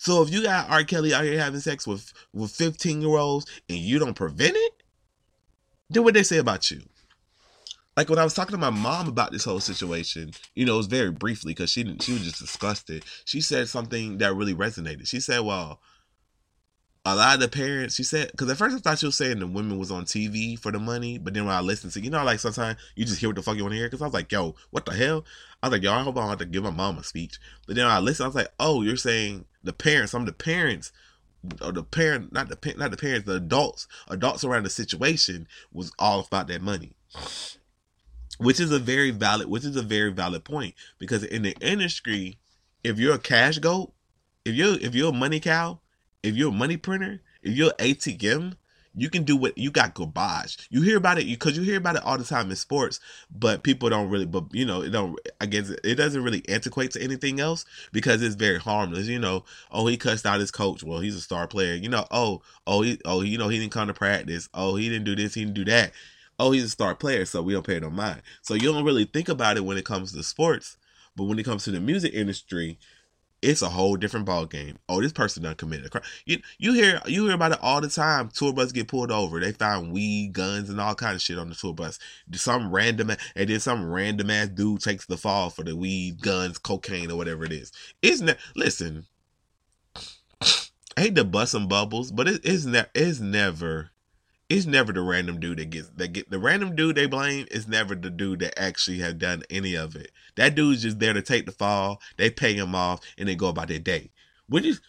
so 0.05 0.23
if 0.23 0.31
you 0.31 0.43
got 0.43 0.71
R. 0.71 0.85
Kelly 0.85 1.13
out 1.13 1.25
here 1.25 1.39
having 1.39 1.61
sex 1.61 1.87
with 1.87 2.13
with 2.33 2.51
15 2.53 3.01
year 3.03 3.17
olds 3.17 3.47
and 3.69 3.79
you 3.79 3.99
don't 3.99 4.15
prevent 4.15 4.57
it, 4.57 4.83
then 5.91 6.05
what 6.05 6.15
they 6.15 6.23
say 6.23 6.39
about 6.39 6.71
you? 6.71 6.83
like 7.97 8.09
when 8.09 8.19
I 8.19 8.25
was 8.25 8.35
talking 8.35 8.53
to 8.53 8.59
my 8.59 8.71
mom 8.71 9.09
about 9.09 9.33
this 9.33 9.45
whole 9.45 9.61
situation, 9.61 10.33
you 10.55 10.67
know, 10.67 10.75
it 10.75 10.79
was 10.79 10.87
very 10.87 11.11
briefly 11.11 11.53
because 11.53 11.71
she 11.71 11.85
didn't, 11.85 12.03
she 12.03 12.13
was 12.13 12.23
just 12.23 12.41
disgusted. 12.41 13.05
She 13.25 13.41
said 13.41 13.69
something 13.69 14.19
that 14.19 14.35
really 14.35 14.55
resonated. 14.55 15.07
She 15.07 15.21
said, 15.21 15.41
"Well, 15.41 15.81
a 17.05 17.15
lot 17.15 17.35
of 17.35 17.41
the 17.41 17.49
parents," 17.49 17.95
she 17.95 18.03
said, 18.03 18.33
because 18.33 18.51
at 18.51 18.57
first 18.57 18.77
I 18.77 18.81
thought 18.81 18.99
she 18.99 19.07
was 19.07 19.17
saying 19.17 19.39
the 19.39 19.47
women 19.47 19.79
was 19.79 19.93
on 19.93 20.07
TV 20.07 20.59
for 20.59 20.73
the 20.73 20.81
money, 20.81 21.19
but 21.19 21.35
then 21.35 21.45
when 21.45 21.55
I 21.55 21.61
listened 21.61 21.93
to, 21.93 22.01
you 22.01 22.11
know, 22.11 22.25
like 22.25 22.41
sometimes 22.41 22.79
you 22.97 23.05
just 23.05 23.21
hear 23.21 23.29
what 23.29 23.37
the 23.37 23.43
fuck 23.43 23.57
you 23.57 23.63
want 23.63 23.73
to 23.73 23.79
hear. 23.79 23.87
Because 23.87 24.03
I 24.03 24.07
was 24.07 24.15
like, 24.15 24.33
"Yo, 24.33 24.57
what 24.71 24.87
the 24.87 24.93
hell?" 24.93 25.25
I 25.65 25.69
was 25.69 25.73
like, 25.73 25.83
"Yo, 25.83 25.93
I 25.93 26.03
hope 26.03 26.17
I 26.17 26.21
don't 26.21 26.29
have 26.29 26.39
to 26.39 26.45
give 26.45 26.63
my 26.63 26.71
mom 26.71 26.99
a 26.99 27.05
speech." 27.05 27.39
But 27.67 27.77
then 27.77 27.87
I 27.87 27.99
listened, 27.99 28.25
I 28.25 28.29
was 28.29 28.37
like, 28.37 28.53
"Oh, 28.61 28.83
you're 28.83 28.97
saying 28.97 29.47
the 29.63 29.73
parents? 29.73 30.15
I'm 30.15 30.27
the 30.27 30.33
parents." 30.33 30.93
Or 31.61 31.73
the 31.73 31.83
parent, 31.83 32.33
not 32.33 32.49
the 32.49 32.75
not 32.77 32.91
the 32.91 32.97
parents, 32.97 33.27
the 33.27 33.35
adults, 33.37 33.87
adults 34.09 34.45
around 34.45 34.63
the 34.63 34.71
situation 34.71 35.47
was 35.73 35.93
all 35.99 36.21
about 36.21 36.49
that 36.49 36.63
money 36.63 36.97
which 38.39 38.61
is 38.61 38.71
a 38.71 38.79
very 38.79 39.11
valid 39.11 39.49
which 39.49 39.65
is 39.65 39.77
a 39.77 39.83
very 39.83 40.13
valid 40.13 40.45
point 40.45 40.75
because 40.99 41.23
in 41.25 41.43
the 41.43 41.55
industry 41.61 42.39
if 42.83 42.99
you're 42.99 43.15
a 43.15 43.19
cash 43.19 43.59
goat 43.59 43.93
if 44.45 44.55
you're 44.55 44.79
if 44.81 44.95
you're 44.95 45.11
a 45.11 45.17
money 45.17 45.41
cow 45.41 45.81
if 46.23 46.35
you're 46.35 46.51
a 46.51 46.53
money 46.53 46.77
printer 46.77 47.21
if 47.43 47.55
you're 47.57 47.73
atm 47.73 48.57
you 48.97 49.11
can 49.11 49.25
do 49.25 49.37
what 49.37 49.57
you 49.59 49.71
got 49.71 49.95
garbage 49.95 50.57
you 50.71 50.83
hear 50.83 50.97
about 50.97 51.19
it 51.19 51.27
because 51.27 51.57
you 51.57 51.63
hear 51.63 51.79
about 51.79 51.97
it 51.97 52.03
all 52.05 52.19
the 52.19 52.25
time 52.25 52.51
in 52.51 52.57
sports 52.57 53.01
but 53.37 53.63
people 53.63 53.89
don't 53.89 54.11
really 54.11 54.27
but 54.27 54.45
you 54.53 54.65
know 54.65 54.83
it 54.83 54.91
don't 54.91 55.19
i 55.41 55.47
guess 55.47 55.71
it 55.83 55.97
doesn't 55.97 56.23
really 56.23 56.43
antiquate 56.49 56.91
to 56.91 57.03
anything 57.03 57.41
else 57.41 57.65
because 57.93 58.23
it's 58.23 58.35
very 58.35 58.59
harmless 58.59 59.07
you 59.09 59.19
know. 59.19 59.45
Oh 59.71 59.87
he 59.87 59.97
cussed 59.97 60.27
out 60.27 60.41
his 60.41 60.51
coach. 60.51 60.83
Well 60.85 61.01
he's 61.01 61.17
a 61.17 61.21
star 61.21 61.47
player. 61.47 61.75
You 61.75 61.89
know 61.89 62.07
oh 62.11 62.43
oh 62.67 62.83
he 62.83 63.01
oh 63.05 63.23
you 63.23 63.39
know 63.39 63.49
he 63.49 63.59
didn't 63.59 63.73
come 63.73 63.89
to 63.89 63.95
practice. 63.95 64.49
Oh 64.55 64.77
he 64.77 64.89
didn't 64.89 65.05
do 65.05 65.17
this 65.17 65.35
he 65.35 65.45
didn't 65.45 65.55
do 65.55 65.65
that. 65.67 65.93
Oh, 66.39 66.51
he's 66.51 66.65
a 66.65 66.69
star 66.69 66.97
player, 66.97 67.25
so 67.27 67.43
we 67.43 67.53
don't 67.53 67.65
pay 67.65 67.79
no 67.79 67.91
mind. 67.91 68.21
So 68.43 68.55
you 68.55 68.73
don't 68.73 68.85
really 68.85 69.05
think 69.05 69.29
about 69.29 69.57
it 69.57 69.65
when 69.65 69.77
it 69.77 69.85
comes 69.85 70.13
to 70.13 70.23
sports, 70.25 70.77
but 71.15 71.25
when 71.25 71.39
it 71.39 71.45
comes 71.45 71.63
to 71.65 71.71
the 71.71 71.79
music 71.79 72.13
industry, 72.13 72.77
it's 73.45 73.63
a 73.63 73.69
whole 73.69 73.97
different 73.97 74.27
ball 74.27 74.47
game. 74.47 74.79
Oh, 74.89 75.01
this 75.01 75.13
person 75.13 75.43
done 75.43 75.55
committed 75.55 75.87
a 75.87 75.91
crime. 75.91 76.05
You 76.25 76.39
you 76.59 76.73
hear 76.73 77.01
you 77.07 77.27
hear 77.27 77.35
about 77.35 77.53
it 77.53 77.59
all 77.61 77.81
the 77.81 77.89
time. 77.89 78.31
Tour 78.31 78.53
bus 78.53 78.73
get 78.73 78.89
pulled 78.89 79.13
over. 79.13 79.39
They 79.39 79.53
find 79.53 79.93
weed, 79.93 80.33
guns, 80.33 80.71
and 80.71 80.81
all 80.81 80.95
kind 80.95 81.15
of 81.15 81.23
shit 81.23 81.39
on 81.39 81.51
the 81.51 81.55
tour 81.55 81.75
bus. 81.75 81.99
Some 82.33 82.73
random 82.73 83.11
and 83.11 83.49
then 83.51 83.61
some 83.61 83.91
random 83.91 84.31
ass 84.31 84.49
dude 84.49 84.81
takes 84.81 85.07
the 85.07 85.17
fall 85.17 85.51
for 85.51 85.63
the 85.63 85.77
weed, 85.77 86.23
guns, 86.23 86.59
cocaine, 86.59 87.11
or 87.11 87.17
whatever 87.17 87.45
it 87.45 87.53
is. 87.53 87.71
Isn't 88.03 88.27
that 88.27 88.39
Listen, 88.57 89.07
I 89.95 90.53
hate 91.01 91.17
to 91.17 91.25
bust 91.25 91.53
some 91.53 91.69
bubbles, 91.69 92.13
but 92.13 92.29
it, 92.29 92.41
it's 92.45 92.65
ne- 92.65 92.87
it's 92.95 93.21
never 93.21 93.91
it's 94.49 94.67
never 94.67 94.93
the 94.93 95.01
random 95.01 95.41
dude 95.41 95.59
that 95.59 95.71
gets 95.71 95.89
that 95.97 96.09
get 96.13 96.31
the 96.31 96.39
random 96.39 96.77
dude 96.77 96.97
they 96.97 97.07
blame 97.07 97.47
is 97.51 97.67
never 97.67 97.95
the 97.95 98.11
dude 98.11 98.41
that 98.41 98.59
actually 98.59 98.99
has 98.99 99.15
done 99.15 99.43
any 99.49 99.75
of 99.75 99.97
it. 99.97 100.11
That 100.37 100.55
dude's 100.55 100.83
just 100.83 100.99
there 100.99 101.15
to 101.15 101.23
take 101.23 101.47
the 101.47 101.53
fall. 101.53 102.01
They 102.17 102.31
pay 102.31 102.55
him 102.55 102.75
off 102.75 103.01
and 103.17 103.29
they 103.29 103.35
go 103.35 103.49
about 103.49 103.69
their 103.69 103.79
day, 103.79 104.11
which 104.49 104.67
is 104.67 104.81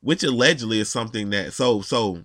which 0.00 0.22
allegedly 0.22 0.80
is 0.80 0.88
something 0.88 1.30
that 1.30 1.52
so 1.52 1.80
so 1.80 2.22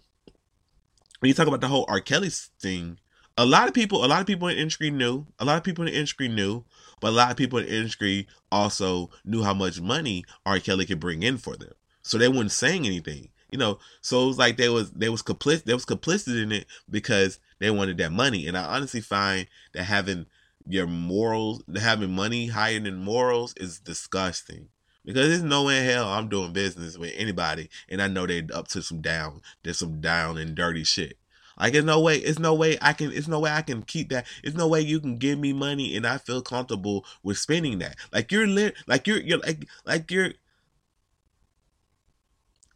when 1.20 1.30
you 1.30 1.34
talk 1.34 1.48
about 1.48 1.62
the 1.62 1.68
whole 1.68 1.86
R. 1.88 2.02
Kelly 2.02 2.30
thing, 2.30 3.00
a 3.38 3.46
lot 3.46 3.68
of 3.68 3.74
people 3.74 4.06
a 4.06 4.08
lot 4.08 4.22
of 4.22 4.28
people 4.28 4.48
in 4.48 4.56
the 4.56 4.62
industry 4.62 4.92
knew 4.92 5.26
a 5.40 5.46
lot 5.46 5.58
of 5.58 5.64
people 5.64 5.86
in 5.88 5.92
the 5.92 5.98
industry 5.98 6.28
knew, 6.28 6.64
but 7.02 7.10
a 7.10 7.12
lot 7.12 7.32
of 7.32 7.38
people 7.38 7.58
in 7.58 7.66
the 7.66 7.76
industry 7.76 8.28
also 8.52 9.10
knew 9.24 9.42
how 9.42 9.56
much 9.56 9.82
money 9.82 10.24
R. 10.46 10.60
Kelly 10.60 10.86
could 10.86 11.00
bring 11.00 11.24
in 11.24 11.38
for 11.38 11.56
them, 11.56 11.74
so 12.04 12.20
they 12.20 12.30
weren't 12.30 12.52
saying 12.52 12.86
anything 12.86 13.30
you 13.56 13.60
know 13.60 13.80
so 14.02 14.22
it 14.22 14.28
was 14.28 14.38
like 14.38 14.58
they 14.58 14.68
was 14.68 14.92
they 14.92 15.08
was 15.08 15.24
complicit 15.24 15.64
they 15.64 15.74
was 15.74 15.86
complicit 15.86 16.44
in 16.44 16.52
it 16.52 16.66
because 16.90 17.40
they 17.60 17.72
wanted 17.72 17.98
that 17.98 18.12
money 18.12 18.48
and 18.48 18.58
i 18.58 18.66
honestly 18.66 19.00
find 19.00 19.48
that 19.72 19.86
having 19.86 20.26
your 20.68 20.86
morals 20.86 21.64
having 21.78 22.12
money 22.12 22.48
higher 22.48 22.82
than 22.82 22.98
morals 22.98 23.54
is 23.56 23.80
disgusting 23.80 24.68
because 25.06 25.30
there's 25.30 25.42
no 25.42 25.64
way 25.64 25.80
in 25.80 25.86
hell 25.86 26.10
i'm 26.10 26.28
doing 26.28 26.52
business 26.52 26.98
with 26.98 27.14
anybody 27.16 27.70
and 27.88 28.02
i 28.02 28.10
know 28.10 28.28
they're 28.28 28.44
up 28.54 28.68
to 28.68 28.82
some 28.82 29.00
down 29.00 29.42
there's 29.64 29.80
some 29.80 30.02
down 30.02 30.38
and 30.38 30.54
dirty 30.54 30.84
shit 30.84 31.18
like 31.58 31.72
there's 31.72 31.86
no 31.86 32.02
way, 32.02 32.18
it's 32.18 32.38
no 32.38 32.54
way 32.54 32.78
I 32.82 32.92
can, 32.92 33.14
it's 33.14 33.30
no 33.30 33.40
way 33.40 33.50
I 33.50 33.62
can 33.62 33.82
keep 33.84 34.10
that. 34.10 34.28
It's 34.44 34.58
no 34.58 34.68
way 34.68 34.82
you 34.82 35.00
can 35.00 35.18
give 35.18 35.40
me 35.40 35.54
money 35.54 35.96
and 35.96 36.06
I 36.06 36.18
feel 36.18 36.42
comfortable 36.42 37.06
with 37.24 37.38
spending 37.38 37.80
that. 37.80 37.96
Like 38.12 38.30
you're 38.30 38.46
lit, 38.46 38.76
like 38.88 39.08
you're, 39.08 39.22
you're 39.22 39.38
like, 39.38 39.66
like 39.86 40.12
you're, 40.12 40.34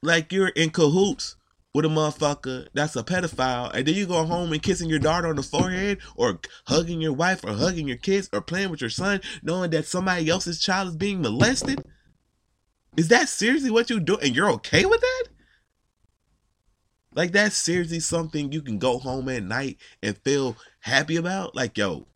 like 0.01 0.31
you're 0.31 0.49
in 0.49 0.69
cahoots 0.69 1.35
with 1.73 1.85
a 1.85 1.87
motherfucker 1.87 2.67
that's 2.73 2.95
a 2.95 3.03
pedophile, 3.03 3.71
and 3.73 3.85
then 3.85 3.95
you 3.95 4.07
go 4.07 4.25
home 4.25 4.51
and 4.51 4.61
kissing 4.61 4.89
your 4.89 4.99
daughter 4.99 5.27
on 5.27 5.35
the 5.35 5.43
forehead, 5.43 5.99
or 6.15 6.39
hugging 6.67 7.01
your 7.01 7.13
wife, 7.13 7.43
or 7.43 7.53
hugging 7.53 7.87
your 7.87 7.97
kids, 7.97 8.29
or 8.33 8.41
playing 8.41 8.69
with 8.69 8.81
your 8.81 8.89
son, 8.89 9.21
knowing 9.43 9.69
that 9.71 9.85
somebody 9.85 10.29
else's 10.29 10.59
child 10.59 10.87
is 10.89 10.95
being 10.97 11.21
molested? 11.21 11.83
Is 12.97 13.07
that 13.09 13.29
seriously 13.29 13.69
what 13.69 13.89
you 13.89 13.99
do? 13.99 14.17
And 14.17 14.35
you're 14.35 14.51
okay 14.51 14.85
with 14.85 14.99
that? 14.99 15.23
Like 17.13 17.31
that's 17.31 17.55
seriously 17.55 17.99
something 17.99 18.51
you 18.51 18.61
can 18.61 18.77
go 18.77 18.97
home 18.97 19.29
at 19.29 19.43
night 19.43 19.77
and 20.01 20.17
feel 20.17 20.57
happy 20.81 21.15
about? 21.15 21.55
Like, 21.55 21.77
yo, 21.77 22.07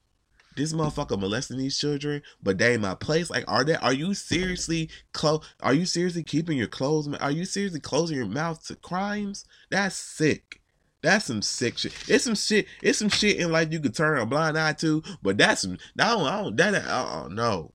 this 0.56 0.74
motherfucker 0.74 1.20
molesting 1.20 1.58
these 1.58 1.78
children, 1.78 2.22
but 2.42 2.58
they 2.58 2.74
in 2.74 2.82
my 2.82 2.96
place. 2.96 3.30
Like, 3.30 3.46
are 3.48 3.64
they? 3.64 3.76
Are 3.76 3.94
you 3.94 4.14
seriously 4.14 4.90
close? 5.14 5.46
Are 5.62 5.74
you 5.74 5.86
seriously 5.86 6.24
keeping 6.24 6.58
your 6.58 6.68
clothes? 6.68 7.08
Are 7.16 7.32
you 7.32 7.46
seriously 7.46 7.80
closing 7.80 8.18
your 8.18 8.26
mouth 8.26 8.66
to 8.68 8.76
crimes? 8.76 9.46
That's 9.70 9.96
sick. 9.96 10.62
That's 11.02 11.26
some 11.26 11.42
sick 11.42 11.78
shit. 11.78 11.94
It's 12.08 12.24
some 12.24 12.36
shit. 12.36 12.66
It's 12.82 12.98
some 13.00 13.10
shit 13.10 13.38
in 13.38 13.52
life 13.52 13.72
you 13.72 13.82
could 13.82 13.94
turn 13.94 14.20
a 14.20 14.26
blind 14.26 14.58
eye 14.58 14.74
to, 14.74 15.04
but 15.22 15.38
that's 15.38 15.62
some. 15.62 15.78
I 16.00 16.10
don't. 16.10 16.26
I 16.26 16.42
don't 16.42 16.56
that. 16.56 16.86
Oh 16.88 17.28
no. 17.30 17.74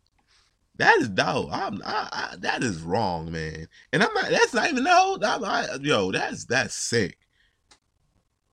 That 0.79 0.97
is 0.99 1.11
no. 1.11 1.49
I'm. 1.53 1.83
I, 1.85 2.09
I, 2.11 2.37
that 2.39 2.63
is 2.63 2.81
wrong, 2.81 3.31
man. 3.31 3.67
And 3.93 4.03
I'm 4.03 4.15
not. 4.15 4.31
That's 4.31 4.55
not 4.55 4.71
even 4.71 4.85
no. 4.85 5.19
I'm, 5.23 5.45
I, 5.45 5.77
yo, 5.81 6.11
that's 6.11 6.47
that's 6.47 6.75
sick. 6.75 7.19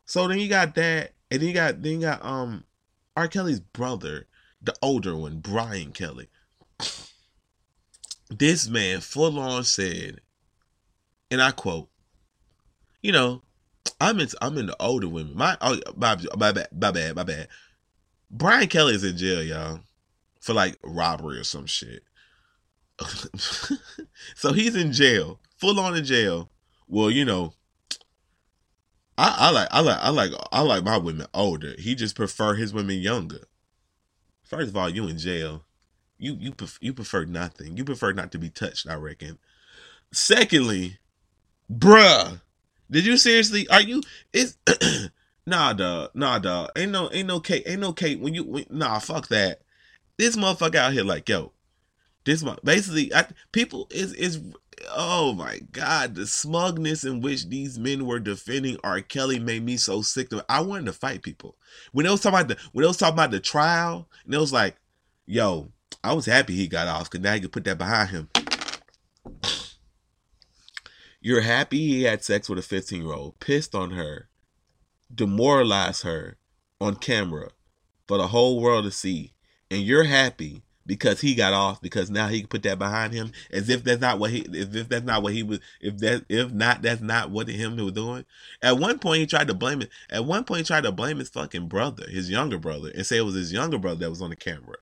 So 0.06 0.28
then 0.28 0.40
you 0.40 0.50
got 0.50 0.76
that, 0.76 1.14
and 1.32 1.42
then 1.42 1.48
you 1.48 1.54
got 1.54 1.82
then 1.82 1.92
you 1.94 2.02
got 2.02 2.26
um 2.26 2.66
R. 3.16 3.28
Kelly's 3.28 3.60
brother, 3.60 4.28
the 4.62 4.76
older 4.82 5.16
one, 5.16 5.40
Brian 5.40 5.92
Kelly. 5.92 6.28
This 8.30 8.68
man 8.68 9.02
full 9.02 9.40
on 9.40 9.64
said, 9.64 10.22
and 11.30 11.42
I 11.42 11.52
quote, 11.52 11.90
you 13.02 13.12
know, 13.12 13.44
I'm 14.02 14.20
into 14.20 14.36
I'm 14.42 14.58
into 14.58 14.76
older 14.80 15.08
women. 15.08 15.38
My 15.38 15.58
oh 15.62 15.80
my, 15.96 16.18
my 16.36 16.52
bad, 16.52 16.68
my 16.72 16.92
bad, 16.92 17.16
my 17.16 17.24
bad. 17.24 17.48
Brian 18.32 18.68
Kelly 18.68 18.96
is 18.96 19.04
in 19.04 19.16
jail, 19.16 19.44
y'all, 19.44 19.80
for 20.42 20.54
like 20.54 20.78
robbery 20.84 21.38
or 21.38 21.44
some 21.44 21.68
shit. 21.68 22.04
so 24.36 24.54
he's 24.54 24.76
in 24.76 24.92
jail, 24.92 25.40
full 25.58 25.80
on 25.80 25.96
in 25.96 26.04
jail. 26.04 26.50
Well, 26.88 27.12
you 27.12 27.26
know, 27.26 27.54
I, 29.18 29.36
I 29.40 29.50
like 29.52 29.68
I 29.72 29.80
like 29.80 30.00
I 30.02 30.10
like 30.10 30.32
I 30.52 30.62
like 30.62 30.84
my 30.84 30.98
women 30.98 31.28
older. 31.34 31.76
He 31.80 31.96
just 31.96 32.16
prefer 32.16 32.56
his 32.56 32.74
women 32.74 33.00
younger. 33.00 33.48
First 34.44 34.70
of 34.70 34.78
all, 34.78 34.90
you 34.90 35.08
in 35.08 35.18
jail. 35.18 35.64
You 36.18 36.36
you 36.40 36.54
you 36.82 36.94
prefer 36.94 37.26
nothing. 37.26 37.78
You 37.78 37.86
prefer 37.86 38.12
not 38.12 38.32
to 38.34 38.38
be 38.38 38.50
touched. 38.50 38.88
I 38.88 38.96
reckon. 38.96 39.38
Secondly, 40.12 41.00
bruh, 41.72 42.42
did 42.90 43.06
you 43.06 43.18
seriously? 43.18 43.68
Are 43.70 43.82
you? 43.82 44.02
Is 44.34 44.58
nah, 45.48 45.74
dog. 45.74 46.12
Nah, 46.14 46.40
dog. 46.40 46.72
Ain't 46.76 46.92
no 46.92 47.10
ain't 47.12 47.28
no 47.28 47.40
cake. 47.40 47.64
Ain't 47.66 47.82
no 47.82 47.94
cake. 47.94 48.20
When 48.22 48.34
you 48.34 48.44
when, 48.44 48.66
nah, 48.70 49.00
fuck 49.00 49.30
that. 49.30 49.62
This 50.18 50.36
motherfucker 50.36 50.76
out 50.76 50.94
here 50.94 51.04
like 51.04 51.28
yo. 51.28 51.52
This 52.26 52.44
basically 52.64 53.14
I, 53.14 53.28
people 53.52 53.88
is 53.92 54.14
is 54.14 54.42
oh 54.90 55.34
my 55.34 55.60
god, 55.72 56.16
the 56.16 56.28
smugness 56.28 57.04
in 57.04 57.22
which 57.22 57.50
these 57.50 57.78
men 57.78 58.06
were 58.06 58.20
defending 58.20 58.78
R. 58.84 59.02
Kelly 59.02 59.40
made 59.40 59.64
me 59.64 59.78
so 59.78 60.02
sick. 60.02 60.30
I 60.50 60.62
wanted 60.62 60.86
to 60.86 60.94
fight 60.94 61.22
people. 61.22 61.56
When 61.92 62.06
they 62.06 62.12
was 62.12 62.22
talking 62.22 62.40
about 62.40 62.48
the 62.50 62.70
when 62.72 62.84
they 62.84 62.88
was 62.88 62.98
talking 62.98 63.16
about 63.16 63.32
the 63.32 63.40
trial, 63.40 64.08
and 64.26 64.34
it 64.34 64.40
was 64.40 64.54
like, 64.54 64.76
yo, 65.26 65.72
I 66.04 66.14
was 66.14 66.26
happy 66.26 66.56
he 66.56 66.68
got 66.68 66.88
off 66.88 67.10
because 67.10 67.24
now 67.24 67.34
you 67.34 67.42
can 67.42 67.50
put 67.50 67.64
that 67.66 67.78
behind 67.78 68.10
him. 68.10 68.30
You're 71.20 71.42
happy 71.42 71.80
he 71.80 72.04
had 72.04 72.24
sex 72.24 72.48
with 72.48 72.60
a 72.60 72.62
15 72.62 73.02
year 73.02 73.14
old, 73.14 73.40
pissed 73.40 73.74
on 73.74 73.92
her, 73.92 74.30
demoralized 75.14 76.04
her 76.04 76.38
on 76.80 76.96
camera 76.98 77.50
for 78.08 78.18
the 78.18 78.28
whole 78.28 78.62
world 78.62 78.86
to 78.86 78.92
see, 78.92 79.34
and 79.72 79.82
you're 79.82 80.04
happy 80.04 80.62
because 80.86 81.22
he 81.22 81.36
got 81.36 81.54
off 81.54 81.82
because 81.82 82.10
now 82.10 82.28
he 82.28 82.40
can 82.42 82.48
put 82.48 82.64
that 82.64 82.80
behind 82.80 83.14
him 83.14 83.32
as 83.52 83.70
if 83.70 83.84
that's 83.84 84.02
not 84.02 84.20
what 84.20 84.32
he 84.32 84.40
if, 84.52 84.76
if 84.76 84.90
that's 84.90 85.06
not 85.06 85.24
what 85.24 85.34
he 85.34 85.44
was 85.44 85.60
if 85.82 85.98
that 85.98 86.26
if 86.30 86.52
not 86.52 86.82
that's 86.82 87.02
not 87.02 87.32
what 87.32 87.48
him 87.48 87.78
was 87.78 87.94
doing. 87.94 88.26
At 88.62 88.78
one 88.78 89.00
point 89.00 89.20
he 89.20 89.26
tried 89.28 89.48
to 89.48 89.54
blame 89.54 89.82
it 89.82 89.90
at 90.10 90.26
one 90.26 90.44
point 90.44 90.60
he 90.60 90.66
tried 90.66 90.84
to 90.84 90.92
blame 90.92 91.20
his 91.20 91.30
fucking 91.30 91.68
brother 91.68 92.08
his 92.10 92.30
younger 92.30 92.60
brother 92.60 92.92
and 92.94 93.06
say 93.06 93.18
it 93.18 93.22
was 93.22 93.36
his 93.36 93.54
younger 93.54 93.78
brother 93.78 94.02
that 94.02 94.10
was 94.10 94.22
on 94.22 94.30
the 94.30 94.36
camera 94.36 94.78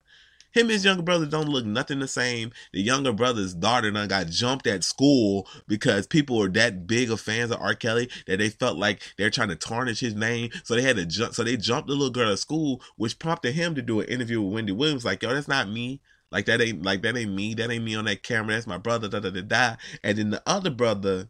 Him 0.54 0.64
and 0.68 0.72
his 0.72 0.86
younger 0.86 1.04
brother 1.04 1.26
don't 1.26 1.50
look 1.50 1.66
nothing 1.66 2.00
the 2.00 2.08
same. 2.08 2.52
The 2.72 2.82
younger 2.82 3.12
brother's 3.12 3.54
daughter 3.54 3.92
done 3.92 4.08
got 4.08 4.28
jumped 4.28 4.68
at 4.68 4.84
school 4.84 5.48
because 5.68 6.08
people 6.08 6.38
were 6.38 6.50
that 6.50 6.88
big 6.88 7.12
of 7.12 7.20
fans 7.20 7.52
of 7.52 7.60
R. 7.60 7.76
Kelly 7.76 8.10
that 8.28 8.38
they 8.38 8.50
felt 8.50 8.78
like 8.78 9.02
they're 9.18 9.30
trying 9.30 9.50
to 9.50 9.56
tarnish 9.56 10.00
his 10.00 10.16
name. 10.16 10.52
So 10.64 10.76
they 10.76 10.84
had 10.84 10.98
to 10.98 11.06
jump. 11.06 11.34
So 11.34 11.44
they 11.44 11.58
jumped 11.58 11.88
the 11.88 11.94
little 11.94 12.12
girl 12.12 12.32
at 12.32 12.40
school, 12.40 12.82
which 12.96 13.20
prompted 13.20 13.54
him 13.54 13.76
to 13.76 13.82
do 13.82 14.00
an 14.00 14.08
interview 14.08 14.42
with 14.42 14.54
Wendy 14.54 14.72
Williams. 14.72 15.06
Like, 15.06 15.24
yo, 15.24 15.34
that's 15.34 15.48
not 15.48 15.70
me. 15.70 16.02
Like 16.32 16.46
that 16.46 16.62
ain't 16.62 16.84
like 16.84 17.04
that 17.04 17.16
ain't 17.16 17.32
me. 17.32 17.54
That 17.54 17.70
ain't 17.70 17.84
me 17.84 17.96
on 17.96 18.06
that 18.06 18.24
camera. 18.24 18.56
That's 18.56 18.68
my 18.68 18.80
brother. 18.80 19.08
Da 19.08 19.20
da 19.20 19.30
da 19.30 19.42
da. 19.42 19.76
And 20.04 20.18
then 20.18 20.30
the 20.32 20.42
other 20.48 20.72
brother 20.72 21.28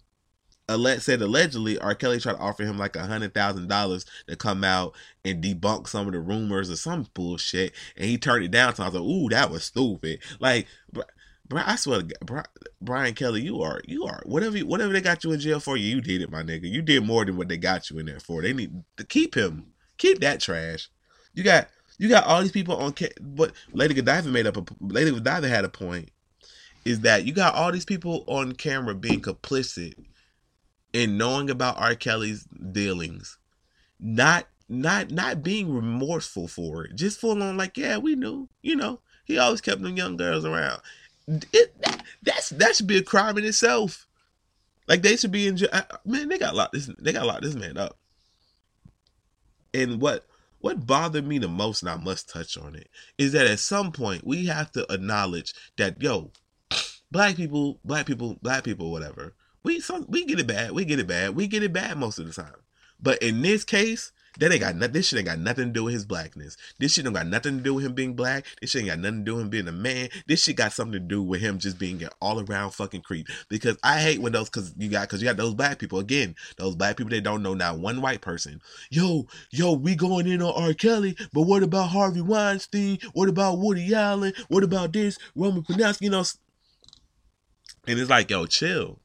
said 0.67 1.21
allegedly 1.21 1.77
R. 1.79 1.95
Kelly 1.95 2.19
tried 2.19 2.33
to 2.33 2.39
offer 2.39 2.63
him 2.63 2.77
like 2.77 2.95
a 2.95 3.05
hundred 3.05 3.33
thousand 3.33 3.67
dollars 3.67 4.05
to 4.27 4.35
come 4.35 4.63
out 4.63 4.95
and 5.25 5.43
debunk 5.43 5.87
some 5.87 6.07
of 6.07 6.13
the 6.13 6.19
rumors 6.19 6.71
or 6.71 6.75
some 6.75 7.07
bullshit, 7.13 7.73
and 7.97 8.05
he 8.05 8.17
turned 8.17 8.45
it 8.45 8.51
down. 8.51 8.75
So 8.75 8.83
I 8.83 8.87
was 8.87 8.95
like, 8.95 9.03
"Ooh, 9.03 9.29
that 9.29 9.51
was 9.51 9.65
stupid." 9.65 10.19
Like, 10.39 10.67
bro, 10.91 11.61
I 11.65 11.75
swear 11.75 12.01
to 12.01 12.15
God, 12.25 12.47
Brian 12.81 13.13
Kelly, 13.13 13.41
you 13.41 13.61
are 13.61 13.81
you 13.85 14.05
are 14.05 14.21
whatever 14.25 14.57
you, 14.57 14.65
whatever 14.65 14.93
they 14.93 15.01
got 15.01 15.23
you 15.23 15.33
in 15.33 15.39
jail 15.39 15.59
for, 15.59 15.75
you 15.77 16.01
did 16.01 16.21
it, 16.21 16.31
my 16.31 16.43
nigga. 16.43 16.69
You 16.69 16.81
did 16.81 17.05
more 17.05 17.25
than 17.25 17.37
what 17.37 17.49
they 17.49 17.57
got 17.57 17.89
you 17.89 17.99
in 17.99 18.05
there 18.05 18.19
for. 18.19 18.41
They 18.41 18.53
need 18.53 18.83
to 18.97 19.03
keep 19.03 19.35
him, 19.35 19.67
keep 19.97 20.19
that 20.21 20.39
trash. 20.39 20.89
You 21.33 21.43
got 21.43 21.67
you 21.97 22.07
got 22.07 22.25
all 22.25 22.41
these 22.41 22.51
people 22.51 22.77
on. 22.77 22.93
But 23.19 23.51
Lady 23.73 23.93
Godiva 23.93 24.29
made 24.29 24.47
up 24.47 24.57
a 24.57 24.65
Lady 24.79 25.11
Godiva 25.11 25.47
had 25.49 25.65
a 25.65 25.69
point. 25.69 26.09
Is 26.85 27.01
that 27.01 27.25
you 27.25 27.33
got 27.33 27.55
all 27.55 27.71
these 27.71 27.85
people 27.85 28.25
on 28.27 28.51
camera 28.53 28.93
being 28.93 29.21
complicit 29.21 29.93
in 30.93 31.17
knowing 31.17 31.49
about 31.49 31.79
R. 31.79 31.95
Kelly's 31.95 32.45
dealings, 32.71 33.37
not 33.99 34.47
not 34.69 35.11
not 35.11 35.43
being 35.43 35.73
remorseful 35.73 36.47
for 36.47 36.85
it, 36.85 36.95
just 36.95 37.19
full 37.19 37.41
on 37.41 37.57
like, 37.57 37.77
yeah, 37.77 37.97
we 37.97 38.15
knew, 38.15 38.47
you 38.61 38.75
know, 38.75 39.01
he 39.25 39.37
always 39.37 39.61
kept 39.61 39.81
them 39.81 39.97
young 39.97 40.15
girls 40.15 40.45
around. 40.45 40.81
It, 41.27 41.81
that, 41.81 42.03
that's 42.21 42.49
that 42.49 42.75
should 42.75 42.87
be 42.87 42.97
a 42.97 43.03
crime 43.03 43.37
in 43.37 43.45
itself. 43.45 44.07
Like 44.87 45.01
they 45.01 45.15
should 45.15 45.31
be 45.31 45.47
in 45.47 45.57
jail. 45.57 45.69
Man, 46.05 46.29
they 46.29 46.37
got 46.37 46.55
locked. 46.55 46.73
This 46.73 46.89
they 46.99 47.11
got 47.11 47.25
lot. 47.25 47.41
This 47.41 47.55
man 47.55 47.77
up. 47.77 47.97
And 49.73 49.99
what 49.99 50.27
what 50.59 50.85
bothered 50.85 51.25
me 51.25 51.39
the 51.39 51.47
most, 51.47 51.81
and 51.81 51.89
I 51.89 51.97
must 51.97 52.29
touch 52.29 52.57
on 52.57 52.75
it, 52.75 52.89
is 53.17 53.31
that 53.31 53.47
at 53.47 53.59
some 53.59 53.91
point 53.91 54.25
we 54.25 54.45
have 54.45 54.71
to 54.73 54.85
acknowledge 54.89 55.53
that 55.77 56.01
yo, 56.01 56.31
black 57.11 57.35
people, 57.35 57.79
black 57.83 58.05
people, 58.05 58.37
black 58.41 58.63
people, 58.63 58.91
whatever 58.91 59.33
we 59.63 59.79
some 59.79 60.05
we 60.09 60.25
get 60.25 60.39
it 60.39 60.47
bad. 60.47 60.71
We 60.71 60.85
get 60.85 60.99
it 60.99 61.07
bad. 61.07 61.35
We 61.35 61.47
get 61.47 61.63
it 61.63 61.73
bad 61.73 61.97
most 61.97 62.19
of 62.19 62.27
the 62.27 62.33
time. 62.33 62.55
But 62.99 63.21
in 63.21 63.41
this 63.41 63.63
case, 63.63 64.11
that 64.39 64.51
ain't 64.51 64.61
got 64.61 64.75
nothing. 64.75 64.93
This 64.93 65.07
shit 65.07 65.19
ain't 65.19 65.27
got 65.27 65.39
nothing 65.39 65.65
to 65.65 65.71
do 65.71 65.83
with 65.83 65.93
his 65.93 66.05
blackness. 66.05 66.57
This 66.79 66.93
shit 66.93 67.05
ain't 67.05 67.13
got 67.13 67.27
nothing 67.27 67.57
to 67.57 67.63
do 67.63 67.75
with 67.75 67.85
him 67.85 67.93
being 67.93 68.15
black. 68.15 68.45
This 68.59 68.71
shit 68.71 68.81
ain't 68.81 68.89
got 68.89 68.99
nothing 68.99 69.19
to 69.19 69.25
do 69.25 69.35
with 69.35 69.43
him 69.43 69.49
being 69.49 69.67
a 69.67 69.71
man. 69.71 70.09
This 70.25 70.41
shit 70.41 70.55
got 70.55 70.73
something 70.73 70.93
to 70.93 70.99
do 70.99 71.21
with 71.21 71.39
him 71.39 71.59
just 71.59 71.77
being 71.77 72.01
an 72.01 72.09
all 72.19 72.39
around 72.39 72.71
fucking 72.71 73.01
creep. 73.01 73.27
Because 73.47 73.77
I 73.83 73.99
hate 73.99 74.21
when 74.21 74.31
those, 74.31 74.49
cause 74.49 74.73
you 74.77 74.89
got, 74.89 75.07
cause 75.07 75.21
you 75.21 75.27
got 75.27 75.37
those 75.37 75.53
black 75.53 75.77
people 75.77 75.99
again. 75.99 76.35
Those 76.57 76.75
black 76.75 76.97
people 76.97 77.11
they 77.11 77.21
don't 77.21 77.43
know 77.43 77.53
not 77.53 77.79
one 77.79 78.01
white 78.01 78.21
person. 78.21 78.59
Yo, 78.89 79.27
yo, 79.51 79.73
we 79.73 79.95
going 79.95 80.25
in 80.25 80.41
on 80.41 80.63
R. 80.63 80.73
Kelly, 80.73 81.15
but 81.31 81.43
what 81.43 81.61
about 81.61 81.89
Harvey 81.89 82.21
Weinstein? 82.21 82.97
What 83.13 83.29
about 83.29 83.59
Woody 83.59 83.93
Allen? 83.93 84.33
What 84.47 84.63
about 84.63 84.93
this 84.93 85.19
Roman 85.35 85.61
Polanski? 85.63 86.01
You 86.01 86.09
know, 86.09 86.23
and 87.85 87.99
it's 87.99 88.09
like, 88.09 88.31
yo, 88.31 88.45
chill 88.47 88.99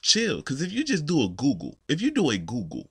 chill. 0.00 0.38
Because 0.38 0.62
if 0.62 0.72
you 0.72 0.84
just 0.84 1.06
do 1.06 1.22
a 1.22 1.28
Google, 1.28 1.78
if 1.88 2.00
you 2.00 2.10
do 2.10 2.30
a 2.30 2.38
Google, 2.38 2.90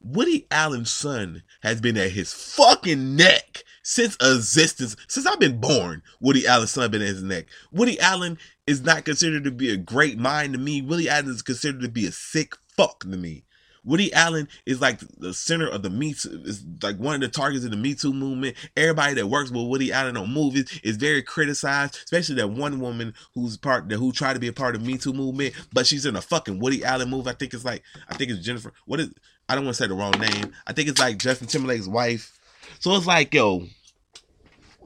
Woody 0.00 0.46
Allen's 0.50 0.90
son 0.90 1.42
has 1.62 1.80
been 1.80 1.96
at 1.96 2.12
his 2.12 2.32
fucking 2.32 3.16
neck 3.16 3.64
since 3.82 4.16
existence, 4.16 4.96
since 5.08 5.26
I've 5.26 5.40
been 5.40 5.60
born. 5.60 6.02
Woody 6.20 6.46
Allen's 6.46 6.70
son 6.70 6.90
been 6.90 7.02
at 7.02 7.08
his 7.08 7.22
neck. 7.22 7.46
Woody 7.72 7.98
Allen 7.98 8.38
is 8.66 8.82
not 8.82 9.04
considered 9.04 9.44
to 9.44 9.50
be 9.50 9.70
a 9.70 9.76
great 9.76 10.18
mind 10.18 10.52
to 10.52 10.58
me. 10.58 10.82
Woody 10.82 11.08
Allen 11.08 11.30
is 11.30 11.42
considered 11.42 11.82
to 11.82 11.88
be 11.88 12.06
a 12.06 12.12
sick 12.12 12.54
fuck 12.76 13.00
to 13.00 13.08
me. 13.08 13.44
Woody 13.86 14.12
Allen 14.12 14.48
is 14.66 14.80
like 14.80 14.98
the 15.18 15.32
center 15.32 15.68
of 15.68 15.82
the 15.82 15.90
Me 15.90 16.12
Too, 16.12 16.42
is 16.44 16.64
like 16.82 16.98
one 16.98 17.14
of 17.14 17.20
the 17.20 17.28
targets 17.28 17.64
of 17.64 17.70
the 17.70 17.76
Me 17.76 17.94
Too 17.94 18.12
movement. 18.12 18.56
Everybody 18.76 19.14
that 19.14 19.28
works 19.28 19.50
with 19.50 19.66
Woody 19.66 19.92
Allen 19.92 20.16
on 20.16 20.30
movies 20.30 20.80
is 20.82 20.96
very 20.96 21.22
criticized, 21.22 21.94
especially 22.04 22.34
that 22.36 22.48
one 22.48 22.80
woman 22.80 23.14
who's 23.34 23.56
part 23.56 23.88
that 23.88 23.96
who 23.96 24.12
tried 24.12 24.34
to 24.34 24.40
be 24.40 24.48
a 24.48 24.52
part 24.52 24.74
of 24.74 24.84
Me 24.84 24.98
Too 24.98 25.12
movement, 25.12 25.54
but 25.72 25.86
she's 25.86 26.04
in 26.04 26.16
a 26.16 26.20
fucking 26.20 26.58
Woody 26.58 26.84
Allen 26.84 27.08
movie. 27.08 27.30
I 27.30 27.34
think 27.34 27.54
it's 27.54 27.64
like 27.64 27.82
I 28.08 28.14
think 28.14 28.30
it's 28.32 28.44
Jennifer. 28.44 28.72
What 28.84 29.00
is 29.00 29.10
I 29.48 29.54
don't 29.54 29.64
want 29.64 29.76
to 29.76 29.82
say 29.82 29.88
the 29.88 29.94
wrong 29.94 30.12
name. 30.12 30.52
I 30.66 30.72
think 30.72 30.88
it's 30.88 30.98
like 31.00 31.18
Justin 31.18 31.46
Timberlake's 31.46 31.86
wife. 31.86 32.38
So 32.80 32.94
it's 32.96 33.06
like, 33.06 33.32
yo, 33.32 33.60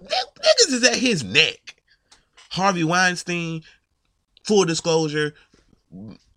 niggas 0.02 0.72
is 0.72 0.84
at 0.84 0.96
his 0.96 1.24
neck. 1.24 1.76
Harvey 2.50 2.84
Weinstein, 2.84 3.62
full 4.44 4.64
disclosure, 4.64 5.34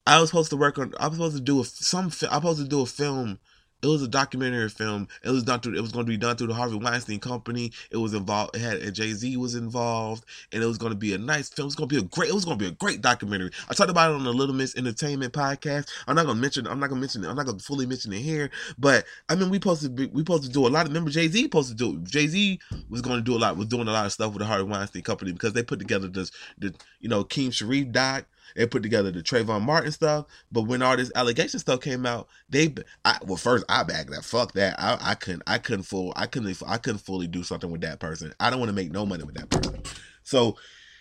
I 0.06 0.20
was 0.20 0.30
supposed 0.30 0.50
to 0.50 0.58
work 0.58 0.78
on. 0.78 0.94
I 1.00 1.08
was 1.08 1.18
supposed 1.18 1.38
to 1.38 1.42
do 1.42 1.62
a 1.62 1.66
some. 1.66 2.06
I 2.06 2.08
was 2.08 2.18
supposed 2.18 2.60
to 2.60 2.68
do 2.68 2.82
a 2.82 2.86
film. 2.86 3.40
It 3.82 3.88
was 3.88 4.02
a 4.02 4.08
documentary 4.08 4.70
film. 4.70 5.10
It 5.24 5.30
was 5.30 5.44
done 5.44 5.60
through. 5.60 5.76
It 5.76 5.82
was 5.82 5.92
going 5.92 6.06
to 6.06 6.10
be 6.10 6.16
done 6.16 6.38
through 6.38 6.48
the 6.48 6.54
Harvey 6.54 6.78
Weinstein 6.78 7.20
Company. 7.20 7.74
It 7.92 7.98
was 7.98 8.14
involved. 8.14 8.56
It 8.56 8.60
had 8.60 8.96
Jay 8.96 9.12
Z 9.12 9.36
was 9.36 9.56
involved, 9.56 10.24
and 10.54 10.64
it 10.64 10.66
was 10.66 10.78
going 10.78 10.94
to 10.94 10.98
be 10.98 11.14
a 11.14 11.18
nice 11.18 11.50
film. 11.50 11.66
It 11.66 11.68
was 11.68 11.76
going 11.76 11.90
to 11.90 11.96
be 11.96 12.02
a 12.02 12.06
great. 12.06 12.30
It 12.30 12.34
was 12.34 12.46
going 12.46 12.58
to 12.58 12.64
be 12.64 12.70
a 12.70 12.76
great 12.76 13.02
documentary. 13.02 13.52
I 13.70 13.74
talked 13.74 13.90
about 13.90 14.12
it 14.12 14.16
on 14.16 14.24
the 14.24 14.32
Little 14.32 14.56
Miss 14.56 14.76
Entertainment 14.78 15.34
podcast. 15.34 15.90
I'm 16.08 16.16
not 16.16 16.24
going 16.26 16.38
to 16.38 16.42
mention. 16.42 16.66
I'm 16.66 16.80
not 16.80 16.88
going 16.88 17.00
to 17.00 17.02
mention 17.02 17.26
it. 17.26 17.28
I'm 17.28 17.36
not 17.36 17.46
going 17.46 17.58
to 17.58 17.64
fully 17.64 17.86
mention 17.86 18.14
it 18.14 18.20
here. 18.20 18.52
But 18.78 19.04
I 19.28 19.36
mean, 19.36 19.50
we 19.50 19.58
supposed 19.58 19.82
to 19.82 19.90
be. 19.90 20.08
We 20.08 20.22
supposed 20.22 20.44
to 20.44 20.50
do 20.50 20.66
a 20.66 20.70
lot. 20.70 20.86
Of, 20.86 20.90
remember, 20.90 21.12
Jay 21.12 21.28
Z 21.28 21.44
supposed 21.44 21.70
to 21.70 21.76
do. 21.76 22.00
Jay 22.04 22.28
Z 22.28 22.60
was 22.90 23.02
going 23.02 23.18
to 23.18 23.24
do 23.24 23.36
a 23.36 23.40
lot. 23.40 23.58
Was 23.58 23.68
doing 23.68 23.90
a 23.90 23.92
lot 23.92 24.06
of 24.06 24.14
stuff 24.14 24.32
with 24.32 24.40
the 24.40 24.46
Harvey 24.46 24.64
Weinstein 24.64 25.04
Company 25.04 25.34
because 25.34 25.54
they 25.54 25.64
put 25.64 25.80
together 25.80 26.08
this. 26.08 26.32
The 26.58 26.74
you 27.02 27.10
know 27.10 27.26
Keem 27.26 27.52
Sharif 27.52 27.92
doc 27.92 28.26
they 28.56 28.66
put 28.66 28.84
together 28.84 29.12
the 29.12 29.22
Trayvon 29.22 29.62
Martin 29.62 29.92
stuff, 29.92 30.26
but 30.52 30.64
when 30.64 30.82
all 30.82 30.98
this 30.98 31.12
allegation 31.16 31.60
stuff 31.60 31.82
came 31.82 32.06
out, 32.06 32.28
they 32.50 32.74
I, 33.06 33.18
well 33.26 33.38
first 33.38 33.66
I 33.70 33.84
backed 33.84 34.12
that. 34.12 34.24
Fuck 34.24 34.54
that. 34.54 34.76
I, 34.80 34.98
I 35.02 35.16
couldn't 35.16 35.44
I 35.48 35.58
couldn't 35.58 35.84
full 35.84 36.14
I 36.16 36.28
couldn't 36.28 36.62
I 36.68 36.78
couldn't 36.78 37.00
fully 37.00 37.28
do 37.28 37.44
something 37.44 37.72
with 37.72 37.82
that 37.82 38.00
person. 38.00 38.34
I 38.40 38.50
don't 38.50 38.60
want 38.60 38.70
to 38.70 38.76
make 38.76 38.92
no 38.92 39.06
money 39.06 39.24
with 39.24 39.36
that 39.36 39.50
person. 39.50 39.82
So, 40.24 40.58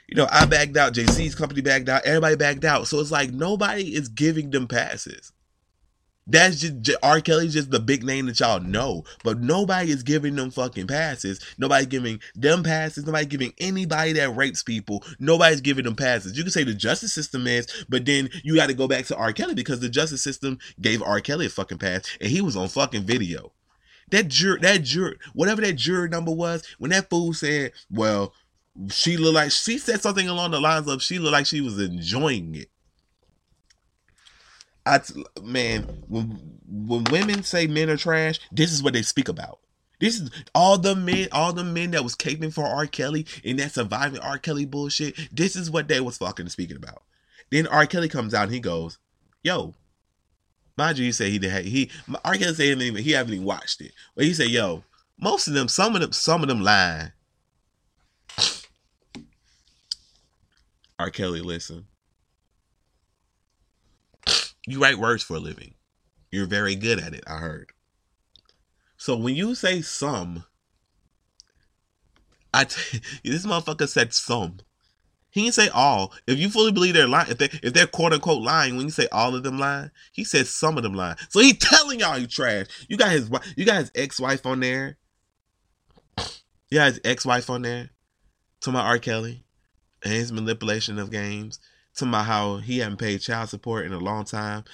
you 0.09 0.17
know, 0.17 0.27
I 0.31 0.47
backed 0.47 0.77
out. 0.77 0.95
Jay 0.95 1.07
Z's 1.07 1.35
company 1.35 1.62
backed 1.62 1.88
out. 1.88 2.05
Everybody 2.05 2.37
backed 2.37 2.65
out. 2.65 2.88
So 2.88 3.01
it's 3.01 3.11
like 3.11 3.31
nobody 3.31 3.95
is 3.95 4.09
giving 4.09 4.51
them 4.51 4.67
passes. 4.67 5.33
That's 6.27 6.61
just 6.61 6.91
R. 7.03 7.21
Kelly's 7.21 7.53
just 7.53 7.71
the 7.73 7.81
big 7.81 8.05
name 8.05 8.27
that 8.27 8.39
y'all 8.39 8.61
know, 8.61 9.03
but 9.25 9.41
nobody 9.41 9.91
is 9.91 10.05
giving 10.05 10.37
them 10.37 10.53
fucking 10.53 10.87
passes. 10.87 11.41
Nobody 11.59 11.85
giving 11.85 12.21
them 12.37 12.63
passes. 12.63 13.05
Nobody 13.05 13.27
giving 13.27 13.53
anybody 13.59 14.13
that 14.13 14.37
rapes 14.37 14.63
people. 14.63 15.03
Nobody's 15.19 15.61
giving 15.61 15.85
them 15.85 15.97
passes. 15.97 16.37
You 16.37 16.45
can 16.45 16.53
say 16.53 16.63
the 16.63 16.75
justice 16.75 17.13
system 17.13 17.47
is, 17.49 17.67
but 17.89 18.07
then 18.07 18.31
you 18.45 18.55
got 18.55 18.69
to 18.69 18.75
go 18.75 18.87
back 18.87 19.07
to 19.07 19.17
R. 19.17 19.33
Kelly 19.33 19.55
because 19.55 19.81
the 19.81 19.89
justice 19.89 20.23
system 20.23 20.59
gave 20.81 21.03
R. 21.03 21.21
Kelly 21.21 21.47
a 21.47 21.51
fucking 21.51 21.79
pass, 21.79 22.05
and 22.21 22.31
he 22.31 22.41
was 22.41 22.57
on 22.57 22.69
fucking 22.69 23.03
video. 23.03 23.53
That 24.11 24.29
juror, 24.29 24.59
that 24.61 24.85
juror, 24.85 25.17
whatever 25.33 25.61
that 25.63 25.73
juror 25.73 26.07
number 26.07 26.33
was, 26.33 26.63
when 26.79 26.91
that 26.93 27.11
fool 27.11 27.33
said, 27.33 27.73
"Well, 27.91 28.33
she 28.91 29.17
looked 29.17 29.35
like 29.35 29.51
she 29.51 29.79
said 29.79 30.03
something 30.03 30.29
along 30.29 30.53
the 30.53 30.61
lines 30.61 30.87
of 30.87 31.03
she 31.03 31.19
looked 31.19 31.33
like 31.33 31.47
she 31.47 31.61
was 31.61 31.81
enjoying 31.81 32.55
it." 32.55 32.72
I 34.85 35.01
man, 35.42 35.83
when 36.09 36.59
when 36.66 37.05
women 37.05 37.42
say 37.42 37.66
men 37.66 37.90
are 37.90 37.97
trash, 37.97 38.40
this 38.51 38.73
is 38.73 38.83
what 38.83 38.95
they 38.95 39.03
speak 39.03 39.29
about. 39.29 39.61
This 40.01 40.21
is 40.21 40.31
all 40.53 40.79
the 40.79 40.97
men, 40.97 41.29
all 41.31 41.53
the 41.53 41.62
men 41.62 41.92
that 41.92 42.03
was 42.03 42.16
caping 42.16 42.53
for 42.53 42.64
R. 42.64 42.87
Kelly 42.87 43.25
and 43.45 43.59
that 43.61 43.71
surviving 43.71 44.18
R. 44.18 44.37
Kelly 44.38 44.64
bullshit. 44.64 45.16
This 45.31 45.55
is 45.55 45.71
what 45.71 45.87
they 45.87 46.01
was 46.01 46.18
fucking 46.18 46.49
speaking 46.49 46.77
about. 46.77 47.05
Then 47.51 47.68
R. 47.68 47.87
Kelly 47.87 48.09
comes 48.09 48.35
out 48.35 48.45
and 48.45 48.53
he 48.53 48.59
goes, 48.59 48.99
"Yo, 49.45 49.75
mind 50.77 50.99
you, 50.99 51.05
he 51.05 51.12
said 51.12 51.29
he 51.29 51.38
did. 51.38 51.66
He 51.66 51.90
R. 52.25 52.35
Kelly 52.35 52.55
said 52.55 52.81
he, 52.81 53.03
he 53.03 53.12
haven't 53.12 53.35
even 53.35 53.47
watched 53.47 53.81
it, 53.81 53.92
but 54.16 54.25
he 54.25 54.35
said, 54.35 54.49
"Yo, 54.49 54.83
most 55.21 55.47
of 55.47 55.55
them, 55.55 55.68
some 55.68 55.95
of 55.95 56.01
them, 56.01 56.11
some 56.11 56.42
of 56.42 56.49
them 56.49 56.62
lying." 56.62 57.12
R. 60.99 61.11
Kelly, 61.11 61.42
listen. 61.42 61.87
You 64.66 64.81
write 64.81 64.98
words 64.98 65.22
for 65.22 65.37
a 65.37 65.40
living. 65.40 65.75
You're 66.31 66.46
very 66.46 66.75
good 66.75 66.98
at 66.98 67.14
it, 67.14 67.25
I 67.27 67.37
heard. 67.37 67.72
So 68.96 69.16
when 69.16 69.35
you 69.35 69.55
say 69.55 69.83
some, 69.83 70.44
I 72.55 72.64
t- 72.64 73.01
this 73.25 73.46
motherfucker 73.46 73.88
said 73.88 74.14
some. 74.14 74.59
He 75.31 75.42
didn't 75.42 75.55
say 75.55 75.68
all. 75.68 76.12
If 76.27 76.38
you 76.38 76.51
fully 76.51 76.72
believe 76.72 76.92
they're 76.92 77.09
lying, 77.09 77.31
if 77.31 77.38
they 77.38 77.48
if 77.62 77.72
they're 77.72 77.87
quote 77.87 78.12
unquote 78.12 78.43
lying, 78.43 78.76
when 78.76 78.84
you 78.84 78.91
say 78.91 79.09
all 79.11 79.34
of 79.34 79.43
them 79.43 79.59
lying, 79.59 79.91
he 80.12 80.24
said 80.24 80.47
some 80.47 80.76
of 80.76 80.82
them 80.82 80.93
lying. 80.93 81.16
So 81.30 81.41
he 81.41 81.55
telling 81.61 82.01
y'all 82.01 82.18
you 82.18 82.26
trash. 82.26 82.66
You 82.89 82.99
got 82.99 83.12
his 83.12 83.30
you 83.57 83.64
got 83.64 83.80
his 83.80 83.91
ex 83.95 84.20
wife 84.20 84.45
on 84.45 84.61
there. 84.61 84.99
You 86.70 86.78
got 86.78 86.93
his 86.93 87.01
ex 87.05 87.24
wife 87.24 87.49
on 87.49 87.62
there. 87.62 87.91
To 88.61 88.70
my 88.70 88.82
R. 88.82 88.99
Kelly 88.99 89.45
and 90.05 90.12
his 90.12 90.30
manipulation 90.30 90.99
of 90.99 91.11
games 91.11 91.59
to 91.97 92.07
my 92.07 92.22
how 92.22 92.57
he 92.57 92.78
hadn't 92.78 92.99
paid 92.99 93.20
child 93.20 93.49
support 93.49 93.86
in 93.86 93.93
a 93.93 93.99
long 93.99 94.24
time. 94.24 94.64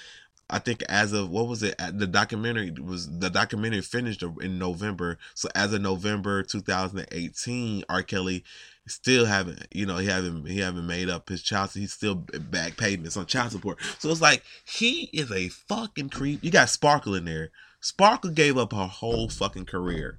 I 0.49 0.57
think 0.57 0.81
as 0.89 1.13
of 1.13 1.29
what 1.29 1.47
was 1.47 1.61
it? 1.61 1.75
The 1.77 2.07
documentary 2.07 2.71
was 2.71 3.19
the 3.19 3.29
documentary 3.29 3.81
finished 3.81 4.23
in 4.41 4.57
November. 4.57 5.19
So 5.35 5.47
as 5.53 5.73
of 5.73 5.81
November 5.81 6.41
2018, 6.41 7.83
R. 7.87 8.01
Kelly 8.01 8.43
still 8.87 9.25
haven't, 9.25 9.67
you 9.71 9.85
know, 9.85 9.97
he 9.97 10.07
haven't 10.07 10.47
he 10.47 10.59
haven't 10.59 10.87
made 10.87 11.07
up 11.07 11.29
his 11.29 11.43
child. 11.43 11.71
He's 11.73 11.93
still 11.93 12.15
back 12.15 12.77
payments 12.77 13.15
on 13.15 13.27
child 13.27 13.51
support. 13.51 13.77
So 13.99 14.09
it's 14.09 14.21
like 14.21 14.43
he 14.65 15.09
is 15.13 15.31
a 15.31 15.49
fucking 15.49 16.09
creep. 16.09 16.43
You 16.43 16.49
got 16.49 16.69
Sparkle 16.69 17.13
in 17.13 17.25
there. 17.25 17.51
Sparkle 17.79 18.31
gave 18.31 18.57
up 18.57 18.73
her 18.73 18.87
whole 18.87 19.29
fucking 19.29 19.65
career, 19.65 20.17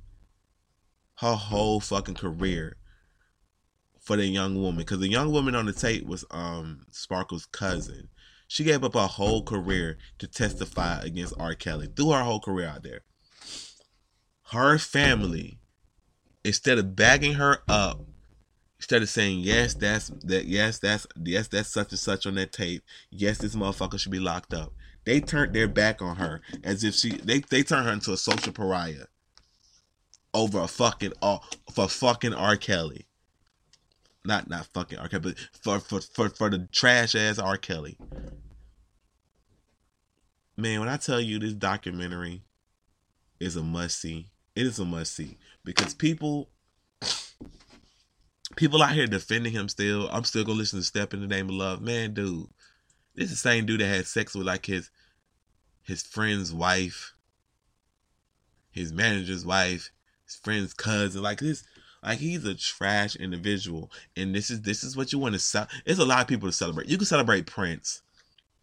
her 1.16 1.34
whole 1.34 1.80
fucking 1.80 2.14
career 2.14 2.76
for 4.00 4.16
the 4.16 4.26
young 4.26 4.60
woman 4.60 4.78
because 4.78 4.98
the 4.98 5.08
young 5.08 5.30
woman 5.30 5.54
on 5.54 5.66
the 5.66 5.72
tape 5.72 6.06
was 6.06 6.24
um 6.30 6.86
Sparkle's 6.90 7.46
cousin. 7.46 8.08
She 8.48 8.64
gave 8.64 8.82
up 8.82 8.94
her 8.94 9.06
whole 9.06 9.44
career 9.44 9.98
to 10.18 10.26
testify 10.26 11.00
against 11.02 11.34
R. 11.38 11.54
Kelly. 11.54 11.86
Through 11.94 12.10
her 12.10 12.24
whole 12.24 12.40
career 12.40 12.66
out 12.66 12.82
there. 12.82 13.02
Her 14.50 14.76
family, 14.78 15.60
instead 16.42 16.78
of 16.78 16.96
bagging 16.96 17.34
her 17.34 17.58
up, 17.68 18.00
instead 18.78 19.02
of 19.02 19.08
saying 19.08 19.40
yes, 19.40 19.74
that's 19.74 20.08
that, 20.24 20.46
yes, 20.46 20.80
that's 20.80 21.06
yes, 21.22 21.46
that's 21.46 21.68
such 21.68 21.92
and 21.92 21.98
such 21.98 22.26
on 22.26 22.34
that 22.34 22.52
tape. 22.52 22.82
Yes, 23.10 23.38
this 23.38 23.54
motherfucker 23.54 24.00
should 24.00 24.10
be 24.10 24.18
locked 24.18 24.52
up. 24.52 24.72
They 25.04 25.20
turned 25.20 25.54
their 25.54 25.68
back 25.68 26.02
on 26.02 26.16
her 26.16 26.40
as 26.64 26.82
if 26.82 26.94
she 26.94 27.10
they 27.10 27.40
they 27.40 27.62
turned 27.62 27.86
her 27.86 27.92
into 27.92 28.12
a 28.12 28.16
social 28.16 28.52
pariah 28.52 29.04
over 30.34 30.60
a 30.60 30.68
fucking 30.68 31.12
uh, 31.22 31.38
for 31.72 31.88
fucking 31.88 32.34
R. 32.34 32.56
Kelly 32.56 33.06
not 34.24 34.48
not 34.48 34.66
fucking 34.66 34.98
R. 34.98 35.08
Kelly, 35.08 35.34
but 35.34 35.38
for 35.62 35.80
for 35.80 36.00
for, 36.00 36.28
for 36.28 36.50
the 36.50 36.68
trash 36.72 37.14
ass 37.14 37.38
R. 37.38 37.56
Kelly. 37.56 37.96
Man, 40.56 40.80
when 40.80 40.88
I 40.88 40.96
tell 40.98 41.20
you 41.20 41.38
this 41.38 41.54
documentary 41.54 42.42
is 43.38 43.56
a 43.56 43.62
must 43.62 44.00
see, 44.00 44.26
it 44.54 44.66
is 44.66 44.78
a 44.78 44.84
must 44.84 45.14
see 45.14 45.38
because 45.64 45.94
people 45.94 46.50
people 48.56 48.82
out 48.82 48.92
here 48.92 49.06
defending 49.06 49.52
him 49.52 49.68
still. 49.68 50.08
I'm 50.10 50.24
still 50.24 50.44
gonna 50.44 50.58
listen 50.58 50.80
to 50.80 50.84
Step 50.84 51.14
in 51.14 51.20
the 51.20 51.26
Name 51.26 51.48
of 51.48 51.54
Love. 51.54 51.80
Man, 51.80 52.12
dude, 52.12 52.46
this 53.14 53.26
is 53.26 53.30
the 53.30 53.36
same 53.36 53.66
dude 53.66 53.80
that 53.80 53.86
had 53.86 54.06
sex 54.06 54.34
with 54.34 54.46
like 54.46 54.66
his 54.66 54.90
his 55.82 56.02
friend's 56.02 56.52
wife, 56.52 57.14
his 58.70 58.92
manager's 58.92 59.46
wife, 59.46 59.90
his 60.26 60.36
friend's 60.36 60.74
cousin. 60.74 61.22
Like 61.22 61.40
this, 61.40 61.64
like 62.02 62.18
he's 62.18 62.44
a 62.44 62.54
trash 62.54 63.16
individual, 63.16 63.90
and 64.16 64.34
this 64.34 64.50
is 64.50 64.62
this 64.62 64.82
is 64.82 64.96
what 64.96 65.12
you 65.12 65.18
want 65.18 65.34
to 65.34 65.38
sell. 65.38 65.66
There's 65.84 65.98
a 65.98 66.04
lot 66.04 66.22
of 66.22 66.28
people 66.28 66.48
to 66.48 66.52
celebrate. 66.52 66.88
You 66.88 66.96
can 66.96 67.06
celebrate 67.06 67.46
Prince. 67.46 68.02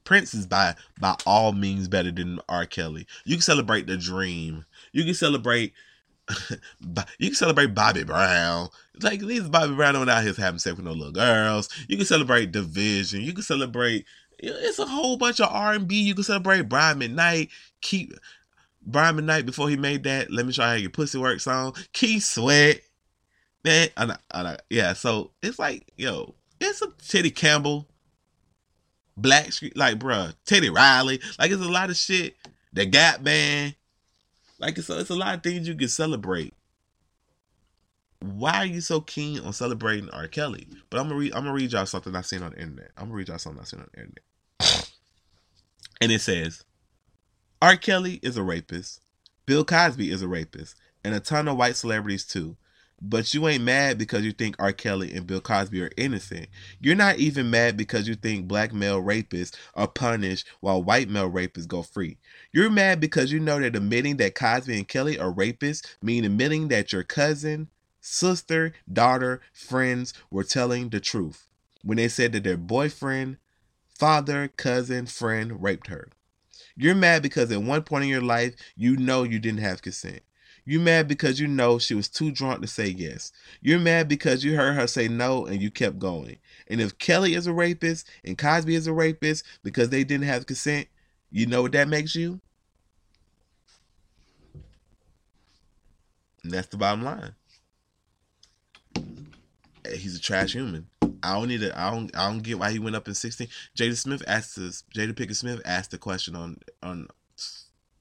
Prince 0.03 0.33
is 0.33 0.47
by 0.47 0.75
by 0.99 1.15
all 1.25 1.51
means 1.51 1.87
better 1.87 2.11
than 2.11 2.39
R. 2.49 2.65
Kelly. 2.65 3.05
You 3.25 3.35
can 3.35 3.41
celebrate 3.41 3.87
the 3.87 3.97
Dream. 3.97 4.65
You 4.91 5.03
can 5.03 5.13
celebrate. 5.13 5.73
you 7.19 7.27
can 7.27 7.35
celebrate 7.35 7.75
Bobby 7.75 8.03
Brown. 8.03 8.69
Like 9.01 9.19
these 9.19 9.47
Bobby 9.47 9.75
Brown 9.75 9.93
don't 9.93 10.09
out 10.09 10.23
here 10.23 10.33
having 10.33 10.59
sex 10.59 10.75
with 10.75 10.85
no 10.85 10.93
little 10.93 11.11
girls. 11.11 11.69
You 11.87 11.97
can 11.97 12.05
celebrate 12.05 12.51
Division. 12.51 13.21
You 13.21 13.33
can 13.33 13.43
celebrate. 13.43 14.05
It's 14.39 14.79
a 14.79 14.85
whole 14.85 15.17
bunch 15.17 15.39
of 15.39 15.49
R 15.51 15.73
and 15.73 15.87
B. 15.87 16.01
You 16.01 16.15
can 16.15 16.23
celebrate 16.23 16.69
Brian 16.69 16.99
McKnight. 16.99 17.49
Keep 17.81 18.13
Brian 18.81 19.17
McKnight 19.17 19.45
before 19.45 19.69
he 19.69 19.75
made 19.75 20.03
that. 20.03 20.31
Let 20.31 20.45
me 20.45 20.53
show 20.53 20.63
you 20.63 20.67
how 20.69 20.73
your 20.75 20.89
pussy 20.89 21.17
works 21.17 21.43
song. 21.43 21.75
Keith 21.93 22.23
Sweat. 22.23 22.81
I, 23.67 24.15
I, 24.31 24.57
yeah. 24.69 24.93
So 24.93 25.31
it's 25.41 25.59
like, 25.59 25.91
yo, 25.97 26.35
it's 26.59 26.81
a 26.81 26.87
Teddy 27.07 27.31
Campbell, 27.31 27.87
Blackstreet, 29.19 29.75
like, 29.75 29.99
bruh, 29.99 30.33
Teddy 30.45 30.69
Riley. 30.69 31.19
Like, 31.39 31.51
it's 31.51 31.61
a 31.61 31.69
lot 31.69 31.89
of 31.89 31.97
shit. 31.97 32.35
The 32.73 32.85
Gap 32.85 33.23
Band. 33.23 33.75
Like, 34.59 34.77
it's 34.77 34.89
a, 34.89 34.99
it's 34.99 35.09
a 35.09 35.15
lot 35.15 35.35
of 35.35 35.43
things 35.43 35.67
you 35.67 35.75
can 35.75 35.87
celebrate. 35.87 36.53
Why 38.19 38.57
are 38.57 38.65
you 38.65 38.81
so 38.81 39.01
keen 39.01 39.39
on 39.41 39.53
celebrating 39.53 40.09
R. 40.09 40.27
Kelly? 40.27 40.67
But 40.89 40.99
I'm 40.99 41.07
gonna 41.07 41.19
read. 41.19 41.33
I'm 41.33 41.43
gonna 41.43 41.53
read 41.53 41.71
y'all 41.71 41.85
something 41.85 42.15
I 42.15 42.21
seen 42.21 42.41
on 42.41 42.51
the 42.51 42.59
internet. 42.59 42.91
I'm 42.97 43.05
gonna 43.05 43.15
read 43.15 43.27
y'all 43.27 43.37
something 43.37 43.61
I 43.61 43.65
seen 43.65 43.79
on 43.79 43.87
the 43.93 43.99
internet. 43.99 44.91
and 46.01 46.11
it 46.11 46.21
says, 46.21 46.63
R. 47.61 47.75
Kelly 47.75 48.19
is 48.23 48.35
a 48.35 48.43
rapist. 48.43 49.01
Bill 49.45 49.63
Cosby 49.63 50.11
is 50.11 50.23
a 50.23 50.27
rapist, 50.27 50.75
and 51.03 51.13
a 51.13 51.19
ton 51.19 51.47
of 51.47 51.57
white 51.57 51.75
celebrities 51.75 52.25
too. 52.25 52.57
But 52.99 53.31
you 53.33 53.47
ain't 53.47 53.63
mad 53.63 53.99
because 53.99 54.23
you 54.23 54.31
think 54.31 54.55
R. 54.57 54.73
Kelly 54.73 55.13
and 55.13 55.27
Bill 55.27 55.39
Cosby 55.39 55.83
are 55.83 55.91
innocent. 55.97 56.47
You're 56.79 56.95
not 56.95 57.17
even 57.17 57.51
mad 57.51 57.77
because 57.77 58.07
you 58.07 58.15
think 58.15 58.47
black 58.47 58.73
male 58.73 59.01
rapists 59.01 59.55
are 59.75 59.87
punished 59.87 60.47
while 60.61 60.81
white 60.81 61.07
male 61.07 61.29
rapists 61.29 61.67
go 61.67 61.83
free. 61.83 62.17
You're 62.51 62.71
mad 62.71 62.99
because 62.99 63.31
you 63.31 63.39
know 63.39 63.59
that 63.59 63.75
admitting 63.75 64.17
that 64.17 64.33
Cosby 64.33 64.75
and 64.75 64.87
Kelly 64.87 65.19
are 65.19 65.31
rapists 65.31 65.85
mean 66.01 66.25
admitting 66.25 66.69
that 66.69 66.91
your 66.91 67.03
cousin, 67.03 67.69
sister, 68.01 68.73
daughter, 68.91 69.41
friends 69.53 70.13
were 70.31 70.43
telling 70.43 70.89
the 70.89 70.99
truth 70.99 71.47
when 71.83 71.97
they 71.97 72.07
said 72.07 72.31
that 72.31 72.43
their 72.43 72.57
boyfriend, 72.57 73.37
father, 73.87 74.47
cousin, 74.47 75.05
friend 75.05 75.61
raped 75.61 75.87
her. 75.87 76.09
You're 76.75 76.95
mad 76.95 77.21
because 77.21 77.51
at 77.51 77.61
one 77.61 77.83
point 77.83 78.05
in 78.05 78.09
your 78.09 78.21
life 78.21 78.55
you 78.75 78.97
know 78.97 79.21
you 79.21 79.37
didn't 79.37 79.61
have 79.61 79.83
consent. 79.83 80.21
You 80.69 80.81
mad 80.81 81.07
because 81.07 81.39
you 81.39 81.47
know 81.47 81.79
she 81.79 81.95
was 81.95 82.09
too 82.09 82.29
drunk 82.29 82.59
to 82.59 82.67
say 82.67 82.87
yes. 82.87 83.31
You're 83.61 83.79
mad 83.79 84.09
because 84.09 84.43
you 84.43 84.57
heard 84.57 84.73
her 84.73 84.85
say 84.85 85.07
no 85.07 85.45
and 85.45 85.61
you 85.61 85.71
kept 85.71 85.97
going. 85.97 86.39
And 86.67 86.81
if 86.81 86.97
Kelly 86.97 87.35
is 87.35 87.47
a 87.47 87.53
rapist 87.53 88.05
and 88.25 88.37
Cosby 88.37 88.75
is 88.75 88.85
a 88.85 88.91
rapist 88.91 89.45
because 89.63 89.91
they 89.91 90.03
didn't 90.03 90.25
have 90.25 90.45
consent, 90.45 90.89
you 91.31 91.45
know 91.45 91.61
what 91.61 91.71
that 91.71 91.87
makes 91.87 92.15
you? 92.15 92.41
And 96.43 96.51
that's 96.51 96.67
the 96.67 96.75
bottom 96.75 97.05
line. 97.05 97.33
He's 99.89 100.17
a 100.17 100.19
trash 100.19 100.51
human. 100.51 100.87
I 101.23 101.35
don't 101.35 101.47
need 101.47 101.61
to. 101.61 101.79
I 101.79 101.91
don't. 101.91 102.13
I 102.13 102.29
don't 102.29 102.43
get 102.43 102.59
why 102.59 102.71
he 102.71 102.79
went 102.79 102.97
up 102.97 103.07
in 103.07 103.13
sixteen. 103.13 103.47
Jada 103.77 103.95
Smith 103.95 104.23
asked 104.27 104.57
us. 104.57 104.83
Jada 104.93 105.13
Pinkett 105.13 105.37
Smith 105.37 105.61
asked 105.63 105.91
the 105.91 105.97
question 105.97 106.35
on 106.35 106.57
on 106.83 107.07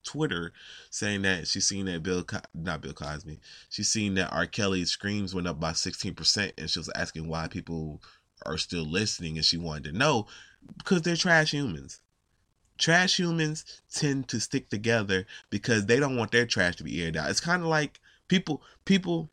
Twitter 0.06 0.52
saying 0.90 1.22
that 1.22 1.46
she's 1.46 1.66
seen 1.66 1.86
that 1.86 2.02
Bill, 2.02 2.24
not 2.54 2.80
Bill 2.80 2.94
Cosby, 2.94 3.40
she's 3.68 3.88
seen 3.88 4.14
that 4.14 4.32
R. 4.32 4.46
Kelly's 4.46 4.90
screams 4.90 5.34
went 5.34 5.46
up 5.48 5.60
by 5.60 5.72
16%, 5.72 6.52
and 6.56 6.70
she 6.70 6.78
was 6.78 6.90
asking 6.94 7.28
why 7.28 7.48
people 7.48 8.00
are 8.46 8.58
still 8.58 8.84
listening, 8.84 9.36
and 9.36 9.44
she 9.44 9.58
wanted 9.58 9.84
to 9.84 9.92
know 9.92 10.26
because 10.78 11.02
they're 11.02 11.16
trash 11.16 11.52
humans. 11.52 12.00
Trash 12.78 13.18
humans 13.18 13.64
tend 13.92 14.28
to 14.28 14.40
stick 14.40 14.68
together 14.68 15.26
because 15.50 15.86
they 15.86 15.98
don't 15.98 16.16
want 16.16 16.30
their 16.30 16.46
trash 16.46 16.76
to 16.76 16.84
be 16.84 17.02
aired 17.02 17.16
out. 17.16 17.30
It's 17.30 17.40
kind 17.40 17.62
of 17.62 17.68
like 17.68 18.00
people, 18.28 18.62
people, 18.84 19.30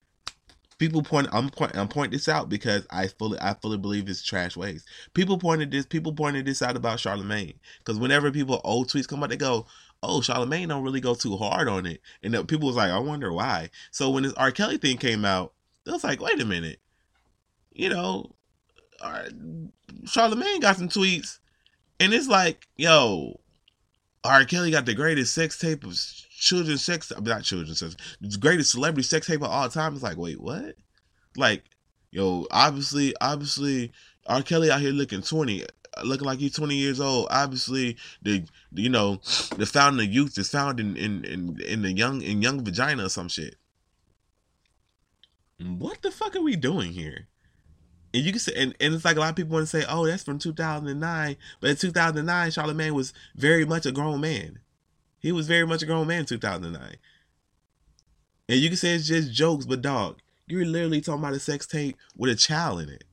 people 0.78 1.04
point. 1.04 1.28
I'm 1.34 1.50
point. 1.50 1.76
I'm 1.76 1.90
pointing 1.90 2.18
this 2.18 2.30
out 2.30 2.48
because 2.48 2.86
I 2.90 3.08
fully, 3.08 3.38
I 3.42 3.54
fully 3.56 3.78
believe 3.78 4.08
it's 4.08 4.24
trash 4.24 4.56
waste. 4.56 4.86
People 5.14 5.38
pointed 5.38 5.72
this. 5.72 5.86
People 5.86 6.14
pointed 6.14 6.46
this 6.46 6.62
out 6.62 6.78
about 6.78 7.02
Charlemagne 7.02 7.60
because 7.80 8.00
whenever 8.00 8.32
people 8.32 8.62
old 8.64 8.88
tweets 8.90 9.08
come 9.08 9.24
out, 9.24 9.30
they 9.30 9.38
go, 9.38 9.66
oh, 10.04 10.22
Charlemagne 10.22 10.68
don't 10.68 10.84
really 10.84 11.02
go 11.02 11.16
too 11.16 11.38
hard 11.38 11.68
on 11.68 11.86
it. 11.86 12.02
And 12.22 12.48
people 12.48 12.68
was 12.68 12.76
like, 12.76 12.92
I 12.92 13.00
wonder 13.00 13.32
why. 13.32 13.70
So 13.92 14.10
when 14.10 14.24
this 14.24 14.34
R. 14.34 14.52
Kelly 14.52 14.78
thing 14.78 14.98
came 14.98 15.26
out, 15.26 15.54
it 15.86 15.92
was 15.92 16.04
like, 16.04 16.22
wait 16.22 16.40
a 16.40 16.46
minute. 16.46 16.80
You 17.72 17.90
know, 17.90 18.36
uh, 19.02 19.24
Charlemagne 20.06 20.60
got 20.60 20.78
some 20.78 20.90
tweets. 20.90 21.40
And 22.00 22.14
it's 22.14 22.28
like, 22.28 22.68
yo, 22.76 23.40
R. 24.24 24.46
Kelly 24.46 24.72
got 24.72 24.86
the 24.86 24.94
greatest 24.94 25.34
sex 25.34 25.58
tape 25.58 25.84
of 25.84 25.98
children's 26.30 26.84
sex, 26.84 27.12
not 27.22 27.44
children's 27.44 27.80
sex, 27.80 27.96
the 28.22 28.38
greatest 28.38 28.72
celebrity 28.72 29.04
sex 29.04 29.28
tape 29.28 29.42
of 29.42 29.50
all 29.50 29.70
time. 29.70 29.94
It's 29.94 30.04
like, 30.04 30.18
wait, 30.18 30.40
what? 30.40 30.76
Like, 31.36 31.64
yo, 32.12 32.48
obviously, 32.52 33.16
obviously, 33.22 33.92
R. 34.28 34.42
Kelly 34.42 34.72
out 34.72 34.82
here 34.82 34.92
looking 34.92 35.22
20 35.22 35.64
looking 36.04 36.26
like 36.26 36.40
he's 36.40 36.54
20 36.54 36.76
years 36.76 37.00
old. 37.00 37.28
Obviously, 37.30 37.98
the 38.22 38.44
you 38.74 38.90
know 38.90 39.22
the 39.58 39.66
fountain 39.66 40.00
of 40.00 40.14
youth 40.14 40.38
is 40.38 40.50
found 40.50 40.80
in 40.80 40.96
in 40.98 41.24
in, 41.26 41.62
in 41.62 41.82
the 41.82 41.92
young 41.92 42.22
in 42.22 42.42
young 42.42 42.64
vagina 42.64 43.06
or 43.06 43.10
some 43.10 43.30
shit. 43.30 43.56
What 45.60 46.02
the 46.02 46.12
fuck 46.12 46.36
are 46.36 46.42
we 46.42 46.56
doing 46.56 46.92
here? 46.92 47.28
And 48.14 48.24
you 48.24 48.32
can 48.32 48.40
say, 48.40 48.54
and, 48.56 48.76
and 48.80 48.94
it's 48.94 49.06
like 49.06 49.18
a 49.18 49.20
lot 49.20 49.30
of 49.30 49.36
people 49.36 49.54
want 49.54 49.68
to 49.68 49.82
say, 49.82 49.86
oh, 49.90 50.06
that's 50.06 50.24
from 50.24 50.38
2009. 50.38 51.36
But 51.60 51.70
in 51.70 51.76
2009, 51.76 52.52
Charlemagne 52.52 52.94
was 52.94 53.14
very 53.36 53.66
much 53.66 53.86
a 53.86 53.92
grown 53.92 54.22
man. 54.22 54.60
He 55.20 55.32
was 55.32 55.48
very 55.48 55.66
much 55.66 55.82
a 55.82 55.86
grown 55.86 56.08
man 56.08 56.22
in 56.22 56.26
2009. 56.26 56.98
And 58.50 58.60
you 58.60 58.70
can 58.70 58.78
say 58.78 58.94
it's 58.94 59.08
just 59.08 59.32
jokes, 59.32 59.66
but 59.66 59.82
dog, 59.82 60.20
you're 60.48 60.66
literally 60.66 61.02
talking 61.02 61.24
about 61.24 61.34
a 61.34 61.40
sex 61.40 61.66
tape 61.66 61.98
with 62.16 62.30
a 62.30 62.36
child 62.36 62.82
in 62.82 62.90
it. 62.90 63.06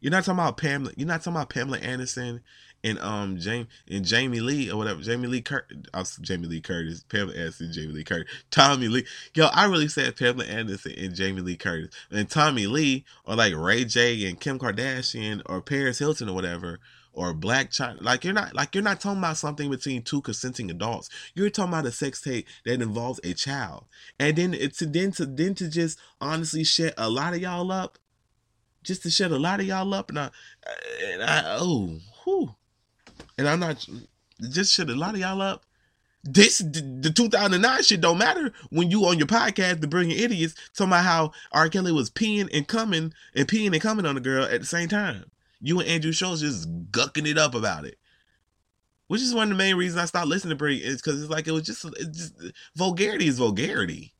You're 0.00 0.10
not 0.10 0.24
talking 0.24 0.38
about 0.38 0.56
Pamela. 0.56 0.92
You're 0.96 1.08
not 1.08 1.22
talking 1.22 1.36
about 1.36 1.50
Pamela 1.50 1.78
Anderson 1.78 2.40
and 2.82 2.98
um 3.00 3.38
Jamie 3.38 3.68
and 3.90 4.04
Jamie 4.04 4.40
Lee 4.40 4.70
or 4.70 4.76
whatever. 4.76 5.00
Jamie 5.02 5.28
Lee 5.28 5.44
was 5.94 6.16
Jamie 6.22 6.46
Lee 6.46 6.60
Curtis. 6.60 7.04
Pamela 7.08 7.34
Anderson, 7.34 7.72
Jamie 7.72 7.92
Lee 7.92 8.04
Curtis. 8.04 8.32
Tommy 8.50 8.88
Lee. 8.88 9.04
Yo, 9.34 9.46
I 9.46 9.66
really 9.66 9.88
said 9.88 10.16
Pamela 10.16 10.44
Anderson 10.46 10.92
and 10.96 11.14
Jamie 11.14 11.42
Lee 11.42 11.56
Curtis. 11.56 11.94
And 12.10 12.28
Tommy 12.28 12.66
Lee 12.66 13.04
or 13.24 13.36
like 13.36 13.54
Ray 13.54 13.84
J 13.84 14.26
and 14.28 14.40
Kim 14.40 14.58
Kardashian 14.58 15.42
or 15.46 15.60
Paris 15.60 15.98
Hilton 15.98 16.28
or 16.28 16.34
whatever 16.34 16.80
or 17.12 17.34
black 17.34 17.70
child. 17.70 18.02
Like 18.02 18.24
you're 18.24 18.32
not 18.32 18.54
like 18.54 18.74
you're 18.74 18.84
not 18.84 19.00
talking 19.00 19.18
about 19.18 19.36
something 19.36 19.70
between 19.70 20.02
two 20.02 20.22
consenting 20.22 20.70
adults. 20.70 21.10
You're 21.34 21.50
talking 21.50 21.72
about 21.72 21.86
a 21.86 21.92
sex 21.92 22.20
tape 22.20 22.46
that 22.64 22.80
involves 22.80 23.20
a 23.24 23.34
child. 23.34 23.84
And 24.18 24.36
then 24.36 24.54
it's 24.54 24.78
then 24.78 25.12
to 25.12 25.26
then 25.26 25.54
to 25.56 25.68
just 25.68 25.98
honestly 26.20 26.64
shut 26.64 26.94
a 26.96 27.10
lot 27.10 27.34
of 27.34 27.40
y'all 27.40 27.70
up. 27.72 27.98
Just 28.82 29.02
to 29.02 29.10
shut 29.10 29.30
a 29.30 29.38
lot 29.38 29.60
of 29.60 29.66
y'all 29.66 29.92
up 29.94 30.08
and 30.08 30.18
I 30.18 30.30
and 31.12 31.22
I 31.22 31.56
oh 31.58 31.98
whew. 32.24 32.54
And 33.36 33.48
I'm 33.48 33.60
not 33.60 33.86
just 34.50 34.74
shut 34.74 34.90
a 34.90 34.94
lot 34.94 35.14
of 35.14 35.20
y'all 35.20 35.42
up 35.42 35.64
this 36.22 36.58
the 36.58 37.12
2009 37.14 37.82
shit 37.82 38.00
don't 38.00 38.18
matter 38.18 38.52
when 38.70 38.90
you 38.90 39.06
on 39.06 39.18
your 39.18 39.26
podcast, 39.26 39.80
the 39.80 39.86
brilliant 39.86 40.20
idiots, 40.20 40.54
talking 40.74 40.90
about 40.90 41.04
how 41.04 41.32
R. 41.52 41.68
Kelly 41.68 41.92
was 41.92 42.10
peeing 42.10 42.48
and 42.52 42.68
coming 42.68 43.14
and 43.34 43.48
peeing 43.48 43.72
and 43.72 43.80
coming 43.80 44.04
on 44.04 44.16
the 44.16 44.20
girl 44.20 44.44
at 44.44 44.60
the 44.60 44.66
same 44.66 44.88
time. 44.88 45.30
You 45.60 45.80
and 45.80 45.88
Andrew 45.88 46.12
Schulz 46.12 46.40
just 46.40 46.68
gucking 46.90 47.26
it 47.26 47.38
up 47.38 47.54
about 47.54 47.84
it, 47.86 47.98
which 49.06 49.22
is 49.22 49.34
one 49.34 49.44
of 49.44 49.56
the 49.56 49.62
main 49.62 49.76
reasons 49.76 50.00
I 50.00 50.06
stopped 50.06 50.28
listening 50.28 50.50
to 50.50 50.56
Brie 50.56 50.76
is 50.76 51.00
because 51.00 51.22
it's 51.22 51.30
like 51.30 51.48
it 51.48 51.52
was 51.52 51.64
just, 51.64 51.86
just 52.12 52.34
vulgarity 52.76 53.26
is 53.26 53.38
vulgarity. 53.38 54.12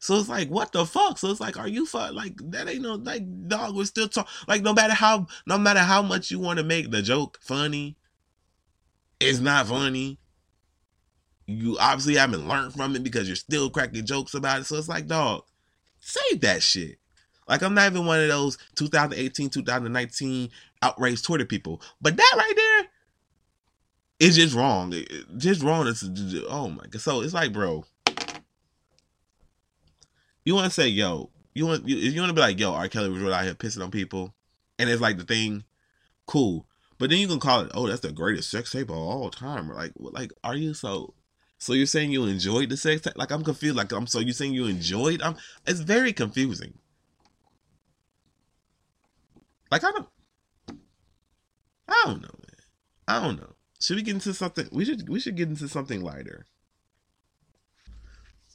So 0.00 0.16
it's 0.16 0.28
like, 0.28 0.48
what 0.48 0.72
the 0.72 0.86
fuck? 0.86 1.18
So 1.18 1.30
it's 1.30 1.40
like, 1.40 1.58
are 1.58 1.68
you 1.68 1.84
fuck? 1.84 2.12
Like 2.12 2.34
that 2.50 2.68
ain't 2.68 2.82
no 2.82 2.94
like 2.94 3.48
dog. 3.48 3.74
We're 3.74 3.84
still 3.84 4.08
talk. 4.08 4.28
Like 4.46 4.62
no 4.62 4.72
matter 4.72 4.94
how, 4.94 5.26
no 5.46 5.58
matter 5.58 5.80
how 5.80 6.02
much 6.02 6.30
you 6.30 6.38
want 6.38 6.58
to 6.58 6.64
make 6.64 6.90
the 6.90 7.02
joke 7.02 7.38
funny, 7.42 7.96
it's 9.20 9.40
not 9.40 9.66
funny 9.66 10.18
you 11.48 11.78
obviously 11.80 12.16
haven't 12.16 12.46
learned 12.46 12.74
from 12.74 12.94
it 12.94 13.02
because 13.02 13.26
you're 13.26 13.34
still 13.34 13.70
cracking 13.70 14.04
jokes 14.04 14.34
about 14.34 14.60
it. 14.60 14.64
So 14.64 14.76
it's 14.76 14.88
like, 14.88 15.06
dog, 15.06 15.44
save 15.98 16.42
that 16.42 16.62
shit. 16.62 16.98
Like 17.48 17.62
I'm 17.62 17.72
not 17.72 17.90
even 17.90 18.04
one 18.04 18.20
of 18.20 18.28
those 18.28 18.58
2018, 18.74 19.48
2019 19.48 20.50
outraged 20.82 21.24
Twitter 21.24 21.46
people. 21.46 21.80
But 22.02 22.18
that 22.18 22.34
right 22.36 22.52
there 22.54 24.28
is 24.28 24.36
just 24.36 24.54
wrong. 24.54 24.92
just 25.38 25.62
wrong. 25.62 25.86
It's 25.86 26.04
oh 26.50 26.68
my 26.68 26.84
god. 26.90 27.00
So 27.00 27.22
it's 27.22 27.32
like, 27.32 27.54
bro, 27.54 27.86
you 30.48 30.54
want 30.54 30.64
to 30.64 30.70
say, 30.70 30.88
yo, 30.88 31.28
you 31.52 31.66
want 31.66 31.86
you, 31.86 31.96
you 31.96 32.18
want 32.18 32.30
to 32.30 32.34
be 32.34 32.40
like, 32.40 32.58
yo, 32.58 32.72
R. 32.72 32.88
Kelly 32.88 33.10
was 33.10 33.20
really 33.20 33.34
out 33.34 33.44
here 33.44 33.52
pissing 33.52 33.84
on 33.84 33.90
people, 33.90 34.34
and 34.78 34.88
it's 34.88 35.02
like 35.02 35.18
the 35.18 35.24
thing, 35.24 35.64
cool. 36.26 36.66
But 36.96 37.10
then 37.10 37.18
you 37.18 37.28
can 37.28 37.38
call 37.38 37.60
it, 37.60 37.70
oh, 37.74 37.86
that's 37.86 38.00
the 38.00 38.12
greatest 38.12 38.50
sex 38.50 38.72
tape 38.72 38.88
of 38.88 38.96
all 38.96 39.28
time. 39.28 39.68
Like, 39.68 39.92
like, 39.98 40.32
are 40.42 40.56
you 40.56 40.72
so? 40.72 41.12
So 41.58 41.74
you're 41.74 41.84
saying 41.84 42.12
you 42.12 42.24
enjoyed 42.24 42.70
the 42.70 42.78
sex 42.78 43.02
tape? 43.02 43.18
Like 43.18 43.30
I'm 43.30 43.44
confused. 43.44 43.76
Like 43.76 43.92
I'm 43.92 44.06
so 44.06 44.20
you 44.20 44.32
saying 44.32 44.54
you 44.54 44.64
enjoyed? 44.64 45.20
I'm. 45.20 45.36
It's 45.66 45.80
very 45.80 46.14
confusing. 46.14 46.78
Like 49.70 49.84
I 49.84 49.90
don't. 49.90 50.08
I 51.88 52.02
don't 52.06 52.22
know, 52.22 52.28
man. 52.38 52.56
I 53.06 53.22
don't 53.22 53.36
know. 53.36 53.52
Should 53.80 53.96
we 53.96 54.02
get 54.02 54.14
into 54.14 54.32
something? 54.32 54.66
We 54.72 54.86
should. 54.86 55.10
We 55.10 55.20
should 55.20 55.36
get 55.36 55.50
into 55.50 55.68
something 55.68 56.00
lighter. 56.00 56.46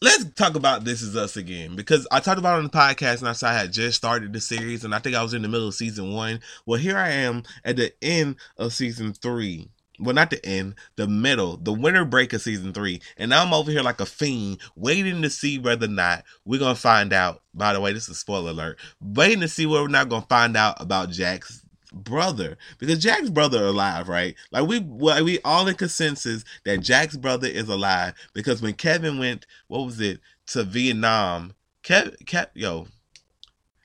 Let's 0.04 0.26
talk 0.34 0.56
about 0.56 0.84
This 0.84 1.01
Is 1.01 1.16
Us 1.16 1.38
again 1.38 1.78
because 1.78 2.06
I 2.12 2.20
talked 2.20 2.38
about 2.38 2.58
on 2.58 2.66
the 2.66 2.70
podcast 2.70 3.20
and 3.20 3.30
I 3.30 3.32
said 3.32 3.51
I 3.51 3.54
had 3.54 3.72
just 3.72 3.95
started 3.95 4.34
the 4.34 4.41
series 4.41 4.84
and 4.84 4.93
I 4.93 4.99
think 4.99 5.16
I 5.16 5.24
was 5.24 5.34
in 5.34 5.43
the 5.43 5.47
middle 5.47 5.70
of 5.70 5.76
season 5.76 6.12
one. 6.12 6.41
Well, 6.66 6.78
here 6.78 6.97
I 6.97 7.10
am 7.12 7.43
at 7.64 7.78
the 7.78 7.93
end 8.01 8.36
of 8.58 8.74
season 8.74 9.14
three 9.14 9.70
well, 9.99 10.14
not 10.14 10.30
the 10.30 10.45
end, 10.45 10.76
the 10.95 11.08
middle, 11.08 11.58
the 11.58 11.72
winter 11.72 12.04
break 12.04 12.34
of 12.34 12.41
season 12.41 12.74
three. 12.74 13.01
And 13.16 13.30
now 13.30 13.43
I'm 13.43 13.54
over 13.54 13.72
here 13.72 13.82
like 13.82 14.01
a 14.01 14.06
fiend, 14.06 14.60
waiting 14.76 15.22
to 15.22 15.30
see 15.30 15.58
whether 15.60 15.86
or 15.86 15.89
not 15.89 16.26
we're 16.45 16.60
gonna 16.60 16.76
find 16.76 17.14
out. 17.14 17.41
By 17.54 17.74
the 17.74 17.80
way, 17.80 17.93
this 17.93 18.10
is 18.10 18.18
spoiler 18.18 18.51
alert. 18.51 18.80
Waiting 18.99 19.41
to 19.41 19.47
see 19.47 19.66
whether 19.66 19.84
we're 19.84 19.89
not 19.89 20.10
gonna 20.10 20.26
find 20.28 20.58
out 20.58 20.82
about 20.82 21.12
Jack's 21.12 21.62
brother 21.94 22.58
because 22.80 23.00
Jack's 23.00 23.30
brother 23.30 23.66
alive, 23.66 24.10
right? 24.10 24.36
Like 24.52 24.68
we, 24.68 24.80
like 24.80 25.24
we 25.24 25.39
all 25.46 25.68
in 25.68 25.76
consensus 25.76 26.44
that 26.66 26.82
Jack's 26.82 27.18
brother 27.18 27.48
is 27.48 27.70
alive 27.70 28.14
because 28.34 28.62
when 28.62 28.74
Kevin 28.74 29.20
went, 29.20 29.46
what 29.68 29.86
was 29.86 30.00
it 30.00 30.20
to 30.48 30.64
Vietnam? 30.64 31.54
Kevin, 31.84 32.16
Kev, 32.26 32.48
yo, 32.54 32.88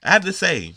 I 0.03 0.11
have 0.11 0.25
to 0.25 0.33
say, 0.33 0.73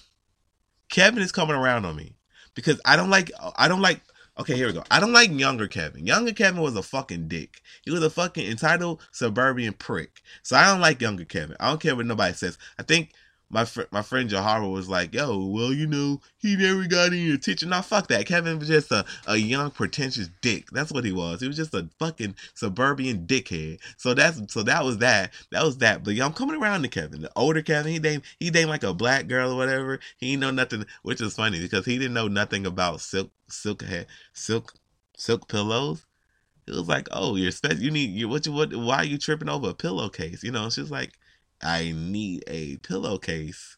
Kevin 0.91 1.23
is 1.23 1.33
coming 1.33 1.57
around 1.57 1.87
on 1.87 1.97
me 1.97 2.15
because 2.55 2.81
I 2.85 2.97
don't 2.97 3.11
like, 3.11 3.31
I 3.57 3.69
don't 3.69 3.81
like 3.81 4.03
Okay, 4.39 4.57
here 4.57 4.67
we 4.67 4.73
go. 4.73 4.83
I 4.91 4.99
don't 4.99 5.13
like 5.13 5.31
younger 5.31 5.69
Kevin. 5.69 6.07
Younger 6.07 6.33
Kevin 6.33 6.63
was 6.63 6.75
a 6.75 6.83
fucking 6.83 7.29
dick. 7.29 7.61
He 7.85 7.91
was 7.91 8.03
a 8.03 8.09
fucking 8.09 8.51
entitled 8.51 9.03
suburban 9.13 9.75
prick. 9.75 10.23
So 10.43 10.57
I 10.57 10.65
don't 10.65 10.81
like 10.81 11.03
younger 11.03 11.27
Kevin. 11.27 11.57
I 11.61 11.69
don't 11.69 11.81
care 11.81 11.95
what 11.95 12.07
nobody 12.07 12.33
says. 12.33 12.57
I 12.79 12.83
think 12.83 13.13
my 13.53 13.65
fr- 13.67 13.83
my 13.93 14.03
friend 14.03 14.29
Jahara 14.31 14.71
was 14.71 14.89
like, 14.89 15.15
"Yo, 15.15 15.47
well, 15.47 15.73
you 15.73 15.87
know, 15.87 16.21
he 16.39 16.57
never 16.57 16.87
got 16.89 17.09
any 17.09 17.31
attention." 17.31 17.69
Now, 17.69 17.83
fuck 17.83 18.09
that. 18.09 18.27
Kevin 18.27 18.59
was 18.59 18.69
just 18.69 18.91
a, 18.91 19.05
a 19.27 19.37
young 19.37 19.71
pretentious 19.71 20.29
dick. 20.41 20.71
That's 20.73 20.91
what 20.93 21.05
he 21.05 21.13
was. 21.13 21.41
He 21.41 21.47
was 21.49 21.57
just 21.57 21.75
a 21.75 21.89
fucking 21.99 22.35
suburban 22.55 23.27
dickhead. 23.27 23.79
So 23.99 24.15
that's 24.15 24.41
so 24.53 24.63
that 24.65 24.85
was 24.85 24.99
that. 24.99 25.33
That 25.53 25.65
was 25.65 25.79
that. 25.79 26.03
But 26.03 26.15
yo, 26.15 26.27
I'm 26.27 26.33
coming 26.33 26.61
around 26.61 26.83
to 26.83 26.89
Kevin, 26.89 27.23
the 27.23 27.31
older 27.37 27.63
Kevin. 27.63 27.93
He 27.93 27.99
named 27.99 28.23
he 28.41 28.51
named 28.51 28.71
like 28.71 28.85
a 28.85 28.95
black 28.95 29.29
girl 29.29 29.53
or 29.53 29.57
whatever. 29.57 30.01
He 30.17 30.37
know 30.37 30.51
nothing, 30.51 30.87
which 31.03 31.21
is 31.21 31.35
funny 31.35 31.61
because 31.61 31.85
he 31.85 31.99
didn't 31.99 32.15
know 32.15 32.29
nothing 32.29 32.67
about 32.67 33.01
silk 33.01 33.31
silk 33.49 33.83
head 33.83 34.07
silk 34.33 34.75
silk 35.17 35.49
pillows. 35.49 36.05
It 36.67 36.73
was 36.73 36.89
like, 36.89 37.09
oh, 37.13 37.37
you're 37.37 37.51
special. 37.51 37.81
You 37.81 37.91
need 37.91 38.11
you. 38.11 38.29
What 38.29 38.47
you 38.47 38.53
what? 38.53 38.75
Why 38.75 38.99
are 38.99 39.05
you 39.05 39.19
tripping 39.19 39.49
over 39.49 39.71
a 39.71 39.75
pillowcase? 39.75 40.43
You 40.43 40.53
know, 40.53 40.69
just 40.71 40.91
like 40.91 41.13
I 41.63 41.93
need 41.95 42.45
a 42.47 42.77
pillowcase. 42.79 43.77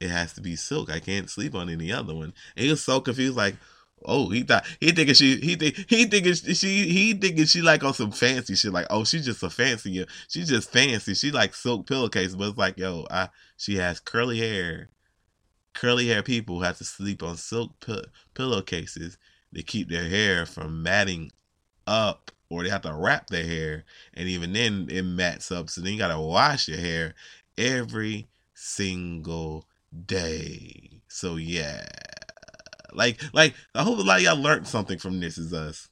It 0.00 0.10
has 0.10 0.34
to 0.34 0.40
be 0.40 0.56
silk. 0.56 0.90
I 0.90 1.00
can't 1.00 1.30
sleep 1.30 1.54
on 1.54 1.70
any 1.70 1.90
other 1.90 2.14
one. 2.14 2.34
And 2.56 2.64
he 2.64 2.70
was 2.70 2.84
so 2.84 3.00
confused, 3.00 3.36
like, 3.36 3.56
oh, 4.04 4.28
he 4.28 4.42
thought 4.42 4.66
he 4.80 4.92
thinking 4.92 5.14
she 5.14 5.36
he 5.36 5.54
think 5.54 5.76
he 5.88 6.04
thinking 6.04 6.34
she 6.34 6.88
he 6.88 7.14
thinking 7.14 7.46
she 7.46 7.62
like 7.62 7.82
on 7.82 7.94
some 7.94 8.12
fancy 8.12 8.54
shit. 8.54 8.72
Like, 8.72 8.86
oh, 8.90 9.04
she's 9.04 9.24
just 9.24 9.42
a 9.42 9.50
fancy. 9.50 10.06
She's 10.28 10.48
just 10.48 10.70
fancy. 10.70 11.14
She 11.14 11.30
like 11.30 11.54
silk 11.54 11.86
pillowcase, 11.86 12.34
but 12.34 12.48
it's 12.48 12.58
like, 12.58 12.78
yo, 12.78 13.06
I 13.10 13.30
she 13.56 13.76
has 13.76 14.00
curly 14.00 14.38
hair. 14.38 14.90
Curly 15.74 16.08
hair 16.08 16.22
people 16.22 16.60
have 16.60 16.78
to 16.78 16.84
sleep 16.84 17.22
on 17.22 17.36
silk 17.36 17.72
pillowcases 18.34 19.18
to 19.54 19.62
keep 19.62 19.88
their 19.88 20.08
hair 20.08 20.46
from 20.46 20.82
matting 20.82 21.32
up 21.86 22.30
or 22.48 22.62
they 22.62 22.70
have 22.70 22.82
to 22.82 22.94
wrap 22.94 23.28
their 23.28 23.44
hair, 23.44 23.84
and 24.14 24.28
even 24.28 24.52
then 24.52 24.88
it 24.90 25.02
mats 25.02 25.50
up. 25.50 25.70
So 25.70 25.80
then 25.80 25.92
you 25.92 25.98
gotta 25.98 26.20
wash 26.20 26.68
your 26.68 26.78
hair 26.78 27.14
every 27.58 28.28
single 28.54 29.66
day. 30.06 31.02
So 31.08 31.36
yeah, 31.36 31.86
like 32.92 33.20
like 33.32 33.54
I 33.74 33.82
hope 33.82 33.98
a 33.98 34.02
lot 34.02 34.18
of 34.18 34.22
y'all 34.22 34.36
learned 34.36 34.66
something 34.66 34.98
from 34.98 35.20
this 35.20 35.38
is 35.38 35.52
us, 35.52 35.88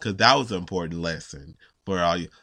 cause 0.00 0.16
that 0.16 0.36
was 0.36 0.50
an 0.50 0.58
important 0.58 1.00
lesson 1.00 1.56
for 1.84 1.98
all 2.00 2.16
you. 2.16 2.28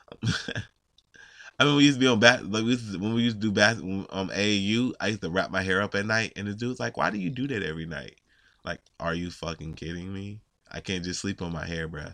I 1.59 1.65
mean, 1.65 1.75
we 1.75 1.83
used 1.83 1.97
to 1.97 1.99
be 1.99 2.07
on 2.07 2.19
bat 2.19 2.49
like 2.49 2.63
we 2.63 2.77
to, 2.77 2.97
when 2.97 3.13
we 3.13 3.23
used 3.23 3.41
to 3.41 3.47
do 3.47 3.51
bat 3.51 3.77
um 3.77 4.29
AAU. 4.29 4.93
I 4.99 5.07
used 5.07 5.21
to 5.21 5.29
wrap 5.29 5.51
my 5.51 5.61
hair 5.61 5.81
up 5.81 5.93
at 5.95 6.05
night, 6.05 6.33
and 6.35 6.47
the 6.47 6.53
dude's 6.53 6.79
like, 6.79 6.95
"Why 6.95 7.09
do 7.09 7.17
you 7.17 7.29
do 7.29 7.47
that 7.47 7.63
every 7.63 7.85
night?" 7.85 8.15
Like, 8.63 8.79
are 8.99 9.13
you 9.13 9.29
fucking 9.31 9.73
kidding 9.73 10.13
me? 10.13 10.41
I 10.71 10.79
can't 10.79 11.03
just 11.03 11.21
sleep 11.21 11.41
on 11.41 11.51
my 11.51 11.65
hair, 11.65 11.89
bruh. 11.89 12.13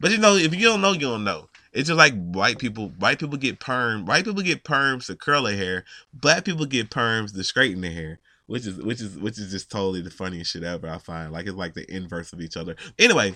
But 0.00 0.10
you 0.12 0.18
know, 0.18 0.36
if 0.36 0.54
you 0.54 0.66
don't 0.66 0.80
know, 0.80 0.92
you 0.92 1.00
don't 1.00 1.24
know. 1.24 1.48
It's 1.72 1.88
just 1.88 1.98
like 1.98 2.14
white 2.14 2.58
people. 2.58 2.88
White 2.98 3.18
people 3.18 3.36
get 3.36 3.60
perm. 3.60 4.06
White 4.06 4.24
people 4.24 4.42
get 4.42 4.64
perms 4.64 5.06
to 5.06 5.16
curl 5.16 5.42
their 5.42 5.56
hair. 5.56 5.84
Black 6.14 6.44
people 6.44 6.66
get 6.66 6.90
perms 6.90 7.34
to 7.34 7.44
straighten 7.44 7.82
their 7.82 7.92
hair. 7.92 8.18
Which 8.46 8.66
is 8.66 8.76
which 8.78 9.00
is 9.00 9.18
which 9.18 9.38
is 9.38 9.50
just 9.50 9.70
totally 9.70 10.00
the 10.00 10.10
funniest 10.10 10.52
shit 10.52 10.62
ever. 10.62 10.88
I 10.88 10.98
find 10.98 11.32
like 11.32 11.46
it's 11.46 11.56
like 11.56 11.74
the 11.74 11.90
inverse 11.94 12.32
of 12.32 12.40
each 12.40 12.56
other. 12.56 12.76
Anyway, 12.98 13.34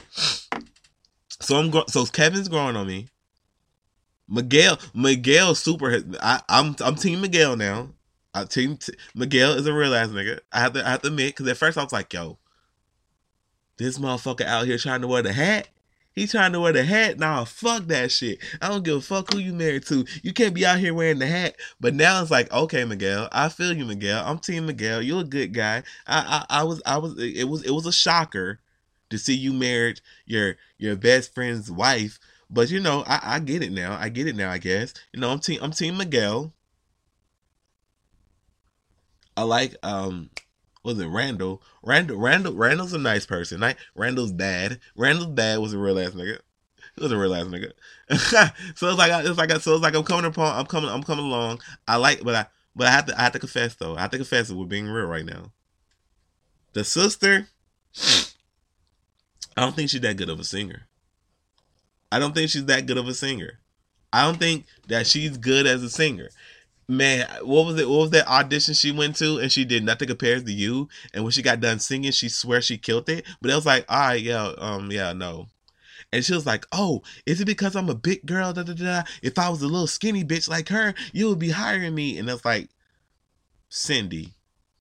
so 1.29 1.57
I'm 1.57 1.71
go- 1.71 1.85
so 1.89 2.07
Kevin's 2.07 2.49
growing 2.49 2.77
on 2.77 2.87
me. 2.87 3.09
Miguel 4.29 4.79
Miguel 4.95 5.55
super. 5.57 6.03
I, 6.23 6.41
I'm 6.49 6.77
I'm 6.81 6.95
team 6.95 7.21
Miguel 7.21 7.57
now. 7.57 7.91
I 8.33 8.45
team 8.45 8.77
t- 8.77 8.95
Miguel 9.15 9.55
is 9.55 9.67
a 9.67 9.73
real 9.73 9.95
ass 9.95 10.09
nigga. 10.09 10.39
I 10.53 10.61
have 10.61 10.73
to 10.75 10.87
I 10.87 10.91
have 10.93 11.03
to 11.03 11.09
admit 11.09 11.35
because 11.35 11.49
at 11.49 11.57
first 11.57 11.77
I 11.77 11.83
was 11.83 11.93
like, 11.93 12.13
yo, 12.13 12.39
this 13.77 13.99
motherfucker 13.99 14.47
out 14.47 14.67
here 14.67 14.79
trying 14.79 15.01
to 15.01 15.09
wear 15.09 15.23
the 15.23 15.33
hat. 15.33 15.69
He 16.13 16.27
trying 16.27 16.53
to 16.53 16.61
wear 16.61 16.73
the 16.73 16.85
hat. 16.85 17.19
Nah, 17.19 17.45
fuck 17.45 17.85
that 17.85 18.11
shit. 18.11 18.41
I 18.61 18.69
don't 18.69 18.85
give 18.85 18.97
a 18.97 19.01
fuck 19.01 19.33
who 19.33 19.39
you 19.39 19.53
married 19.53 19.87
to. 19.87 20.05
You 20.23 20.33
can't 20.33 20.55
be 20.55 20.67
out 20.67 20.79
here 20.79 20.93
wearing 20.93 21.21
the 21.21 21.27
hat. 21.27 21.57
But 21.81 21.95
now 21.95 22.21
it's 22.21 22.31
like, 22.31 22.53
okay, 22.53 22.85
Miguel, 22.85 23.29
I 23.31 23.49
feel 23.49 23.73
you, 23.73 23.85
Miguel. 23.85 24.23
I'm 24.27 24.39
Team 24.39 24.67
Miguel. 24.67 25.03
You're 25.03 25.21
a 25.21 25.25
good 25.25 25.55
guy. 25.55 25.83
I, 26.07 26.45
I, 26.51 26.61
I 26.61 26.65
was, 26.65 26.83
I 26.85 26.99
was. 26.99 27.17
It 27.19 27.49
was, 27.49 27.63
it 27.63 27.71
was 27.71 27.87
a 27.87 27.93
shocker 27.93 28.59
to 29.11 29.19
see 29.19 29.35
you 29.35 29.53
married 29.53 30.01
your 30.27 30.57
your 30.79 30.97
best 30.97 31.35
friend's 31.35 31.71
wife. 31.71 32.19
But 32.49 32.71
you 32.71 32.81
know, 32.81 33.05
I, 33.07 33.21
I 33.23 33.39
get 33.39 33.63
it 33.63 33.73
now. 33.73 33.97
I 33.99 34.09
get 34.09 34.27
it 34.27 34.35
now. 34.35 34.51
I 34.51 34.59
guess 34.59 34.95
you 35.13 35.21
know, 35.21 35.31
I'm 35.31 35.39
team, 35.39 35.61
I'm 35.63 35.71
Team 35.71 35.97
Miguel. 35.97 36.53
I 39.37 39.43
like 39.43 39.77
um 39.83 40.31
was 40.83 40.99
it 40.99 41.07
Randall? 41.07 41.63
Randall 41.83 42.17
Randall 42.17 42.55
Randall's 42.55 42.93
a 42.93 42.99
nice 42.99 43.27
person. 43.27 43.61
Right? 43.61 43.77
Randall's 43.95 44.33
dad. 44.33 44.81
Randall's 44.97 45.35
dad 45.35 45.59
was 45.59 45.73
a 45.73 45.79
real 45.79 45.99
ass 45.99 46.11
nigga. 46.11 46.39
He 46.97 47.03
was 47.03 47.13
a 47.13 47.19
real 47.19 47.35
ass 47.35 47.47
nigga. 47.47 47.73
so 48.77 48.89
it's 48.89 48.99
like 48.99 49.25
it's 49.25 49.39
like 49.39 49.51
so 49.61 49.75
it's 49.75 49.83
like 49.83 49.95
I'm 49.95 50.05
coming 50.05 50.25
upon 50.25 50.59
I'm 50.59 50.67
coming 50.67 50.91
I'm 50.91 51.03
coming 51.03 51.25
along. 51.25 51.61
I 51.87 51.97
like 51.97 52.23
but 52.23 52.35
I 52.35 52.47
but 52.75 52.87
I 52.87 52.91
have 52.91 53.07
to 53.07 53.19
I 53.19 53.23
have 53.23 53.33
to 53.33 53.39
confess 53.39 53.75
though. 53.75 53.97
I 53.97 54.01
have 54.03 54.11
to 54.11 54.19
confess 54.19 54.49
that 54.49 54.57
we're 54.57 54.67
being 54.67 54.87
real 54.87 55.07
right 55.07 55.25
now. 55.25 55.53
The 56.73 56.85
sister 56.85 57.49
I 59.57 59.63
don't 59.63 59.75
think 59.75 59.91
she's 59.91 60.01
that 60.01 60.17
good 60.17 60.31
of 60.31 60.41
a 60.41 60.45
singer. 60.45 60.87
I 62.13 62.19
don't 62.19 62.35
think 62.35 62.51
she's 62.51 62.65
that 62.67 62.87
good 62.87 62.99
of 62.99 63.07
a 63.07 63.15
singer. 63.15 63.61
I 64.13 64.25
don't 64.25 64.39
think 64.39 64.67
that 64.89 65.07
she's 65.07 65.37
good 65.37 65.67
as 65.67 65.83
a 65.83 65.91
singer. 65.91 66.31
Man, 66.91 67.29
what 67.43 67.67
was 67.67 67.79
it? 67.79 67.89
What 67.89 68.01
was 68.01 68.11
that 68.11 68.27
audition 68.27 68.75
she 68.75 68.91
went 68.91 69.15
to 69.19 69.39
and 69.39 69.53
she 69.53 69.65
did 69.65 69.85
nothing 69.85 70.09
compares 70.09 70.43
to 70.43 70.53
you? 70.53 70.89
And 71.15 71.23
when 71.23 71.31
she 71.31 71.41
got 71.41 71.61
done 71.61 71.79
singing, 71.79 72.11
she 72.11 72.29
swear 72.29 72.61
she 72.61 72.79
killed 72.79 73.09
it. 73.09 73.25
But 73.41 73.53
it 73.53 73.55
was 73.55 73.65
like, 73.65 73.85
all 73.89 73.97
right, 73.97 74.21
yeah, 74.21 74.53
um, 74.59 74.91
yeah, 74.91 75.13
no. 75.13 75.47
And 76.13 76.25
she 76.25 76.35
was 76.35 76.47
like, 76.47 76.67
"Oh, 76.73 77.03
is 77.27 77.41
it 77.41 77.45
because 77.45 77.77
I'm 77.77 77.89
a 77.89 77.95
big 77.95 78.27
girl? 78.27 78.53
Da, 78.53 78.65
da, 78.65 78.73
da. 78.73 79.03
If 79.23 79.39
I 79.39 79.49
was 79.51 79.63
a 79.63 79.69
little 79.69 79.87
skinny 79.87 80.25
bitch 80.25 80.49
like 80.49 80.69
her, 80.71 80.95
you 81.13 81.29
would 81.29 81.39
be 81.39 81.51
hiring 81.51 81.95
me." 81.95 82.19
And 82.19 82.29
it's 82.29 82.45
like, 82.45 82.71
Cindy, 83.69 84.35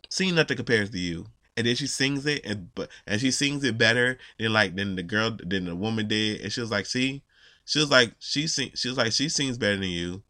see 0.09 0.31
nothing 0.31 0.57
compares 0.57 0.89
to 0.89 0.97
you. 0.97 1.27
And 1.55 1.67
then 1.67 1.75
she 1.75 1.85
sings 1.85 2.25
it, 2.25 2.43
and 2.43 2.73
but 2.73 2.89
and 3.05 3.21
she 3.21 3.29
sings 3.29 3.63
it 3.63 3.77
better 3.77 4.17
than 4.39 4.51
like 4.51 4.75
than 4.75 4.95
the 4.95 5.03
girl 5.03 5.37
than 5.45 5.65
the 5.65 5.75
woman 5.75 6.07
did. 6.07 6.41
And 6.41 6.51
she 6.51 6.61
was 6.61 6.71
like, 6.71 6.87
"See," 6.87 7.21
she 7.65 7.77
was 7.77 7.91
like, 7.91 8.15
"She 8.17 8.47
sing." 8.47 8.71
She 8.73 8.87
was 8.87 8.97
like, 8.97 9.11
"She 9.11 9.29
sings 9.29 9.59
better 9.59 9.75
than 9.77 9.89
you." 9.89 10.23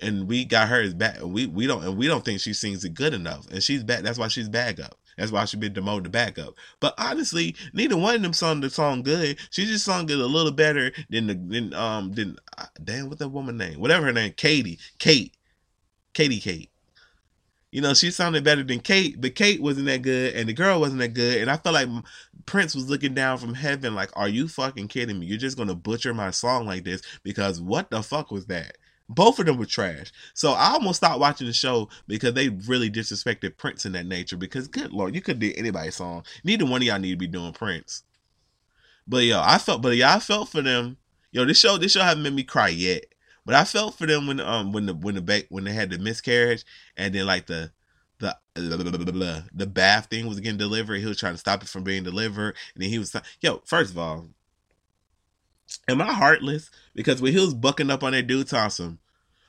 And 0.00 0.28
we 0.28 0.44
got 0.44 0.68
her 0.68 0.82
as 0.82 0.94
bad. 0.94 1.22
We 1.22 1.46
we 1.46 1.66
don't 1.66 1.82
and 1.82 1.96
we 1.96 2.06
don't 2.06 2.24
think 2.24 2.40
she 2.40 2.52
sings 2.52 2.84
it 2.84 2.94
good 2.94 3.14
enough. 3.14 3.46
And 3.50 3.62
she's 3.62 3.82
bad. 3.82 4.04
That's 4.04 4.18
why 4.18 4.28
she's 4.28 4.48
bag 4.48 4.80
up. 4.80 4.98
That's 5.16 5.32
why 5.32 5.44
she 5.46 5.56
been 5.56 5.72
demoted 5.72 6.04
to 6.04 6.10
backup. 6.10 6.54
But 6.78 6.94
honestly, 6.98 7.56
neither 7.72 7.96
one 7.96 8.16
of 8.16 8.22
them 8.22 8.32
sung 8.32 8.60
the 8.60 8.70
song 8.70 9.02
good. 9.02 9.38
She 9.50 9.64
just 9.64 9.84
sung 9.84 10.08
it 10.10 10.18
a 10.18 10.26
little 10.26 10.52
better 10.52 10.92
than 11.08 11.26
the 11.26 11.34
than 11.34 11.74
um 11.74 12.12
than 12.12 12.36
uh, 12.58 12.66
damn 12.82 13.08
what 13.08 13.18
that 13.18 13.28
woman 13.28 13.56
name 13.56 13.80
whatever 13.80 14.06
her 14.06 14.12
name 14.12 14.34
Katie 14.36 14.78
Kate 14.98 15.34
Katie 16.12 16.40
Kate. 16.40 16.70
You 17.72 17.80
know 17.80 17.94
she 17.94 18.10
sounded 18.10 18.44
better 18.44 18.62
than 18.62 18.80
Kate, 18.80 19.20
but 19.20 19.34
Kate 19.34 19.60
wasn't 19.60 19.86
that 19.86 20.02
good, 20.02 20.34
and 20.34 20.48
the 20.48 20.54
girl 20.54 20.80
wasn't 20.80 21.00
that 21.00 21.14
good. 21.14 21.40
And 21.42 21.50
I 21.50 21.56
felt 21.56 21.74
like 21.74 21.88
Prince 22.46 22.74
was 22.74 22.88
looking 22.88 23.12
down 23.12 23.38
from 23.38 23.54
heaven, 23.54 23.94
like, 23.94 24.10
"Are 24.14 24.28
you 24.28 24.48
fucking 24.48 24.88
kidding 24.88 25.18
me? 25.18 25.26
You're 25.26 25.38
just 25.38 25.58
gonna 25.58 25.74
butcher 25.74 26.14
my 26.14 26.30
song 26.30 26.66
like 26.66 26.84
this? 26.84 27.02
Because 27.22 27.60
what 27.60 27.90
the 27.90 28.02
fuck 28.02 28.30
was 28.30 28.46
that?" 28.46 28.76
Both 29.08 29.38
of 29.38 29.46
them 29.46 29.56
were 29.56 29.66
trash. 29.66 30.12
So 30.34 30.52
I 30.52 30.72
almost 30.72 30.96
stopped 30.96 31.20
watching 31.20 31.46
the 31.46 31.52
show 31.52 31.88
because 32.08 32.34
they 32.34 32.48
really 32.48 32.90
disrespected 32.90 33.56
Prince 33.56 33.86
in 33.86 33.92
that 33.92 34.06
nature. 34.06 34.36
Because 34.36 34.68
good 34.68 34.92
lord, 34.92 35.14
you 35.14 35.20
could 35.20 35.38
do 35.38 35.52
anybody's 35.56 35.96
song. 35.96 36.24
Neither 36.44 36.66
one 36.66 36.82
of 36.82 36.86
y'all 36.86 36.98
need 36.98 37.12
to 37.12 37.16
be 37.16 37.26
doing 37.26 37.52
Prince. 37.52 38.02
But 39.06 39.24
yo, 39.24 39.40
I 39.40 39.58
felt 39.58 39.82
but 39.82 39.96
yeah, 39.96 40.14
I 40.14 40.18
felt 40.18 40.48
for 40.48 40.62
them. 40.62 40.96
Yo, 41.30 41.44
this 41.44 41.58
show 41.58 41.76
this 41.76 41.92
show 41.92 42.02
haven't 42.02 42.24
made 42.24 42.32
me 42.34 42.42
cry 42.42 42.68
yet. 42.68 43.04
But 43.44 43.54
I 43.54 43.64
felt 43.64 43.96
for 43.96 44.06
them 44.06 44.26
when 44.26 44.40
um 44.40 44.72
when 44.72 44.86
the 44.86 44.94
when 44.94 45.14
the 45.14 45.22
ba- 45.22 45.44
when 45.50 45.64
they 45.64 45.72
had 45.72 45.90
the 45.90 45.98
miscarriage 45.98 46.64
and 46.96 47.14
then 47.14 47.26
like 47.26 47.46
the 47.46 47.70
the 48.18 48.36
the 49.54 49.66
bath 49.66 50.06
thing 50.06 50.26
was 50.26 50.40
getting 50.40 50.58
delivered. 50.58 50.96
He 50.96 51.06
was 51.06 51.18
trying 51.18 51.34
to 51.34 51.38
stop 51.38 51.62
it 51.62 51.68
from 51.68 51.84
being 51.84 52.02
delivered, 52.02 52.56
and 52.74 52.82
then 52.82 52.90
he 52.90 52.98
was 52.98 53.14
yo. 53.40 53.62
First 53.64 53.92
of 53.92 53.98
all, 53.98 54.28
Am 55.88 56.00
I 56.00 56.12
heartless? 56.12 56.70
Because 56.94 57.22
when 57.22 57.32
he 57.32 57.40
was 57.40 57.54
bucking 57.54 57.90
up 57.90 58.02
on 58.02 58.12
that 58.12 58.26
dude 58.26 58.48
Thompson, 58.48 58.98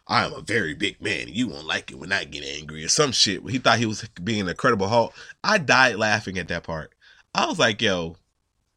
I 0.07 0.25
am 0.25 0.33
a 0.33 0.41
very 0.41 0.73
big 0.73 1.01
man. 1.01 1.27
You 1.27 1.49
won't 1.49 1.67
like 1.67 1.91
it 1.91 1.99
when 1.99 2.11
I 2.11 2.23
get 2.23 2.43
angry 2.43 2.83
or 2.83 2.87
some 2.87 3.11
shit. 3.11 3.47
He 3.49 3.57
thought 3.57 3.79
he 3.79 3.85
was 3.85 4.07
being 4.23 4.41
an 4.41 4.49
incredible 4.49 4.87
Hulk. 4.87 5.13
I 5.43 5.57
died 5.57 5.97
laughing 5.97 6.37
at 6.37 6.47
that 6.47 6.63
part. 6.63 6.93
I 7.35 7.45
was 7.45 7.59
like, 7.59 7.81
yo, 7.81 8.15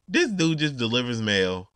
this 0.07 0.29
dude 0.29 0.59
just 0.59 0.77
delivers 0.77 1.21
mail. 1.21 1.69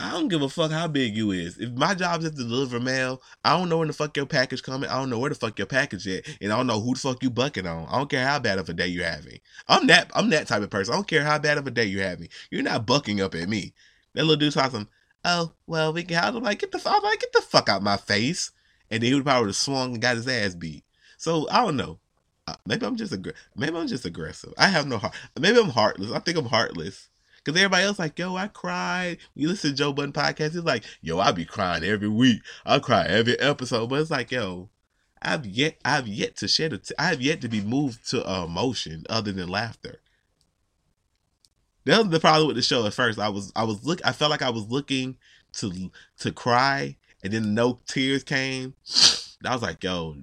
I 0.00 0.12
don't 0.12 0.28
give 0.28 0.40
a 0.40 0.48
fuck 0.48 0.70
how 0.70 0.88
big 0.88 1.14
you 1.14 1.30
is. 1.30 1.58
If 1.58 1.72
my 1.72 1.94
job 1.94 2.22
is 2.22 2.30
to 2.30 2.36
deliver 2.36 2.80
mail, 2.80 3.20
I 3.44 3.56
don't 3.56 3.68
know 3.68 3.78
when 3.78 3.88
the 3.88 3.92
fuck 3.92 4.16
your 4.16 4.24
package 4.24 4.62
coming. 4.62 4.88
I 4.88 4.98
don't 4.98 5.10
know 5.10 5.18
where 5.18 5.28
the 5.28 5.34
fuck 5.34 5.58
your 5.58 5.66
package 5.66 6.08
at, 6.08 6.26
and 6.40 6.50
I 6.50 6.56
don't 6.56 6.66
know 6.66 6.80
who 6.80 6.94
the 6.94 7.00
fuck 7.00 7.22
you 7.22 7.28
bucking 7.28 7.66
on. 7.66 7.86
I 7.86 7.98
don't 7.98 8.08
care 8.08 8.26
how 8.26 8.38
bad 8.38 8.58
of 8.58 8.68
a 8.70 8.72
day 8.72 8.86
you're 8.86 9.04
having. 9.04 9.40
I'm 9.68 9.86
that. 9.88 10.10
I'm 10.14 10.30
that 10.30 10.46
type 10.46 10.62
of 10.62 10.70
person. 10.70 10.94
I 10.94 10.96
don't 10.96 11.06
care 11.06 11.22
how 11.22 11.38
bad 11.38 11.58
of 11.58 11.66
a 11.66 11.70
day 11.70 11.84
you're 11.84 12.02
having. 12.02 12.30
You're 12.50 12.62
not 12.62 12.86
bucking 12.86 13.20
up 13.20 13.34
at 13.34 13.46
me. 13.46 13.74
That 14.14 14.24
little 14.24 14.36
dude 14.36 14.52
some, 14.52 14.88
oh, 15.24 15.52
well, 15.66 15.92
we 15.92 16.02
can 16.02 16.16
help 16.16 16.36
him. 16.36 16.42
Like, 16.42 16.58
get 16.58 16.72
the, 16.72 16.82
I'm 16.84 17.02
like, 17.02 17.20
get 17.20 17.32
the 17.32 17.42
fuck 17.42 17.68
out 17.68 17.82
my 17.82 17.96
face. 17.96 18.50
And 18.90 19.02
then 19.02 19.08
he 19.08 19.14
would 19.14 19.24
probably 19.24 19.48
have 19.48 19.56
swung 19.56 19.92
and 19.92 20.02
got 20.02 20.16
his 20.16 20.26
ass 20.26 20.54
beat. 20.54 20.84
So 21.16 21.48
I 21.50 21.64
don't 21.64 21.76
know. 21.76 21.98
Uh, 22.46 22.56
maybe 22.66 22.86
I'm 22.86 22.96
just 22.96 23.12
aggressive. 23.12 23.40
Maybe 23.54 23.76
I'm 23.76 23.86
just 23.86 24.04
aggressive. 24.04 24.52
I 24.58 24.66
have 24.68 24.86
no 24.86 24.98
heart. 24.98 25.14
Maybe 25.38 25.58
I'm 25.58 25.68
heartless. 25.68 26.10
I 26.10 26.18
think 26.18 26.38
I'm 26.38 26.46
heartless. 26.46 27.08
Cause 27.44 27.56
everybody 27.56 27.84
else 27.84 27.98
like, 27.98 28.18
yo, 28.18 28.36
I 28.36 28.48
cried. 28.48 29.16
You 29.34 29.48
listen 29.48 29.70
to 29.70 29.76
Joe 29.76 29.92
Budden 29.94 30.12
podcast. 30.12 30.52
He's 30.52 30.64
like, 30.64 30.84
yo, 31.00 31.18
I 31.18 31.32
be 31.32 31.46
crying 31.46 31.84
every 31.84 32.08
week. 32.08 32.42
I 32.66 32.78
cry 32.80 33.06
every 33.06 33.38
episode. 33.38 33.88
But 33.88 34.00
it's 34.00 34.10
like, 34.10 34.30
yo, 34.30 34.68
I've 35.22 35.46
yet, 35.46 35.78
I've 35.84 36.06
yet 36.06 36.36
to 36.36 36.48
shed 36.48 36.74
a, 36.74 36.78
t- 36.78 36.94
I 36.98 37.04
have 37.04 37.22
yet 37.22 37.40
to 37.42 37.48
be 37.48 37.62
moved 37.62 38.10
to 38.10 38.22
emotion 38.44 39.04
other 39.08 39.32
than 39.32 39.48
laughter. 39.48 40.00
That 41.84 41.98
was 41.98 42.08
the 42.08 42.20
problem 42.20 42.46
with 42.46 42.56
the 42.56 42.62
show 42.62 42.86
at 42.86 42.94
first. 42.94 43.18
I 43.18 43.28
was 43.28 43.52
I 43.56 43.64
was 43.64 43.84
look 43.84 44.00
I 44.04 44.12
felt 44.12 44.30
like 44.30 44.42
I 44.42 44.50
was 44.50 44.68
looking 44.68 45.16
to 45.54 45.90
to 46.18 46.32
cry 46.32 46.96
and 47.22 47.32
then 47.32 47.54
no 47.54 47.80
tears 47.86 48.22
came. 48.22 48.74
I 49.44 49.52
was 49.54 49.62
like, 49.62 49.82
yo, 49.82 50.16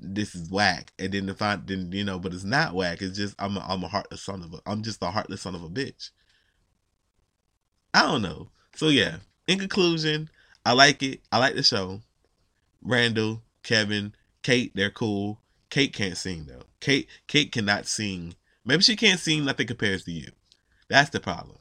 this 0.00 0.34
is 0.34 0.50
whack. 0.50 0.92
And 0.98 1.12
then 1.12 1.28
if 1.28 1.40
I 1.40 1.56
then 1.56 1.90
you 1.92 2.04
know, 2.04 2.18
but 2.18 2.34
it's 2.34 2.44
not 2.44 2.74
whack. 2.74 3.00
It's 3.00 3.16
just 3.16 3.34
I'm 3.38 3.56
a, 3.56 3.60
I'm 3.60 3.84
a 3.84 3.88
heartless 3.88 4.22
son 4.22 4.42
of 4.42 4.54
a 4.54 4.58
I'm 4.66 4.82
just 4.82 5.02
a 5.02 5.10
heartless 5.10 5.42
son 5.42 5.54
of 5.54 5.62
a 5.62 5.68
bitch. 5.68 6.10
I 7.94 8.02
don't 8.02 8.22
know. 8.22 8.48
So 8.74 8.88
yeah. 8.88 9.16
In 9.46 9.58
conclusion, 9.58 10.30
I 10.64 10.72
like 10.72 11.02
it. 11.02 11.20
I 11.30 11.38
like 11.38 11.54
the 11.54 11.62
show. 11.62 12.00
Randall, 12.80 13.42
Kevin, 13.62 14.14
Kate, 14.42 14.72
they're 14.74 14.90
cool. 14.90 15.40
Kate 15.70 15.92
can't 15.92 16.16
sing 16.16 16.46
though. 16.48 16.64
Kate 16.80 17.08
Kate 17.26 17.52
cannot 17.52 17.86
sing. 17.86 18.34
Maybe 18.64 18.82
she 18.82 18.96
can't 18.96 19.20
sing. 19.20 19.44
Nothing 19.44 19.66
compares 19.66 20.04
to 20.04 20.12
you. 20.12 20.30
That's 20.92 21.08
the 21.08 21.20
problem. 21.20 21.56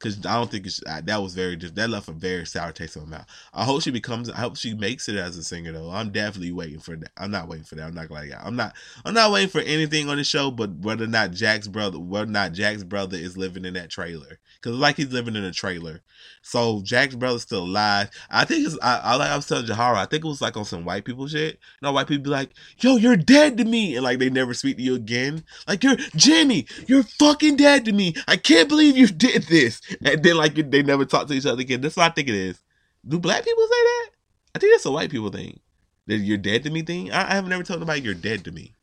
Because 0.00 0.24
I 0.24 0.36
don't 0.36 0.50
think 0.50 0.64
it's, 0.64 0.80
that 0.86 1.22
was 1.22 1.34
very 1.34 1.56
that 1.56 1.90
left 1.90 2.08
a 2.08 2.12
very 2.12 2.46
sour 2.46 2.72
taste 2.72 2.96
in 2.96 3.02
my 3.02 3.18
mouth. 3.18 3.26
I 3.52 3.64
hope 3.64 3.82
she 3.82 3.90
becomes. 3.90 4.30
I 4.30 4.38
hope 4.38 4.56
she 4.56 4.72
makes 4.72 5.10
it 5.10 5.16
as 5.16 5.36
a 5.36 5.44
singer 5.44 5.72
though. 5.72 5.90
I'm 5.90 6.10
definitely 6.10 6.52
waiting 6.52 6.80
for 6.80 6.96
that. 6.96 7.10
I'm 7.18 7.30
not 7.30 7.48
waiting 7.48 7.66
for 7.66 7.74
that. 7.74 7.86
I'm 7.86 7.94
not 7.94 8.10
like 8.10 8.30
I'm 8.42 8.56
not. 8.56 8.74
I'm 9.04 9.12
not 9.12 9.30
waiting 9.30 9.50
for 9.50 9.60
anything 9.60 10.08
on 10.08 10.16
the 10.16 10.24
show. 10.24 10.50
But 10.50 10.70
whether 10.70 11.04
or 11.04 11.08
not 11.08 11.32
Jack's 11.32 11.68
brother, 11.68 11.98
whether 11.98 12.24
or 12.24 12.32
not 12.32 12.52
Jack's 12.52 12.82
brother 12.82 13.18
is 13.18 13.36
living 13.36 13.66
in 13.66 13.74
that 13.74 13.90
trailer, 13.90 14.38
because 14.54 14.78
like 14.78 14.96
he's 14.96 15.12
living 15.12 15.36
in 15.36 15.44
a 15.44 15.52
trailer. 15.52 16.00
So 16.40 16.80
Jack's 16.82 17.14
brother's 17.14 17.42
still 17.42 17.64
alive. 17.64 18.08
I 18.30 18.46
think 18.46 18.66
it's. 18.66 18.78
I, 18.80 19.00
I 19.04 19.16
like 19.16 19.30
I 19.30 19.36
was 19.36 19.46
telling 19.46 19.66
Jahara. 19.66 19.96
I 19.96 20.06
think 20.06 20.24
it 20.24 20.28
was 20.28 20.40
like 20.40 20.56
on 20.56 20.64
some 20.64 20.86
white 20.86 21.04
people 21.04 21.28
shit. 21.28 21.54
You 21.54 21.58
know, 21.82 21.92
white 21.92 22.06
people 22.06 22.24
be 22.24 22.30
like, 22.30 22.52
"Yo, 22.78 22.96
you're 22.96 23.16
dead 23.16 23.58
to 23.58 23.64
me," 23.66 23.96
and 23.96 24.04
like 24.04 24.18
they 24.18 24.30
never 24.30 24.54
speak 24.54 24.78
to 24.78 24.82
you 24.82 24.94
again. 24.94 25.44
Like 25.68 25.84
you're 25.84 25.96
Jimmy, 26.16 26.66
you're 26.86 27.02
fucking 27.02 27.56
dead 27.56 27.84
to 27.84 27.92
me. 27.92 28.14
I 28.26 28.38
can't 28.38 28.68
believe 28.68 28.96
you 28.96 29.06
did 29.08 29.42
this 29.44 29.82
and 30.04 30.22
then 30.22 30.36
like 30.36 30.54
they 30.54 30.82
never 30.82 31.04
talk 31.04 31.26
to 31.28 31.34
each 31.34 31.46
other 31.46 31.60
again. 31.60 31.80
That's 31.80 31.96
what 31.96 32.10
I 32.10 32.14
think 32.14 32.28
it 32.28 32.34
is. 32.34 32.60
Do 33.06 33.18
black 33.18 33.44
people 33.44 33.64
say 33.64 33.68
that? 33.68 34.10
I 34.54 34.58
think 34.58 34.72
that's 34.72 34.86
a 34.86 34.90
white 34.90 35.10
people 35.10 35.30
thing. 35.30 35.60
That 36.06 36.18
you're 36.18 36.38
dead 36.38 36.64
to 36.64 36.70
me 36.70 36.82
thing. 36.82 37.12
I, 37.12 37.30
I 37.30 37.34
have 37.34 37.46
never 37.46 37.62
told 37.62 37.80
nobody 37.80 38.00
you're 38.00 38.14
dead 38.14 38.44
to 38.44 38.52
me. 38.52 38.74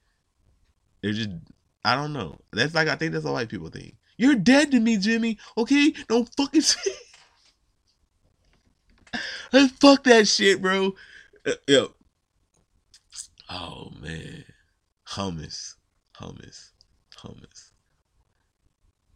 They're 1.01 1.13
just 1.13 1.29
I 1.83 1.95
don't 1.95 2.13
know. 2.13 2.39
That's 2.51 2.75
like 2.75 2.87
I 2.87 2.95
think 2.95 3.13
that's 3.13 3.25
a 3.25 3.31
white 3.31 3.49
people 3.49 3.69
thing. 3.69 3.97
You're 4.17 4.35
dead 4.35 4.71
to 4.71 4.79
me, 4.79 4.97
Jimmy. 4.97 5.37
Okay, 5.57 5.93
don't 6.07 6.29
fucking. 6.35 6.63
Let's 9.53 9.73
fuck 9.73 10.03
that 10.05 10.27
shit, 10.27 10.61
bro. 10.61 10.95
Uh, 11.45 11.53
yo. 11.67 11.93
Oh 13.49 13.93
man, 14.01 14.43
hummus, 15.07 15.75
hummus, 16.19 16.71
hummus 17.17 17.66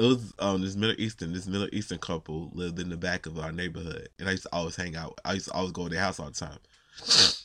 it 0.01 0.07
was 0.07 0.33
um 0.39 0.61
this 0.61 0.75
Middle 0.75 0.99
Eastern 0.99 1.33
this 1.33 1.47
Middle 1.47 1.69
Eastern 1.71 1.99
couple 1.99 2.49
lived 2.53 2.79
in 2.79 2.89
the 2.89 2.97
back 2.97 3.25
of 3.25 3.37
our 3.37 3.51
neighborhood, 3.51 4.09
and 4.19 4.27
I 4.27 4.31
used 4.31 4.43
to 4.43 4.49
always 4.51 4.75
hang 4.75 4.95
out. 4.95 5.19
I 5.23 5.33
used 5.33 5.47
to 5.47 5.53
always 5.53 5.71
go 5.71 5.83
to 5.83 5.89
their 5.89 6.01
house 6.01 6.19
all 6.19 6.27
the 6.27 6.33
time. 6.33 6.59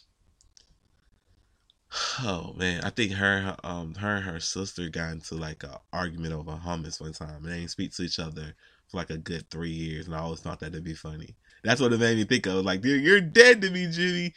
Oh 2.23 2.53
man, 2.57 2.83
I 2.83 2.91
think 2.91 3.13
her, 3.13 3.57
um, 3.63 3.95
her 3.95 4.17
and 4.17 4.25
her 4.25 4.41
sister 4.41 4.89
got 4.89 5.13
into 5.13 5.35
like 5.37 5.63
an 5.63 5.71
argument 5.93 6.35
over 6.35 6.53
hummus 6.53 7.01
one 7.01 7.13
time, 7.13 7.37
and 7.37 7.47
they 7.47 7.59
didn't 7.59 7.71
speak 7.71 7.95
to 7.95 8.03
each 8.03 8.19
other 8.19 8.55
for 8.89 8.97
like 8.99 9.11
a 9.11 9.17
good 9.17 9.49
three 9.51 9.71
years. 9.71 10.07
And 10.07 10.15
I 10.15 10.19
always 10.19 10.41
thought 10.41 10.61
that'd 10.61 10.85
be 10.85 10.95
funny. 10.95 11.37
That's 11.63 11.81
what 11.81 11.93
it 11.93 12.01
made 12.01 12.19
me 12.19 12.25
think 12.25 12.47
of. 12.47 12.65
Like, 12.65 12.83
dude, 12.83 13.03
you're 13.03 13.21
dead 13.21 13.63
to 13.63 13.71
me, 13.71 13.87
Jimmy. 13.91 14.35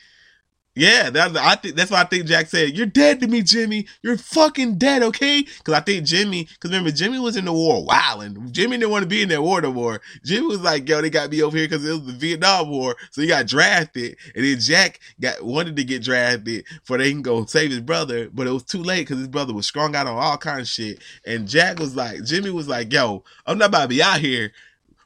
Yeah, 0.79 1.09
that's 1.09 1.35
I 1.35 1.55
think 1.55 1.75
that's 1.75 1.91
why 1.91 1.99
I 1.99 2.05
think 2.05 2.25
Jack 2.25 2.47
said, 2.47 2.69
"You're 2.77 2.85
dead 2.85 3.19
to 3.19 3.27
me, 3.27 3.41
Jimmy. 3.41 3.85
You're 4.01 4.17
fucking 4.17 4.77
dead, 4.77 5.03
okay?" 5.03 5.41
Because 5.41 5.73
I 5.73 5.81
think 5.81 6.05
Jimmy, 6.05 6.45
because 6.45 6.71
remember 6.71 6.91
Jimmy 6.91 7.19
was 7.19 7.35
in 7.35 7.43
the 7.43 7.51
war, 7.51 7.83
wow, 7.83 8.21
and 8.21 8.53
Jimmy 8.53 8.77
didn't 8.77 8.91
want 8.91 9.03
to 9.03 9.09
be 9.09 9.21
in 9.21 9.27
that 9.27 9.43
war 9.43 9.59
no 9.59 9.73
more. 9.73 9.99
Jimmy 10.23 10.47
was 10.47 10.61
like, 10.61 10.87
"Yo, 10.87 11.01
they 11.01 11.09
got 11.09 11.31
me 11.31 11.43
over 11.43 11.57
here 11.57 11.67
because 11.67 11.85
it 11.85 11.91
was 11.91 12.05
the 12.05 12.13
Vietnam 12.13 12.69
War," 12.69 12.95
so 13.11 13.19
he 13.21 13.27
got 13.27 13.45
drafted, 13.45 14.15
and 14.33 14.45
then 14.45 14.57
Jack 14.57 15.01
got 15.19 15.43
wanted 15.43 15.75
to 15.75 15.83
get 15.83 16.01
drafted 16.01 16.63
for 16.85 16.97
they 16.97 17.11
can 17.11 17.23
go 17.23 17.45
save 17.45 17.71
his 17.71 17.81
brother, 17.81 18.29
but 18.31 18.47
it 18.47 18.51
was 18.51 18.63
too 18.63 18.81
late 18.81 19.01
because 19.01 19.17
his 19.17 19.27
brother 19.27 19.53
was 19.53 19.67
strung 19.67 19.97
out 19.97 20.07
on 20.07 20.15
all 20.15 20.37
kinds 20.37 20.61
of 20.61 20.67
shit, 20.69 21.01
and 21.25 21.45
Jack 21.45 21.79
was 21.79 21.97
like, 21.97 22.23
Jimmy 22.23 22.51
was 22.51 22.69
like, 22.69 22.93
"Yo, 22.93 23.25
I'm 23.45 23.57
not 23.57 23.67
about 23.67 23.81
to 23.81 23.87
be 23.89 24.01
out 24.01 24.21
here." 24.21 24.53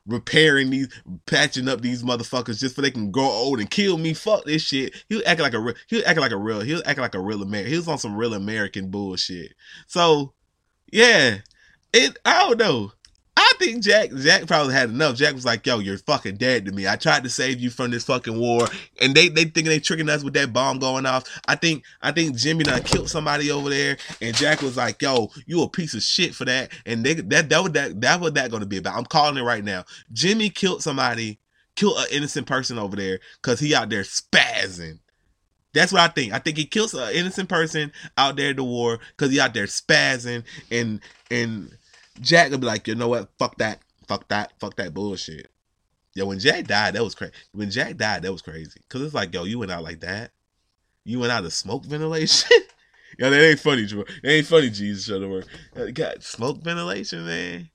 Repairing 0.05 0.69
these, 0.69 0.89
patching 1.25 1.67
up 1.67 1.81
these 1.81 2.03
motherfuckers 2.03 2.59
just 2.59 2.75
so 2.75 2.81
they 2.81 2.91
can 2.91 3.11
grow 3.11 3.25
old 3.25 3.59
and 3.59 3.69
kill 3.69 3.97
me. 3.97 4.13
Fuck 4.13 4.45
this 4.45 4.61
shit. 4.61 4.93
He 5.09 5.15
was 5.15 5.23
acting 5.25 5.43
like 5.43 5.53
a 5.53 5.59
real, 5.59 5.75
he 5.87 5.95
was 5.97 6.05
acting 6.05 6.21
like 6.21 6.31
a 6.31 6.37
real, 6.37 6.61
he 6.61 6.73
was 6.73 6.83
acting 6.85 7.01
like 7.01 7.15
a 7.15 7.19
real 7.19 7.41
American. 7.41 7.71
He 7.71 7.77
was 7.77 7.87
on 7.87 7.97
some 7.97 8.15
real 8.15 8.33
American 8.33 8.89
bullshit. 8.89 9.53
So, 9.87 10.33
yeah, 10.91 11.37
it, 11.93 12.17
I 12.25 12.39
don't 12.39 12.59
know. 12.59 12.91
I 13.53 13.55
think 13.57 13.83
Jack 13.83 14.09
Jack 14.15 14.47
probably 14.47 14.73
had 14.73 14.89
enough. 14.89 15.15
Jack 15.15 15.35
was 15.35 15.45
like, 15.45 15.65
"Yo, 15.65 15.77
you're 15.79 15.97
fucking 15.99 16.37
dead 16.37 16.65
to 16.65 16.71
me. 16.71 16.87
I 16.87 16.95
tried 16.95 17.23
to 17.23 17.29
save 17.29 17.59
you 17.59 17.69
from 17.69 17.91
this 17.91 18.03
fucking 18.05 18.37
war, 18.39 18.67
and 18.99 19.13
they 19.13 19.29
they 19.29 19.43
thinking 19.43 19.65
they 19.65 19.79
tricking 19.79 20.09
us 20.09 20.23
with 20.23 20.33
that 20.33 20.51
bomb 20.51 20.79
going 20.79 21.05
off. 21.05 21.25
I 21.47 21.55
think 21.55 21.83
I 22.01 22.11
think 22.11 22.35
Jimmy 22.35 22.63
done 22.63 22.81
killed 22.81 23.09
somebody 23.09 23.51
over 23.51 23.69
there, 23.69 23.97
and 24.21 24.35
Jack 24.35 24.61
was 24.61 24.77
like, 24.77 25.01
"Yo, 25.01 25.29
you 25.45 25.61
a 25.61 25.69
piece 25.69 25.93
of 25.93 26.01
shit 26.01 26.33
for 26.33 26.45
that." 26.45 26.71
And 26.85 27.05
they 27.05 27.13
that 27.13 27.49
that 27.49 27.61
what 27.61 27.73
that 27.73 28.01
that 28.01 28.19
what 28.19 28.33
that 28.33 28.49
going 28.49 28.61
to 28.61 28.67
be 28.67 28.77
about. 28.77 28.97
I'm 28.97 29.05
calling 29.05 29.37
it 29.37 29.43
right 29.43 29.63
now. 29.63 29.85
Jimmy 30.11 30.49
killed 30.49 30.81
somebody, 30.81 31.37
killed 31.75 31.97
an 31.99 32.07
innocent 32.11 32.47
person 32.47 32.79
over 32.79 32.95
there 32.95 33.19
because 33.41 33.59
he 33.59 33.75
out 33.75 33.89
there 33.89 34.03
spazzing. 34.03 34.99
That's 35.73 35.91
what 35.91 36.01
I 36.01 36.07
think. 36.07 36.33
I 36.33 36.39
think 36.39 36.57
he 36.57 36.65
kills 36.65 36.93
an 36.93 37.13
innocent 37.13 37.49
person 37.49 37.91
out 38.17 38.35
there 38.35 38.51
at 38.51 38.55
the 38.55 38.63
war 38.63 38.99
because 39.15 39.31
he 39.31 39.39
out 39.39 39.53
there 39.53 39.65
spazzing 39.65 40.43
and 40.71 41.01
and 41.29 41.71
Jack 42.19 42.51
would 42.51 42.61
be 42.61 42.67
like, 42.67 42.87
you 42.87 42.95
know 42.95 43.07
what? 43.07 43.29
Fuck 43.37 43.57
that. 43.57 43.79
Fuck 44.07 44.27
that. 44.29 44.53
Fuck 44.59 44.75
that 44.75 44.93
bullshit. 44.93 45.49
Yo, 46.15 46.27
when 46.27 46.39
Jack 46.39 46.67
died, 46.67 46.93
that 46.93 47.03
was 47.03 47.15
crazy. 47.15 47.33
When 47.53 47.71
Jack 47.71 47.97
died, 47.97 48.21
that 48.21 48.31
was 48.31 48.41
crazy. 48.41 48.79
Cause 48.89 49.01
it's 49.01 49.15
like, 49.15 49.33
yo, 49.33 49.45
you 49.45 49.59
went 49.59 49.71
out 49.71 49.83
like 49.83 50.01
that. 50.01 50.31
You 51.05 51.19
went 51.19 51.31
out 51.31 51.43
of 51.43 51.53
smoke 51.53 51.85
ventilation. 51.85 52.57
yo, 53.17 53.29
that 53.29 53.49
ain't 53.49 53.59
funny, 53.59 53.85
Joe. 53.85 54.05
It 54.23 54.29
ain't 54.29 54.47
funny, 54.47 54.69
Jesus 54.69 55.09
Shuttlesworth. 55.09 55.47
Uh, 55.75 55.91
got 55.91 56.23
smoke 56.23 56.61
ventilation, 56.61 57.25
man. 57.25 57.69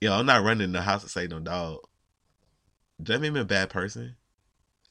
Yo, 0.00 0.14
I'm 0.14 0.26
not 0.26 0.44
running 0.44 0.70
the 0.70 0.82
house 0.82 1.02
to 1.02 1.08
say 1.08 1.26
no 1.26 1.40
dog. 1.40 1.80
Does 3.02 3.14
that 3.14 3.20
make 3.20 3.32
me 3.32 3.40
a 3.40 3.44
bad 3.44 3.70
person? 3.70 4.16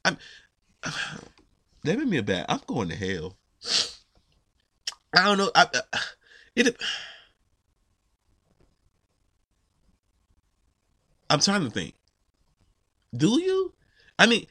I'm 0.03 0.17
that 0.83 1.97
made 1.97 2.07
me 2.07 2.17
a 2.17 2.23
bad. 2.23 2.45
I'm 2.49 2.61
going 2.67 2.89
to 2.89 2.95
hell. 2.95 3.37
I 5.13 5.23
don't 5.23 5.37
know. 5.37 5.51
I, 5.55 5.63
uh, 5.63 5.81
I, 5.93 5.99
it. 6.55 6.77
I'm 11.29 11.39
trying 11.39 11.63
to 11.63 11.69
think. 11.69 11.93
Do 13.15 13.39
you? 13.41 13.73
I 14.19 14.25
mean, 14.25 14.45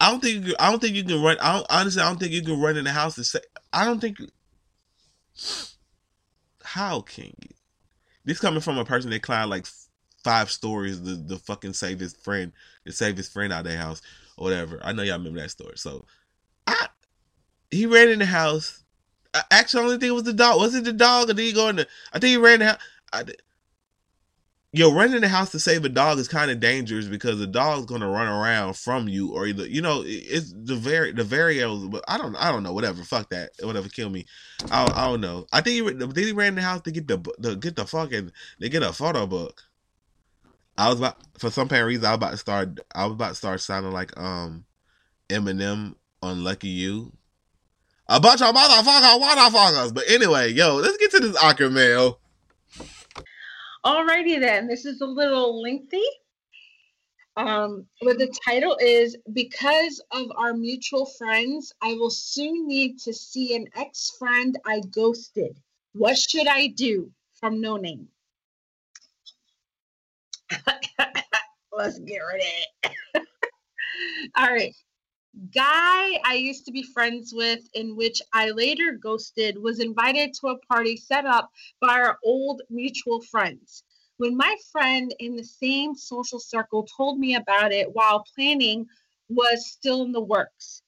I 0.00 0.10
don't 0.10 0.20
think 0.20 0.46
you, 0.46 0.54
I 0.58 0.70
don't 0.70 0.80
think 0.80 0.96
you 0.96 1.04
can 1.04 1.22
run. 1.22 1.36
I 1.40 1.54
don't, 1.54 1.66
honestly, 1.70 2.02
I 2.02 2.08
don't 2.08 2.18
think 2.18 2.32
you 2.32 2.42
can 2.42 2.60
run 2.60 2.76
in 2.76 2.84
the 2.84 2.92
house 2.92 3.16
and 3.16 3.26
say. 3.26 3.40
I 3.72 3.84
don't 3.84 4.00
think. 4.00 4.18
How 6.62 7.00
can 7.00 7.32
you? 7.42 7.54
This 8.24 8.40
coming 8.40 8.60
from 8.60 8.78
a 8.78 8.84
person 8.84 9.10
that 9.10 9.22
climbed 9.22 9.50
like 9.50 9.66
five 10.22 10.50
stories 10.50 11.02
the 11.02 11.12
the 11.14 11.36
fucking 11.38 11.72
save 11.72 12.00
his 12.00 12.14
friend, 12.14 12.52
to 12.86 12.92
save 12.92 13.16
his 13.16 13.28
friend 13.28 13.52
out 13.52 13.60
of 13.60 13.66
their 13.66 13.78
house 13.78 14.02
or 14.36 14.44
whatever. 14.44 14.80
I 14.82 14.92
know 14.92 15.02
y'all 15.02 15.18
remember 15.18 15.40
that 15.40 15.50
story. 15.50 15.76
So, 15.76 16.06
I 16.66 16.88
he 17.70 17.86
ran 17.86 18.08
in 18.08 18.18
the 18.18 18.26
house. 18.26 18.82
I, 19.32 19.42
actually, 19.50 19.84
only 19.84 19.98
think 19.98 20.10
it 20.10 20.14
was 20.14 20.24
the 20.24 20.32
dog. 20.32 20.60
Was 20.60 20.74
it 20.74 20.84
the 20.84 20.92
dog 20.92 21.30
or 21.30 21.34
did 21.34 21.42
he 21.42 21.52
go 21.52 21.68
in 21.68 21.76
the? 21.76 21.86
I 22.12 22.18
think 22.18 22.30
he 22.30 22.36
ran 22.36 22.60
house. 22.60 22.78
I, 23.12 23.24
yo, 24.72 24.92
running 24.92 25.20
the 25.20 25.28
house 25.28 25.50
to 25.50 25.58
save 25.58 25.84
a 25.84 25.88
dog 25.88 26.18
is 26.18 26.28
kind 26.28 26.50
of 26.50 26.60
dangerous 26.60 27.06
because 27.06 27.38
the 27.38 27.46
dog's 27.46 27.86
gonna 27.86 28.08
run 28.08 28.28
around 28.28 28.76
from 28.76 29.08
you, 29.08 29.32
or 29.32 29.46
either 29.46 29.66
you 29.66 29.82
know 29.82 30.02
it's 30.04 30.52
the 30.52 30.76
very 30.76 31.12
the 31.12 31.24
variables. 31.24 31.88
But 31.88 32.04
I 32.08 32.18
don't 32.18 32.36
I 32.36 32.52
don't 32.52 32.62
know. 32.62 32.72
Whatever, 32.72 33.02
fuck 33.02 33.30
that. 33.30 33.50
Whatever, 33.62 33.88
kill 33.88 34.10
me. 34.10 34.26
I 34.70 34.84
I 34.94 35.08
don't 35.08 35.20
know. 35.20 35.46
I 35.52 35.60
think 35.60 35.74
he 35.74 35.94
did 35.94 36.16
he 36.16 36.32
ran 36.32 36.54
the 36.54 36.62
house 36.62 36.82
to 36.82 36.92
get 36.92 37.08
the 37.08 37.18
to 37.42 37.56
get 37.56 37.76
the 37.76 37.86
fucking 37.86 38.32
to 38.60 38.68
get 38.68 38.82
a 38.82 38.92
photo 38.92 39.26
book. 39.26 39.62
I 40.78 40.88
was 40.88 40.98
about 40.98 41.16
for 41.38 41.50
some 41.50 41.66
apparent 41.66 41.88
reason 41.88 42.06
I 42.06 42.10
was 42.10 42.16
about 42.16 42.30
to 42.30 42.36
start 42.36 42.80
I 42.94 43.04
was 43.04 43.14
about 43.14 43.30
to 43.30 43.34
start 43.34 43.60
sounding 43.60 43.92
like 43.92 44.18
um 44.18 44.64
Eminem 45.28 45.94
on 46.22 46.44
Lucky 46.44 46.68
You. 46.68 47.12
A 48.08 48.18
bunch 48.18 48.42
of 48.42 48.54
motherfucker 48.54 49.20
motherfuckers. 49.20 49.94
But 49.94 50.04
anyway, 50.08 50.52
yo, 50.52 50.76
let's 50.76 50.96
get 50.96 51.10
to 51.12 51.20
this 51.20 51.70
mail. 51.70 52.18
Alrighty 53.84 54.38
then, 54.38 54.66
this 54.68 54.84
is 54.84 55.00
a 55.00 55.06
little 55.06 55.62
lengthy. 55.62 56.02
Um, 57.36 57.86
but 58.02 58.18
the 58.18 58.30
title 58.44 58.76
is 58.80 59.16
Because 59.32 60.02
of 60.10 60.26
Our 60.36 60.52
Mutual 60.52 61.06
Friends, 61.06 61.72
I 61.80 61.94
Will 61.94 62.10
Soon 62.10 62.66
Need 62.66 62.98
to 63.00 63.14
See 63.14 63.54
an 63.56 63.66
Ex 63.74 64.10
Friend 64.18 64.58
I 64.66 64.80
Ghosted. 64.90 65.56
What 65.92 66.18
should 66.18 66.46
I 66.46 66.66
do? 66.66 67.10
From 67.38 67.60
No 67.62 67.78
Name. 67.78 68.08
Let's 71.72 71.98
get 72.00 72.18
rid 72.18 72.42
of 72.42 72.92
it. 73.14 73.22
All 74.36 74.50
right. 74.50 74.74
Guy 75.54 76.18
I 76.24 76.34
used 76.34 76.64
to 76.66 76.72
be 76.72 76.82
friends 76.82 77.32
with, 77.32 77.68
in 77.74 77.94
which 77.94 78.20
I 78.32 78.50
later 78.50 78.92
ghosted, 78.92 79.56
was 79.56 79.78
invited 79.78 80.34
to 80.34 80.48
a 80.48 80.58
party 80.58 80.96
set 80.96 81.24
up 81.24 81.50
by 81.80 82.00
our 82.00 82.18
old 82.24 82.62
mutual 82.68 83.20
friends. 83.22 83.84
When 84.16 84.36
my 84.36 84.56
friend 84.72 85.14
in 85.18 85.36
the 85.36 85.44
same 85.44 85.94
social 85.94 86.40
circle 86.40 86.84
told 86.84 87.18
me 87.18 87.36
about 87.36 87.72
it 87.72 87.94
while 87.94 88.24
planning 88.34 88.88
was 89.28 89.70
still 89.70 90.02
in 90.02 90.12
the 90.12 90.20
works, 90.20 90.82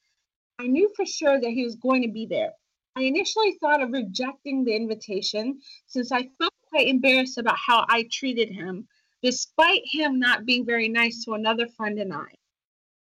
I 0.59 0.67
knew 0.67 0.93
for 0.97 1.07
sure 1.07 1.41
that 1.41 1.51
he 1.51 1.65
was 1.65 1.77
going 1.77 2.03
to 2.03 2.13
be 2.13 2.27
there. 2.27 2.53
I 2.95 3.03
initially 3.03 3.53
thought 3.61 3.81
of 3.81 3.93
rejecting 3.93 4.65
the 4.65 4.75
invitation 4.75 5.61
since 5.87 6.13
I 6.13 6.29
felt 6.39 6.53
quite 6.69 6.89
embarrassed 6.89 7.39
about 7.39 7.59
how 7.59 7.87
I 7.89 8.09
treated 8.11 8.51
him, 8.51 8.89
despite 9.23 9.83
him 9.85 10.19
not 10.19 10.45
being 10.45 10.67
very 10.67 10.89
nice 10.89 11.25
to 11.25 11.35
another 11.35 11.69
friend 11.69 11.99
and 11.99 12.13
I. 12.13 12.27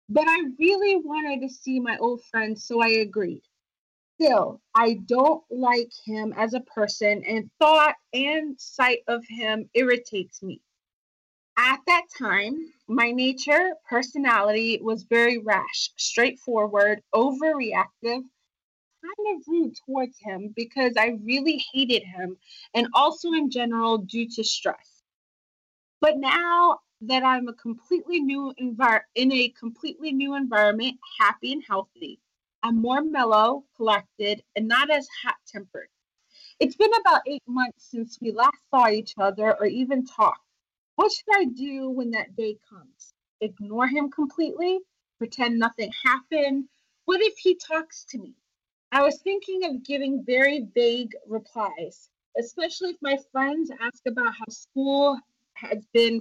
But 0.08 0.28
I 0.28 0.40
really 0.58 0.96
wanted 0.96 1.40
to 1.40 1.54
see 1.54 1.80
my 1.80 1.96
old 1.98 2.24
friend, 2.24 2.58
so 2.58 2.80
I 2.80 2.88
agreed. 2.88 3.42
Still, 4.20 4.60
I 4.74 4.94
don't 5.06 5.42
like 5.50 5.90
him 6.04 6.32
as 6.36 6.54
a 6.54 6.60
person, 6.60 7.24
and 7.24 7.50
thought 7.58 7.96
and 8.12 8.60
sight 8.60 9.00
of 9.08 9.24
him 9.26 9.70
irritates 9.74 10.42
me. 10.42 10.60
At 11.56 11.80
that 11.86 12.06
time, 12.18 12.72
my 12.88 13.10
nature, 13.10 13.74
personality 13.88 14.80
was 14.82 15.04
very 15.04 15.38
rash, 15.38 15.90
straightforward, 15.96 17.02
overreactive, 17.14 18.24
kind 19.02 19.36
of 19.36 19.42
rude 19.46 19.74
towards 19.84 20.18
him 20.18 20.52
because 20.54 20.94
I 20.96 21.18
really 21.22 21.62
hated 21.72 22.04
him, 22.04 22.38
and 22.74 22.88
also 22.94 23.32
in 23.32 23.50
general 23.50 23.98
due 23.98 24.28
to 24.30 24.44
stress. 24.44 25.02
But 26.00 26.18
now 26.18 26.80
that 27.08 27.24
I'm 27.24 27.48
a 27.48 27.52
completely 27.54 28.20
new 28.20 28.54
envir- 28.60 29.04
in 29.16 29.32
a 29.32 29.48
completely 29.48 30.12
new 30.12 30.34
environment, 30.36 30.98
happy 31.18 31.52
and 31.52 31.62
healthy. 31.64 32.20
I'm 32.62 32.76
more 32.80 33.02
mellow, 33.02 33.64
collected, 33.76 34.42
and 34.54 34.68
not 34.68 34.88
as 34.88 35.08
hot 35.22 35.34
tempered. 35.46 35.88
It's 36.60 36.76
been 36.76 36.92
about 37.00 37.22
eight 37.26 37.42
months 37.46 37.90
since 37.90 38.20
we 38.20 38.30
last 38.30 38.58
saw 38.70 38.88
each 38.88 39.14
other 39.18 39.58
or 39.58 39.66
even 39.66 40.06
talked. 40.06 40.46
What 40.94 41.10
should 41.10 41.34
I 41.34 41.46
do 41.46 41.90
when 41.90 42.12
that 42.12 42.36
day 42.36 42.56
comes? 42.70 43.12
Ignore 43.40 43.88
him 43.88 44.08
completely? 44.08 44.78
Pretend 45.18 45.58
nothing 45.58 45.90
happened? 46.04 46.68
What 47.06 47.20
if 47.20 47.36
he 47.36 47.56
talks 47.56 48.04
to 48.10 48.18
me? 48.18 48.36
I 48.92 49.02
was 49.02 49.20
thinking 49.22 49.64
of 49.64 49.82
giving 49.82 50.22
very 50.24 50.68
vague 50.72 51.16
replies, 51.26 52.10
especially 52.38 52.90
if 52.90 53.02
my 53.02 53.18
friends 53.32 53.72
ask 53.80 54.06
about 54.06 54.34
how 54.34 54.44
school 54.50 55.18
has 55.54 55.84
been 55.92 56.20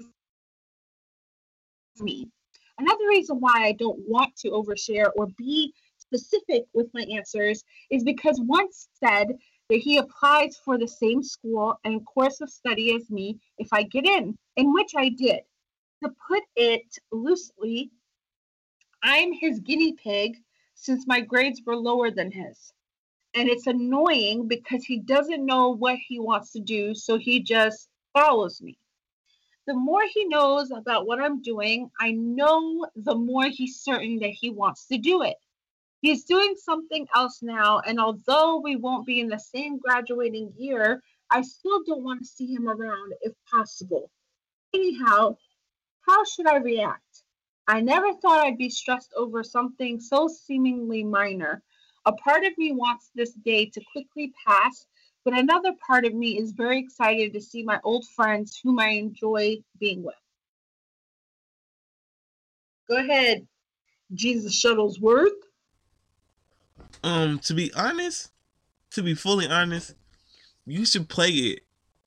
me. 2.02 2.30
Another 2.78 3.08
reason 3.08 3.40
why 3.40 3.66
I 3.66 3.74
don't 3.74 4.00
want 4.08 4.36
to 4.38 4.50
overshare 4.50 5.12
or 5.16 5.28
be 5.38 5.74
specific 5.98 6.66
with 6.74 6.94
my 6.94 7.02
answers 7.04 7.64
is 7.90 8.04
because 8.04 8.40
once 8.42 8.90
said 9.00 9.38
that 9.70 9.78
he 9.78 9.98
applies 9.98 10.58
for 10.58 10.78
the 10.78 10.88
same 10.88 11.24
school 11.24 11.80
and 11.84 12.06
course 12.06 12.42
of 12.42 12.50
study 12.50 12.96
as 12.96 13.10
me 13.10 13.40
if 13.58 13.68
I 13.72 13.84
get 13.84 14.06
in, 14.06 14.38
in 14.58 14.74
which 14.74 14.94
I 14.98 15.10
did. 15.10 15.42
To 16.04 16.12
put 16.28 16.44
it 16.56 16.98
loosely, 17.12 17.92
I'm 19.04 19.32
his 19.32 19.60
guinea 19.60 19.94
pig 19.94 20.38
since 20.74 21.06
my 21.06 21.22
grades 21.22 21.62
were 21.66 21.78
lower 21.78 22.10
than 22.10 22.32
his. 22.32 22.74
And 23.36 23.48
it's 23.48 23.68
annoying 23.68 24.48
because 24.48 24.84
he 24.84 25.00
doesn't 25.00 25.46
know 25.46 25.70
what 25.70 25.98
he 25.98 26.20
wants 26.20 26.52
to 26.54 26.60
do, 26.60 26.94
so 26.96 27.18
he 27.18 27.42
just 27.42 27.88
follows 28.14 28.62
me 28.62 28.78
the 29.68 29.74
more 29.74 30.04
he 30.12 30.26
knows 30.26 30.72
about 30.72 31.06
what 31.06 31.22
I'm 31.22 31.42
doing, 31.42 31.90
I 32.00 32.12
know 32.12 32.88
the 32.96 33.16
more 33.16 33.46
he's 33.46 33.80
certain 33.80 34.20
that 34.20 34.32
he 34.32 34.50
wants 34.50 34.88
to 34.88 34.98
do 34.98 35.22
it. 35.22 35.38
He's 36.02 36.24
doing 36.24 36.56
something 36.58 37.08
else 37.16 37.44
now, 37.44 37.80
and 37.80 38.00
although 38.00 38.60
we 38.60 38.76
won't 38.76 39.06
be 39.06 39.20
in 39.20 39.28
the 39.28 39.38
same 39.38 39.78
graduating 39.78 40.54
year, 40.58 41.04
I 41.30 41.42
still 41.42 41.84
don't 41.84 42.04
want 42.04 42.22
to 42.22 42.26
see 42.26 42.48
him 42.48 42.68
around 42.68 43.14
if 43.22 43.34
possible. 43.50 44.10
Anyhow, 44.74 45.38
how 46.08 46.24
should 46.26 46.48
I 46.48 46.58
react? 46.58 47.24
I 47.68 47.82
never 47.82 48.14
thought 48.14 48.46
I'd 48.46 48.58
be 48.58 48.70
stressed 48.70 49.14
over 49.16 49.44
something 49.44 50.00
so 50.00 50.28
seemingly 50.28 51.04
minor. 51.04 51.62
A 52.06 52.12
part 52.14 52.46
of 52.46 52.58
me 52.58 52.72
wants 52.72 53.12
this 53.14 53.34
day 53.34 53.68
to 53.68 53.82
quickly 53.92 54.34
pass 54.46 54.88
but 55.24 55.38
another 55.38 55.72
part 55.86 56.06
of 56.06 56.14
me 56.14 56.40
is 56.40 56.52
very 56.52 56.80
excited 56.80 57.34
to 57.34 57.42
see 57.42 57.64
my 57.64 57.80
old 57.84 58.06
friends 58.16 58.60
whom 58.64 58.80
I 58.80 58.90
enjoy 58.90 59.58
being 59.80 60.04
with. 60.04 60.16
Go 62.90 62.98
ahead, 62.98 63.48
Jesus 64.14 64.62
Shuttlesworth. 64.62 65.30
Um, 67.04 67.40
to 67.40 67.54
be 67.54 67.72
honest, 67.74 68.32
to 68.92 69.02
be 69.02 69.14
fully 69.14 69.48
honest, 69.48 69.96
you 70.66 70.86
should 70.86 71.10
play 71.10 71.30
it 71.30 71.62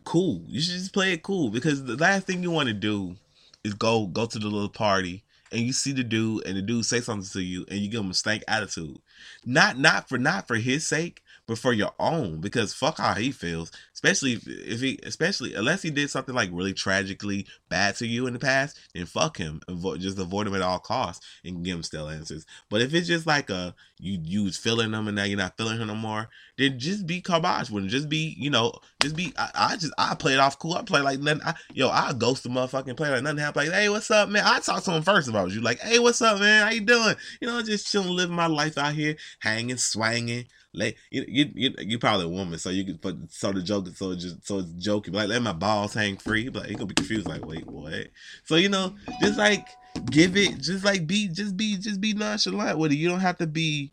cool. 0.04 0.42
You 0.46 0.60
should 0.60 0.74
just 0.74 0.92
play 0.92 1.12
it 1.12 1.22
cool 1.22 1.50
because 1.50 1.84
the 1.84 1.96
last 1.96 2.26
thing 2.26 2.42
you 2.42 2.50
want 2.50 2.68
to 2.68 2.74
do 2.74 3.16
is 3.64 3.74
go 3.74 4.06
go 4.06 4.26
to 4.26 4.38
the 4.38 4.46
little 4.46 4.68
party 4.68 5.24
and 5.50 5.62
you 5.62 5.72
see 5.72 5.92
the 5.92 6.04
dude 6.04 6.46
and 6.46 6.56
the 6.56 6.62
dude 6.62 6.84
say 6.84 7.00
something 7.00 7.28
to 7.32 7.40
you 7.40 7.64
and 7.68 7.78
you 7.80 7.88
give 7.88 8.00
him 8.00 8.10
a 8.10 8.14
stank 8.14 8.44
attitude. 8.46 8.98
Not 9.44 9.78
not 9.78 10.08
for 10.08 10.18
not 10.18 10.46
for 10.46 10.56
his 10.56 10.86
sake, 10.86 11.22
but 11.46 11.58
for 11.58 11.72
your 11.72 11.92
own 11.98 12.40
because 12.40 12.72
fuck 12.72 12.98
how 12.98 13.14
he 13.14 13.30
feels 13.30 13.70
especially 13.92 14.38
if 14.46 14.80
he 14.80 14.98
especially 15.02 15.54
unless 15.54 15.82
he 15.82 15.90
did 15.90 16.10
something 16.10 16.34
like 16.34 16.50
really 16.52 16.72
tragically 16.72 17.46
bad 17.74 17.96
to 17.96 18.06
you 18.06 18.28
in 18.28 18.32
the 18.32 18.38
past 18.38 18.78
then 18.94 19.04
fuck 19.04 19.36
him. 19.36 19.60
Avoid, 19.66 20.00
just 20.00 20.16
avoid 20.16 20.46
him 20.46 20.54
at 20.54 20.62
all 20.62 20.78
costs 20.78 21.26
and 21.44 21.64
give 21.64 21.74
him 21.74 21.82
still 21.82 22.08
answers. 22.08 22.46
But 22.70 22.82
if 22.82 22.94
it's 22.94 23.08
just 23.08 23.26
like 23.26 23.50
a 23.50 23.74
you 23.98 24.20
you 24.22 24.44
was 24.44 24.56
feeling 24.56 24.92
him 24.92 25.08
and 25.08 25.16
now 25.16 25.24
you're 25.24 25.36
not 25.36 25.56
feeling 25.56 25.80
him 25.80 25.88
no 25.88 25.96
more 25.96 26.28
then 26.56 26.78
just 26.78 27.04
be 27.04 27.20
garbage 27.20 27.70
with 27.70 27.82
him. 27.82 27.88
Just 27.88 28.08
be 28.08 28.36
you 28.38 28.48
know 28.48 28.72
just 29.02 29.16
be 29.16 29.32
I, 29.36 29.50
I 29.54 29.76
just 29.76 29.92
I 29.98 30.14
play 30.14 30.34
it 30.34 30.38
off 30.38 30.56
cool. 30.60 30.74
I 30.74 30.82
play 30.82 31.00
like 31.00 31.18
nothing 31.18 31.42
I, 31.44 31.54
yo 31.72 31.88
I 31.88 32.12
ghost 32.12 32.44
the 32.44 32.48
motherfucking 32.48 32.96
play 32.96 33.10
like 33.10 33.24
nothing 33.24 33.38
happened. 33.38 33.70
Like 33.70 33.76
hey 33.76 33.88
what's 33.88 34.10
up 34.12 34.28
man? 34.28 34.44
I 34.46 34.60
talk 34.60 34.84
to 34.84 34.92
him 34.92 35.02
first 35.02 35.28
about 35.28 35.50
you. 35.50 35.60
Like 35.60 35.80
hey 35.80 35.98
what's 35.98 36.22
up 36.22 36.38
man? 36.38 36.66
How 36.66 36.72
you 36.72 36.82
doing? 36.82 37.16
You 37.40 37.48
know 37.48 37.60
just 37.60 37.90
chilling 37.90 38.10
living 38.10 38.36
my 38.36 38.46
life 38.46 38.78
out 38.78 38.94
here 38.94 39.16
hanging 39.40 39.78
swanging 39.78 40.46
like 40.74 40.98
you, 41.10 41.24
you, 41.28 41.50
you, 41.54 41.74
you 41.78 41.98
probably 41.98 42.26
a 42.26 42.28
woman, 42.28 42.58
so 42.58 42.70
you 42.70 42.84
can 42.84 42.98
put 42.98 43.32
so 43.32 43.52
the 43.52 43.62
joke, 43.62 43.86
so 43.94 44.14
just 44.14 44.44
so 44.44 44.58
it's 44.58 44.70
joking, 44.72 45.14
like 45.14 45.28
let 45.28 45.40
my 45.40 45.52
balls 45.52 45.94
hang 45.94 46.16
free. 46.16 46.48
But 46.48 46.66
he 46.66 46.74
gonna 46.74 46.86
be 46.86 46.94
confused, 46.94 47.28
like 47.28 47.46
wait, 47.46 47.63
what? 47.66 48.08
So 48.44 48.56
you 48.56 48.68
know, 48.68 48.94
just 49.20 49.38
like 49.38 49.66
give 50.10 50.36
it, 50.36 50.58
just 50.58 50.84
like 50.84 51.06
be, 51.06 51.28
just 51.28 51.56
be, 51.56 51.76
just 51.76 52.00
be 52.00 52.14
nonchalant 52.14 52.78
with 52.78 52.92
it. 52.92 52.96
You 52.96 53.08
don't 53.08 53.20
have 53.20 53.38
to 53.38 53.46
be 53.46 53.92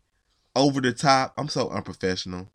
over 0.54 0.80
the 0.80 0.92
top. 0.92 1.34
I'm 1.36 1.48
so 1.48 1.68
unprofessional. 1.70 2.48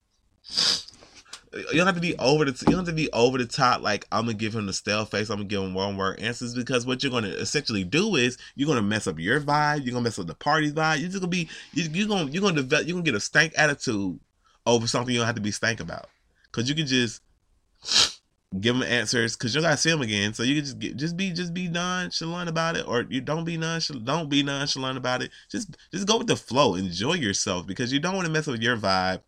You 1.53 1.77
don't 1.77 1.87
have 1.87 1.95
to 1.95 2.01
be 2.01 2.17
over 2.19 2.45
the. 2.45 2.51
You 2.51 2.73
don't 2.73 2.85
have 2.85 2.87
to 2.87 2.93
be 2.93 3.11
over 3.13 3.37
the 3.37 3.45
top. 3.45 3.81
Like 3.81 4.05
I'm 4.11 4.25
gonna 4.25 4.33
give 4.33 4.53
him 4.53 4.65
the 4.65 4.73
stale 4.73 5.05
face. 5.05 5.29
I'm 5.29 5.37
gonna 5.37 5.47
give 5.47 5.61
him 5.61 5.73
one 5.73 5.97
word 5.97 6.19
answers 6.19 6.53
because 6.53 6.85
what 6.85 7.01
you're 7.01 7.11
gonna 7.11 7.29
essentially 7.29 7.83
do 7.83 8.15
is 8.15 8.37
you're 8.55 8.67
gonna 8.67 8.81
mess 8.81 9.07
up 9.07 9.17
your 9.17 9.39
vibe. 9.41 9.83
You're 9.83 9.93
gonna 9.93 10.03
mess 10.03 10.19
up 10.19 10.27
the 10.27 10.35
party's 10.35 10.73
vibe. 10.73 10.99
You're 10.99 11.09
just 11.09 11.21
gonna 11.21 11.29
be. 11.29 11.49
You, 11.73 11.89
you're 11.91 12.07
gonna 12.07 12.29
you're 12.29 12.41
gonna 12.41 12.57
develop. 12.57 12.85
You're 12.85 12.95
gonna 12.95 13.05
get 13.05 13.15
a 13.15 13.19
stank 13.19 13.53
attitude 13.57 14.19
over 14.65 14.85
something 14.85 15.13
you 15.13 15.19
don't 15.21 15.25
have 15.25 15.35
to 15.35 15.41
be 15.41 15.51
stank 15.51 15.79
about. 15.79 16.09
Cause 16.51 16.67
you 16.69 16.75
can 16.75 16.85
just 16.85 17.21
give 18.59 18.75
them 18.75 18.83
answers 18.83 19.35
because 19.35 19.53
you 19.53 19.61
gotta 19.61 19.77
see 19.77 19.89
them 19.89 20.01
again. 20.01 20.33
So 20.33 20.43
you 20.43 20.55
can 20.55 20.63
just 20.63 20.79
get, 20.79 20.95
just 20.97 21.17
be 21.17 21.31
just 21.31 21.53
be 21.53 21.67
nonchalant 21.67 22.49
about 22.49 22.77
it, 22.77 22.87
or 22.87 23.05
you 23.09 23.21
don't 23.21 23.43
be 23.43 23.57
nonchalant. 23.57 24.05
Don't 24.05 24.29
be 24.29 24.43
nonchalant 24.43 24.97
about 24.97 25.21
it. 25.21 25.31
Just 25.51 25.75
just 25.91 26.07
go 26.07 26.17
with 26.17 26.27
the 26.27 26.35
flow. 26.35 26.75
Enjoy 26.75 27.13
yourself 27.13 27.67
because 27.67 27.91
you 27.91 27.99
don't 27.99 28.15
want 28.15 28.25
to 28.25 28.31
mess 28.31 28.47
with 28.47 28.61
your 28.61 28.77
vibe 28.77 29.21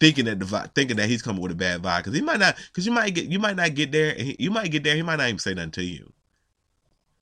thinking 0.00 0.24
that 0.24 0.40
the 0.40 0.44
vibe, 0.44 0.74
thinking 0.74 0.96
that 0.96 1.08
he's 1.08 1.22
coming 1.22 1.40
with 1.40 1.52
a 1.52 1.54
bad 1.54 1.80
vibe 1.80 1.98
because 1.98 2.14
he 2.14 2.20
might 2.20 2.40
not 2.40 2.56
because 2.56 2.84
you 2.84 2.92
might 2.92 3.14
get 3.14 3.26
you 3.26 3.38
might 3.38 3.54
not 3.54 3.72
get 3.74 3.92
there 3.92 4.14
he, 4.14 4.34
you 4.38 4.50
might 4.50 4.70
get 4.70 4.82
there 4.82 4.96
he 4.96 5.02
might 5.02 5.16
not 5.16 5.28
even 5.28 5.38
say 5.38 5.54
nothing 5.54 5.70
to 5.70 5.84
you. 5.84 6.12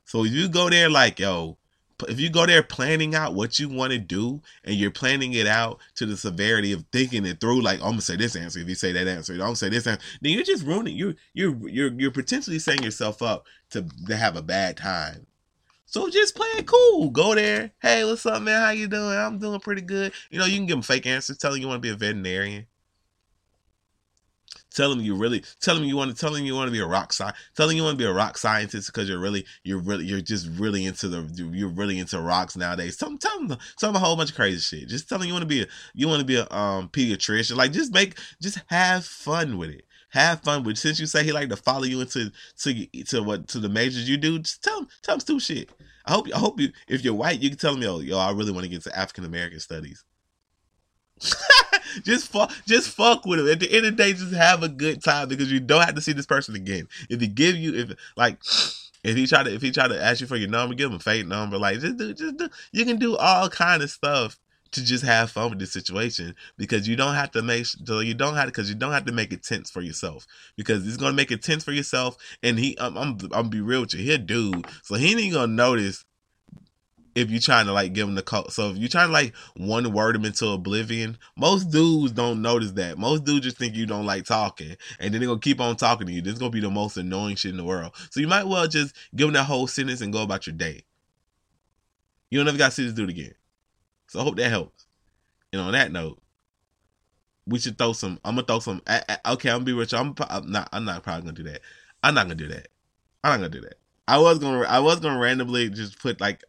So 0.06 0.24
if 0.24 0.32
you 0.32 0.48
go 0.48 0.70
there 0.70 0.88
like 0.88 1.18
yo, 1.18 1.58
if 2.08 2.20
you 2.20 2.30
go 2.30 2.46
there 2.46 2.62
planning 2.62 3.14
out 3.14 3.34
what 3.34 3.58
you 3.58 3.68
want 3.68 3.92
to 3.92 3.98
do 3.98 4.40
and 4.64 4.74
you're 4.74 4.90
planning 4.90 5.34
it 5.34 5.46
out 5.46 5.78
to 5.96 6.06
the 6.06 6.16
severity 6.16 6.72
of 6.72 6.84
thinking 6.92 7.26
it 7.26 7.40
through, 7.40 7.62
like 7.62 7.80
I'm 7.80 7.90
gonna 7.90 8.00
say 8.02 8.16
this 8.16 8.36
answer 8.36 8.60
if 8.60 8.68
you 8.68 8.74
say 8.74 8.92
that 8.92 9.08
answer, 9.08 9.32
I'm 9.34 9.38
gonna 9.38 9.56
say 9.56 9.68
this 9.68 9.86
answer, 9.86 10.02
then 10.20 10.32
you're 10.32 10.42
just 10.42 10.64
ruining 10.64 10.96
you're 10.96 11.14
you're 11.32 11.68
you're 11.68 11.92
you're 11.92 12.10
potentially 12.10 12.58
setting 12.58 12.82
yourself 12.82 13.22
up 13.22 13.46
to 13.70 13.86
to 14.06 14.16
have 14.16 14.36
a 14.36 14.42
bad 14.42 14.76
time. 14.76 15.26
So 15.86 16.08
just 16.08 16.36
play 16.36 16.46
it 16.56 16.66
cool. 16.66 17.10
Go 17.10 17.34
there. 17.34 17.72
Hey, 17.82 18.04
what's 18.04 18.24
up, 18.24 18.42
man? 18.42 18.60
How 18.60 18.70
you 18.70 18.86
doing? 18.86 19.18
I'm 19.18 19.38
doing 19.38 19.58
pretty 19.58 19.82
good. 19.82 20.12
You 20.30 20.38
know, 20.38 20.44
you 20.44 20.56
can 20.56 20.66
give 20.66 20.76
them 20.76 20.82
fake 20.82 21.04
answers, 21.04 21.36
telling 21.36 21.60
you 21.60 21.66
want 21.66 21.82
to 21.82 21.86
be 21.86 21.92
a 21.92 21.96
veterinarian. 21.96 22.66
Tell 24.74 24.90
them 24.90 25.00
you 25.00 25.14
really 25.14 25.42
tell 25.60 25.74
them 25.74 25.84
you 25.84 25.96
want 25.96 26.10
to 26.10 26.16
tell 26.16 26.32
them 26.32 26.44
you 26.44 26.54
want 26.54 26.68
to 26.68 26.72
be 26.72 26.80
a 26.80 26.86
rock 26.86 27.12
sci 27.12 27.28
tell 27.56 27.66
them 27.66 27.76
you 27.76 27.82
want 27.82 27.98
to 27.98 28.02
be 28.02 28.08
a 28.08 28.12
rock 28.12 28.38
scientist 28.38 28.86
because 28.92 29.08
you're 29.08 29.18
really 29.18 29.44
you're 29.64 29.80
really 29.80 30.04
you're 30.04 30.20
just 30.20 30.48
really 30.58 30.86
into 30.86 31.08
the 31.08 31.50
you're 31.52 31.68
really 31.68 31.98
into 31.98 32.20
rocks 32.20 32.56
nowadays. 32.56 32.96
Tell 32.96 33.08
them 33.08 33.18
tell 33.18 33.38
them, 33.38 33.58
tell 33.78 33.92
them 33.92 33.96
a 33.96 34.04
whole 34.04 34.16
bunch 34.16 34.30
of 34.30 34.36
crazy 34.36 34.60
shit. 34.60 34.88
Just 34.88 35.08
tell 35.08 35.18
them 35.18 35.26
you 35.26 35.34
want 35.34 35.42
to 35.42 35.48
be 35.48 35.62
a 35.62 35.66
you 35.94 36.08
want 36.08 36.20
to 36.20 36.26
be 36.26 36.36
a 36.36 36.48
um 36.50 36.88
pediatrician. 36.88 37.56
Like 37.56 37.72
just 37.72 37.92
make 37.92 38.18
just 38.40 38.60
have 38.68 39.04
fun 39.04 39.58
with 39.58 39.70
it 39.70 39.84
have 40.10 40.42
fun 40.42 40.62
with. 40.64 40.78
Since 40.78 41.00
you 41.00 41.06
say 41.06 41.24
he 41.24 41.32
like 41.32 41.48
to 41.48 41.56
follow 41.56 41.84
you 41.84 42.00
into 42.00 42.30
to 42.58 42.86
to 43.04 43.22
what 43.22 43.48
to 43.48 43.58
the 43.58 43.68
majors 43.68 44.08
you 44.08 44.16
do, 44.16 44.38
just 44.38 44.62
tell 44.62 44.80
him 44.80 44.88
tell 45.02 45.14
him 45.14 45.20
stupid 45.20 45.42
shit. 45.42 45.70
I 46.04 46.12
hope 46.12 46.28
I 46.34 46.38
hope 46.38 46.60
you 46.60 46.70
if 46.88 47.04
you're 47.04 47.14
white, 47.14 47.40
you 47.40 47.48
can 47.48 47.58
tell 47.58 47.74
him 47.74 47.82
yo 47.82 48.00
yo 48.00 48.18
I 48.18 48.32
really 48.32 48.52
want 48.52 48.64
to 48.64 48.70
get 48.70 48.82
to 48.82 48.98
African 48.98 49.24
American 49.24 49.60
studies. 49.60 50.04
just 52.02 52.30
fuck, 52.30 52.52
just 52.66 52.90
fuck 52.90 53.24
with 53.26 53.40
him. 53.40 53.48
At 53.48 53.60
the 53.60 53.70
end 53.70 53.86
of 53.86 53.96
the 53.96 54.02
day, 54.02 54.12
just 54.12 54.34
have 54.34 54.62
a 54.62 54.68
good 54.68 55.02
time 55.02 55.28
because 55.28 55.50
you 55.50 55.60
don't 55.60 55.82
have 55.82 55.94
to 55.94 56.00
see 56.00 56.12
this 56.12 56.26
person 56.26 56.54
again. 56.54 56.88
If 57.08 57.20
he 57.20 57.26
give 57.26 57.56
you, 57.56 57.74
if 57.74 57.92
like, 58.16 58.38
if 59.02 59.16
he 59.16 59.26
try 59.26 59.42
to, 59.42 59.54
if 59.54 59.62
he 59.62 59.70
try 59.70 59.88
to 59.88 60.02
ask 60.02 60.20
you 60.20 60.26
for 60.26 60.36
your 60.36 60.48
number, 60.48 60.74
give 60.74 60.90
him 60.90 60.96
a 60.96 61.00
fake 61.00 61.26
number. 61.26 61.58
Like, 61.58 61.80
just 61.80 61.96
do, 61.96 62.12
just 62.12 62.36
do. 62.36 62.48
You 62.72 62.84
can 62.84 62.98
do 62.98 63.16
all 63.16 63.48
kind 63.48 63.82
of 63.82 63.90
stuff 63.90 64.38
to 64.72 64.84
just 64.84 65.04
have 65.04 65.30
fun 65.30 65.50
with 65.50 65.58
this 65.58 65.72
situation 65.72 66.34
because 66.56 66.86
you 66.86 66.96
don't 66.96 67.14
have 67.14 67.30
to 67.32 67.42
make 67.42 67.66
so 67.66 68.00
you 68.00 68.14
don't 68.14 68.34
have 68.34 68.46
because 68.46 68.68
you 68.68 68.74
don't 68.74 68.92
have 68.92 69.04
to 69.04 69.12
make 69.12 69.32
it 69.32 69.42
tense 69.42 69.70
for 69.70 69.80
yourself 69.80 70.26
because 70.56 70.86
it's 70.86 70.96
gonna 70.96 71.12
make 71.12 71.32
it 71.32 71.42
tense 71.42 71.64
for 71.64 71.72
yourself. 71.72 72.16
And 72.42 72.58
he, 72.58 72.78
I'm, 72.78 72.96
I'm, 72.96 73.18
I'm 73.32 73.48
be 73.48 73.60
real 73.60 73.80
with 73.82 73.94
you, 73.94 74.04
he 74.04 74.16
dude, 74.18 74.66
so 74.82 74.94
he 74.94 75.12
ain't 75.12 75.34
gonna 75.34 75.52
notice 75.52 76.04
if 77.14 77.30
you're 77.30 77.40
trying 77.40 77.66
to 77.66 77.72
like 77.72 77.92
give 77.92 78.06
them 78.06 78.14
the 78.14 78.22
call. 78.22 78.48
So 78.50 78.70
if 78.70 78.76
you're 78.76 78.88
trying 78.88 79.08
to 79.08 79.12
like 79.12 79.34
one 79.56 79.92
word 79.92 80.14
them 80.14 80.24
into 80.24 80.48
oblivion, 80.48 81.18
most 81.36 81.70
dudes 81.70 82.12
don't 82.12 82.42
notice 82.42 82.72
that. 82.72 82.98
Most 82.98 83.24
dudes 83.24 83.44
just 83.44 83.58
think 83.58 83.74
you 83.74 83.86
don't 83.86 84.06
like 84.06 84.24
talking, 84.24 84.76
and 84.98 85.12
then 85.12 85.20
they're 85.20 85.28
gonna 85.28 85.40
keep 85.40 85.60
on 85.60 85.76
talking 85.76 86.06
to 86.06 86.12
you. 86.12 86.22
This 86.22 86.34
is 86.34 86.38
gonna 86.38 86.50
be 86.50 86.60
the 86.60 86.70
most 86.70 86.96
annoying 86.96 87.36
shit 87.36 87.50
in 87.50 87.56
the 87.56 87.64
world. 87.64 87.92
So 88.10 88.20
you 88.20 88.28
might 88.28 88.46
well 88.46 88.66
just 88.66 88.94
give 89.14 89.26
them 89.26 89.34
that 89.34 89.44
whole 89.44 89.66
sentence 89.66 90.00
and 90.00 90.12
go 90.12 90.22
about 90.22 90.46
your 90.46 90.56
day. 90.56 90.84
You 92.30 92.38
don't 92.38 92.48
ever 92.48 92.58
got 92.58 92.66
to 92.66 92.70
see 92.72 92.84
this 92.84 92.92
dude 92.92 93.10
again. 93.10 93.34
So 94.06 94.20
I 94.20 94.22
hope 94.22 94.36
that 94.36 94.50
helps. 94.50 94.86
And 95.52 95.60
on 95.60 95.72
that 95.72 95.90
note, 95.90 96.22
we 97.46 97.58
should 97.58 97.76
throw 97.76 97.92
some. 97.92 98.20
I'm 98.24 98.36
gonna 98.36 98.46
throw 98.46 98.60
some. 98.60 98.82
okay, 98.88 99.50
I'm 99.50 99.56
gonna 99.56 99.64
be 99.64 99.72
rich. 99.72 99.92
I'm, 99.92 100.14
I'm 100.28 100.50
not. 100.50 100.68
I'm 100.72 100.84
not 100.84 101.02
probably 101.02 101.22
gonna 101.22 101.32
do 101.32 101.50
that. 101.50 101.60
I'm 102.02 102.14
not 102.14 102.24
gonna 102.24 102.36
do 102.36 102.48
that. 102.48 102.68
I'm 103.24 103.32
not 103.32 103.36
gonna 103.38 103.60
do 103.60 103.60
that. 103.62 103.78
I 104.06 104.18
was 104.18 104.38
gonna. 104.38 104.60
I 104.62 104.78
was 104.78 105.00
gonna 105.00 105.18
randomly 105.18 105.70
just 105.70 105.98
put 105.98 106.20
like 106.20 106.44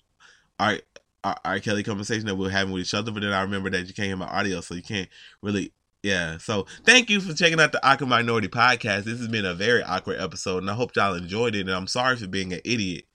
our, 0.61 0.77
our, 1.23 1.37
R. 1.43 1.59
Kelly 1.59 1.83
conversation 1.83 2.27
that 2.27 2.35
we 2.35 2.47
are 2.47 2.51
having 2.51 2.71
with 2.71 2.83
each 2.83 2.93
other, 2.93 3.11
but 3.11 3.21
then 3.21 3.33
I 3.33 3.41
remember 3.41 3.69
that 3.71 3.87
you 3.87 3.93
can't 3.93 4.07
hear 4.07 4.17
my 4.17 4.27
audio, 4.27 4.61
so 4.61 4.75
you 4.75 4.83
can't 4.83 5.09
really. 5.41 5.73
Yeah, 6.03 6.39
so 6.39 6.65
thank 6.83 7.11
you 7.11 7.21
for 7.21 7.31
checking 7.35 7.59
out 7.59 7.71
the 7.71 7.87
Awkward 7.87 8.09
Minority 8.09 8.47
Podcast. 8.47 9.03
This 9.03 9.19
has 9.19 9.27
been 9.27 9.45
a 9.45 9.53
very 9.53 9.83
awkward 9.83 10.19
episode, 10.19 10.63
and 10.63 10.69
I 10.69 10.73
hope 10.73 10.95
y'all 10.95 11.13
enjoyed 11.13 11.53
it. 11.53 11.61
And 11.61 11.69
I'm 11.69 11.85
sorry 11.85 12.15
for 12.15 12.27
being 12.27 12.53
an 12.53 12.61
idiot. 12.65 13.05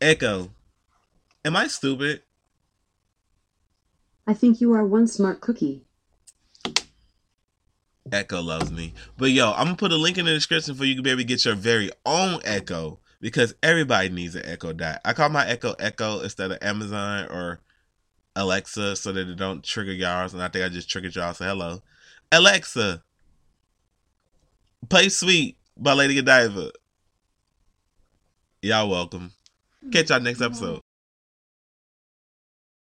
Echo, 0.00 0.50
am 1.44 1.56
I 1.56 1.66
stupid? 1.66 2.22
I 4.26 4.32
think 4.32 4.62
you 4.62 4.72
are 4.72 4.84
one 4.84 5.06
smart 5.06 5.42
cookie. 5.42 5.82
Echo 8.10 8.40
loves 8.40 8.72
me. 8.72 8.94
But 9.18 9.30
yo, 9.32 9.52
I'm 9.52 9.66
gonna 9.66 9.76
put 9.76 9.92
a 9.92 9.96
link 9.96 10.16
in 10.16 10.24
the 10.24 10.32
description 10.32 10.74
for 10.74 10.86
you 10.86 10.94
to 10.96 11.02
be 11.02 11.10
able 11.10 11.20
to 11.20 11.24
get 11.24 11.44
your 11.44 11.54
very 11.54 11.90
own 12.06 12.40
Echo 12.44 12.98
because 13.22 13.54
everybody 13.62 14.10
needs 14.10 14.34
an 14.34 14.44
Echo 14.44 14.72
Dot. 14.74 15.00
I 15.04 15.14
call 15.14 15.30
my 15.30 15.46
Echo 15.46 15.74
Echo 15.78 16.20
instead 16.20 16.50
of 16.50 16.58
Amazon 16.60 17.28
or 17.30 17.60
Alexa 18.34 18.96
so 18.96 19.12
that 19.12 19.28
it 19.28 19.36
don't 19.36 19.64
trigger 19.64 19.92
y'all. 19.92 20.28
And 20.30 20.42
I 20.42 20.48
think 20.48 20.64
I 20.64 20.68
just 20.68 20.90
triggered 20.90 21.14
y'all. 21.14 21.32
So 21.32 21.44
hello, 21.46 21.82
Alexa, 22.32 23.02
play 24.90 25.08
"Sweet" 25.08 25.56
by 25.76 25.94
Lady 25.94 26.16
Godiva. 26.16 26.72
Y'all 28.60 28.90
welcome. 28.90 29.32
Catch 29.92 30.10
y'all 30.10 30.20
next 30.20 30.40
mm-hmm. 30.40 30.46
episode. 30.46 30.80